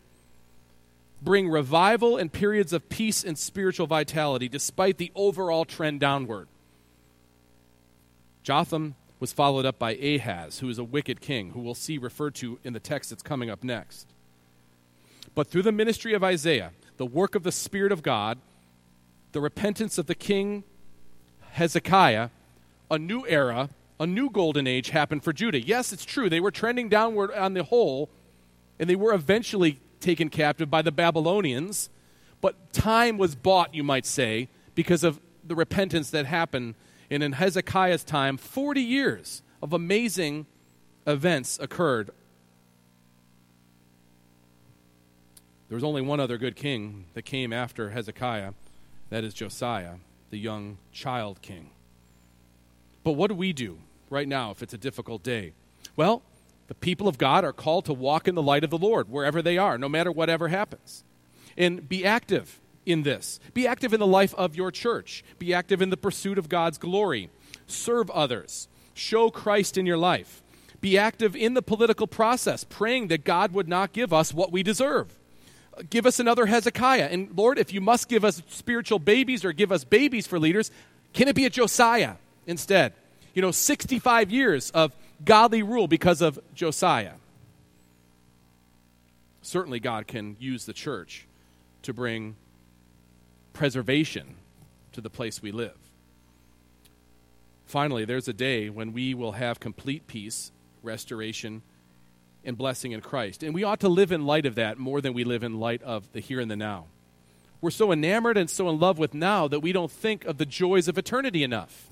bring 1.20 1.48
revival 1.48 2.16
and 2.16 2.32
periods 2.32 2.72
of 2.72 2.88
peace 2.88 3.24
and 3.24 3.36
spiritual 3.36 3.88
vitality 3.88 4.48
despite 4.48 4.98
the 4.98 5.10
overall 5.16 5.64
trend 5.64 5.98
downward. 5.98 6.46
Jotham 8.42 8.94
was 9.20 9.32
followed 9.32 9.66
up 9.66 9.78
by 9.78 9.94
Ahaz, 9.94 10.60
who 10.60 10.68
is 10.68 10.78
a 10.78 10.84
wicked 10.84 11.20
king, 11.20 11.50
who 11.50 11.60
we'll 11.60 11.74
see 11.74 11.98
referred 11.98 12.34
to 12.36 12.58
in 12.62 12.72
the 12.72 12.80
text 12.80 13.10
that's 13.10 13.22
coming 13.22 13.50
up 13.50 13.64
next. 13.64 14.14
But 15.34 15.48
through 15.48 15.62
the 15.62 15.72
ministry 15.72 16.14
of 16.14 16.24
Isaiah, 16.24 16.72
the 16.96 17.06
work 17.06 17.34
of 17.34 17.42
the 17.42 17.52
Spirit 17.52 17.92
of 17.92 18.02
God, 18.02 18.38
the 19.32 19.40
repentance 19.40 19.98
of 19.98 20.06
the 20.06 20.14
king 20.14 20.64
Hezekiah, 21.52 22.30
a 22.90 22.98
new 22.98 23.26
era, 23.26 23.70
a 23.98 24.06
new 24.06 24.30
golden 24.30 24.66
age 24.66 24.90
happened 24.90 25.24
for 25.24 25.32
Judah. 25.32 25.60
Yes, 25.60 25.92
it's 25.92 26.04
true. 26.04 26.30
They 26.30 26.40
were 26.40 26.50
trending 26.50 26.88
downward 26.88 27.32
on 27.32 27.54
the 27.54 27.64
whole, 27.64 28.10
and 28.78 28.88
they 28.88 28.96
were 28.96 29.12
eventually 29.12 29.80
taken 30.00 30.28
captive 30.28 30.70
by 30.70 30.82
the 30.82 30.92
Babylonians. 30.92 31.90
But 32.40 32.72
time 32.72 33.18
was 33.18 33.34
bought, 33.34 33.74
you 33.74 33.82
might 33.82 34.06
say, 34.06 34.48
because 34.74 35.02
of 35.02 35.20
the 35.44 35.56
repentance 35.56 36.10
that 36.10 36.26
happened 36.26 36.76
and 37.10 37.22
in 37.22 37.32
Hezekiah's 37.32 38.04
time, 38.04 38.36
40 38.36 38.80
years 38.80 39.42
of 39.62 39.72
amazing 39.72 40.46
events 41.06 41.58
occurred. 41.58 42.10
There 45.68 45.76
was 45.76 45.84
only 45.84 46.02
one 46.02 46.20
other 46.20 46.38
good 46.38 46.56
king 46.56 47.06
that 47.14 47.22
came 47.22 47.52
after 47.52 47.90
Hezekiah, 47.90 48.52
that 49.10 49.24
is 49.24 49.34
Josiah, 49.34 49.94
the 50.30 50.38
young 50.38 50.78
child 50.92 51.42
king. 51.42 51.70
But 53.04 53.12
what 53.12 53.28
do 53.28 53.34
we 53.34 53.52
do 53.52 53.78
right 54.10 54.28
now 54.28 54.50
if 54.50 54.62
it's 54.62 54.74
a 54.74 54.78
difficult 54.78 55.22
day? 55.22 55.52
Well, 55.96 56.22
The 56.68 56.74
people 56.74 57.08
of 57.08 57.16
God 57.18 57.44
are 57.44 57.52
called 57.52 57.86
to 57.86 57.94
walk 57.94 58.28
in 58.28 58.34
the 58.34 58.42
light 58.42 58.62
of 58.62 58.70
the 58.70 58.78
Lord 58.78 59.08
wherever 59.08 59.42
they 59.42 59.58
are, 59.58 59.78
no 59.78 59.88
matter 59.88 60.12
whatever 60.12 60.48
happens. 60.48 61.02
And 61.56 61.88
be 61.88 62.04
active 62.04 62.60
in 62.88 63.02
this. 63.02 63.38
Be 63.54 63.66
active 63.66 63.92
in 63.92 64.00
the 64.00 64.06
life 64.06 64.34
of 64.34 64.56
your 64.56 64.70
church. 64.70 65.22
Be 65.38 65.52
active 65.52 65.82
in 65.82 65.90
the 65.90 65.96
pursuit 65.96 66.38
of 66.38 66.48
God's 66.48 66.78
glory. 66.78 67.30
Serve 67.66 68.10
others. 68.10 68.66
Show 68.94 69.30
Christ 69.30 69.76
in 69.76 69.86
your 69.86 69.98
life. 69.98 70.42
Be 70.80 70.96
active 70.96 71.36
in 71.36 71.54
the 71.54 71.62
political 71.62 72.06
process, 72.06 72.64
praying 72.64 73.08
that 73.08 73.24
God 73.24 73.52
would 73.52 73.68
not 73.68 73.92
give 73.92 74.12
us 74.12 74.32
what 74.32 74.50
we 74.50 74.62
deserve. 74.62 75.12
Give 75.90 76.06
us 76.06 76.18
another 76.18 76.46
Hezekiah. 76.46 77.08
And 77.10 77.36
Lord, 77.36 77.58
if 77.58 77.72
you 77.72 77.80
must 77.80 78.08
give 78.08 78.24
us 78.24 78.42
spiritual 78.48 78.98
babies 78.98 79.44
or 79.44 79.52
give 79.52 79.70
us 79.70 79.84
babies 79.84 80.26
for 80.26 80.38
leaders, 80.38 80.70
can 81.12 81.28
it 81.28 81.36
be 81.36 81.44
a 81.44 81.50
Josiah 81.50 82.14
instead? 82.46 82.94
You 83.34 83.42
know, 83.42 83.50
65 83.50 84.30
years 84.30 84.70
of 84.70 84.92
godly 85.24 85.62
rule 85.62 85.88
because 85.88 86.22
of 86.22 86.38
Josiah. 86.54 87.14
Certainly, 89.42 89.80
God 89.80 90.06
can 90.06 90.36
use 90.40 90.66
the 90.66 90.72
church 90.72 91.26
to 91.82 91.92
bring 91.92 92.36
preservation 93.58 94.36
to 94.92 95.00
the 95.00 95.10
place 95.10 95.42
we 95.42 95.50
live. 95.50 95.76
Finally, 97.66 98.04
there's 98.04 98.28
a 98.28 98.32
day 98.32 98.70
when 98.70 98.92
we 98.92 99.14
will 99.14 99.32
have 99.32 99.58
complete 99.58 100.06
peace, 100.06 100.52
restoration, 100.80 101.60
and 102.44 102.56
blessing 102.56 102.92
in 102.92 103.00
Christ. 103.00 103.42
And 103.42 103.52
we 103.52 103.64
ought 103.64 103.80
to 103.80 103.88
live 103.88 104.12
in 104.12 104.24
light 104.24 104.46
of 104.46 104.54
that 104.54 104.78
more 104.78 105.00
than 105.00 105.12
we 105.12 105.24
live 105.24 105.42
in 105.42 105.58
light 105.58 105.82
of 105.82 106.12
the 106.12 106.20
here 106.20 106.38
and 106.38 106.48
the 106.48 106.54
now. 106.54 106.86
We're 107.60 107.72
so 107.72 107.90
enamored 107.90 108.36
and 108.36 108.48
so 108.48 108.68
in 108.68 108.78
love 108.78 108.96
with 108.96 109.12
now 109.12 109.48
that 109.48 109.58
we 109.58 109.72
don't 109.72 109.90
think 109.90 110.24
of 110.24 110.38
the 110.38 110.46
joys 110.46 110.86
of 110.86 110.96
eternity 110.96 111.42
enough. 111.42 111.88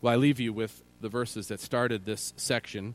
Well, 0.00 0.12
I 0.12 0.16
leave 0.16 0.38
you 0.38 0.52
with 0.52 0.84
the 1.00 1.08
verses 1.08 1.48
that 1.48 1.58
started 1.58 2.04
this 2.04 2.32
section 2.36 2.94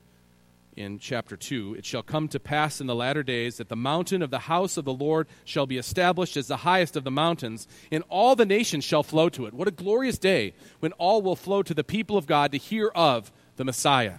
in 0.76 1.00
chapter 1.00 1.36
2 1.36 1.76
It 1.78 1.86
shall 1.86 2.04
come 2.04 2.28
to 2.30 2.40
pass 2.40 2.80
in 2.80 2.88
the 2.88 2.96
latter 2.96 3.24
days 3.24 3.58
that 3.58 3.70
the 3.70 3.76
mountain 3.76 4.22
of 4.22 4.30
the 4.30 4.40
house 4.40 4.78
of 4.78 4.86
the 4.86 4.94
Lord 4.94 5.28
shall 5.44 5.66
be 5.66 5.78
established 5.78 6.38
as 6.38 6.48
the 6.48 6.58
highest 6.58 6.96
of 6.96 7.04
the 7.04 7.12
mountains, 7.12 7.68
and 7.92 8.04
all 8.10 8.36
the 8.36 8.46
nations 8.46 8.84
shall 8.84 9.04
flow 9.04 9.30
to 9.30 9.46
it. 9.46 9.54
What 9.54 9.68
a 9.68 9.72
glorious 9.72 10.18
day 10.18 10.54
when 10.80 10.94
all 10.94 11.22
will 11.22 11.36
flow 11.36 11.64
to 11.64 11.74
the 11.74 11.84
people 11.84 12.18
of 12.18 12.28
God 12.28 12.52
to 12.52 12.58
hear 12.58 12.88
of 12.90 13.32
the 13.58 13.66
Messiah 13.66 14.16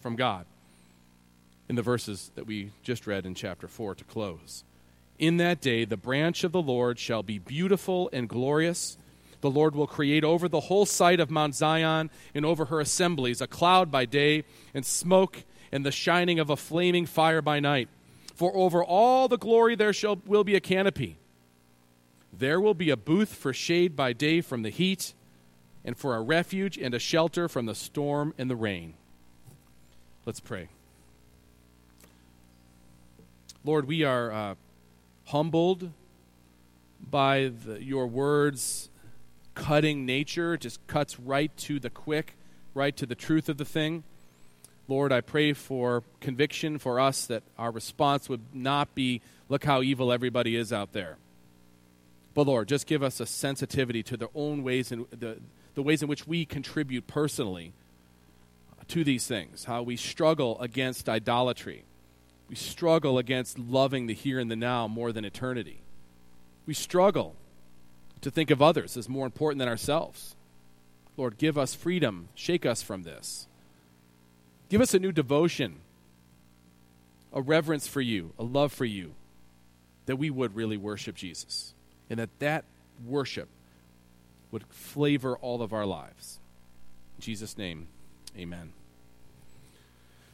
from 0.00 0.16
God. 0.16 0.46
In 1.68 1.74
the 1.74 1.82
verses 1.82 2.30
that 2.36 2.46
we 2.46 2.70
just 2.82 3.06
read 3.06 3.26
in 3.26 3.34
chapter 3.34 3.66
4 3.66 3.96
to 3.96 4.04
close. 4.04 4.62
In 5.18 5.38
that 5.38 5.60
day, 5.60 5.84
the 5.84 5.96
branch 5.96 6.44
of 6.44 6.52
the 6.52 6.62
Lord 6.62 6.98
shall 6.98 7.22
be 7.22 7.38
beautiful 7.38 8.08
and 8.12 8.28
glorious. 8.28 8.98
The 9.40 9.50
Lord 9.50 9.74
will 9.74 9.86
create 9.86 10.22
over 10.24 10.48
the 10.48 10.60
whole 10.60 10.86
site 10.86 11.20
of 11.20 11.30
Mount 11.30 11.54
Zion 11.54 12.10
and 12.34 12.46
over 12.46 12.66
her 12.66 12.80
assemblies 12.80 13.40
a 13.40 13.46
cloud 13.46 13.90
by 13.90 14.04
day 14.04 14.44
and 14.74 14.84
smoke 14.84 15.42
and 15.72 15.84
the 15.84 15.90
shining 15.90 16.38
of 16.38 16.50
a 16.50 16.56
flaming 16.56 17.06
fire 17.06 17.42
by 17.42 17.60
night. 17.60 17.88
For 18.34 18.54
over 18.54 18.84
all 18.84 19.28
the 19.28 19.38
glory 19.38 19.74
there 19.74 19.92
shall, 19.92 20.16
will 20.26 20.44
be 20.44 20.54
a 20.54 20.60
canopy. 20.60 21.18
There 22.32 22.60
will 22.60 22.74
be 22.74 22.90
a 22.90 22.96
booth 22.96 23.34
for 23.34 23.52
shade 23.52 23.96
by 23.96 24.12
day 24.12 24.40
from 24.40 24.62
the 24.62 24.70
heat, 24.70 25.14
and 25.84 25.96
for 25.96 26.16
a 26.16 26.20
refuge 26.20 26.76
and 26.76 26.92
a 26.92 26.98
shelter 26.98 27.48
from 27.48 27.66
the 27.66 27.74
storm 27.74 28.34
and 28.36 28.50
the 28.50 28.56
rain. 28.56 28.94
Let's 30.26 30.40
pray. 30.40 30.68
Lord, 33.64 33.86
we 33.86 34.02
are 34.02 34.32
uh, 34.32 34.54
humbled 35.26 35.90
by 37.10 37.52
the, 37.64 37.82
your 37.82 38.06
words 38.06 38.90
cutting 39.54 40.04
nature, 40.04 40.56
just 40.56 40.84
cuts 40.86 41.18
right 41.18 41.56
to 41.56 41.80
the 41.80 41.90
quick, 41.90 42.36
right 42.74 42.96
to 42.96 43.06
the 43.06 43.14
truth 43.14 43.48
of 43.48 43.56
the 43.56 43.64
thing. 43.64 44.04
Lord, 44.88 45.12
I 45.12 45.20
pray 45.20 45.52
for 45.52 46.04
conviction 46.20 46.78
for 46.78 47.00
us 47.00 47.26
that 47.26 47.42
our 47.58 47.70
response 47.70 48.28
would 48.28 48.42
not 48.54 48.94
be, 48.94 49.20
look 49.48 49.64
how 49.64 49.82
evil 49.82 50.12
everybody 50.12 50.56
is 50.56 50.72
out 50.72 50.92
there. 50.92 51.16
But 52.34 52.46
Lord, 52.46 52.68
just 52.68 52.86
give 52.86 53.02
us 53.02 53.18
a 53.18 53.26
sensitivity 53.26 54.02
to 54.04 54.16
the 54.16 54.28
own 54.34 54.62
ways 54.62 54.92
and 54.92 55.06
the, 55.10 55.38
the 55.74 55.82
ways 55.82 56.02
in 56.02 56.08
which 56.08 56.26
we 56.26 56.44
contribute 56.44 57.06
personally 57.06 57.72
to 58.88 59.02
these 59.02 59.26
things, 59.26 59.64
how 59.64 59.82
we 59.82 59.96
struggle 59.96 60.60
against 60.60 61.08
idolatry. 61.08 61.84
We 62.48 62.54
struggle 62.54 63.18
against 63.18 63.58
loving 63.58 64.06
the 64.06 64.14
here 64.14 64.38
and 64.38 64.50
the 64.50 64.56
now 64.56 64.86
more 64.86 65.10
than 65.10 65.24
eternity. 65.24 65.80
We 66.66 66.74
struggle 66.74 67.34
to 68.20 68.30
think 68.30 68.50
of 68.50 68.62
others 68.62 68.96
as 68.96 69.08
more 69.08 69.26
important 69.26 69.58
than 69.58 69.68
ourselves. 69.68 70.36
Lord, 71.16 71.38
give 71.38 71.58
us 71.58 71.74
freedom. 71.74 72.28
Shake 72.34 72.64
us 72.64 72.82
from 72.82 73.02
this. 73.02 73.48
Give 74.68 74.80
us 74.80 74.94
a 74.94 74.98
new 74.98 75.12
devotion, 75.12 75.76
a 77.32 77.40
reverence 77.40 77.86
for 77.86 78.00
you, 78.00 78.32
a 78.38 78.42
love 78.42 78.72
for 78.72 78.84
you, 78.84 79.14
that 80.06 80.16
we 80.16 80.30
would 80.30 80.56
really 80.56 80.76
worship 80.76 81.14
Jesus, 81.14 81.74
and 82.10 82.18
that 82.18 82.30
that 82.38 82.64
worship 83.04 83.48
would 84.50 84.64
flavor 84.68 85.36
all 85.38 85.62
of 85.62 85.72
our 85.72 85.86
lives. 85.86 86.38
In 87.16 87.22
Jesus' 87.22 87.56
name, 87.56 87.88
amen. 88.36 88.72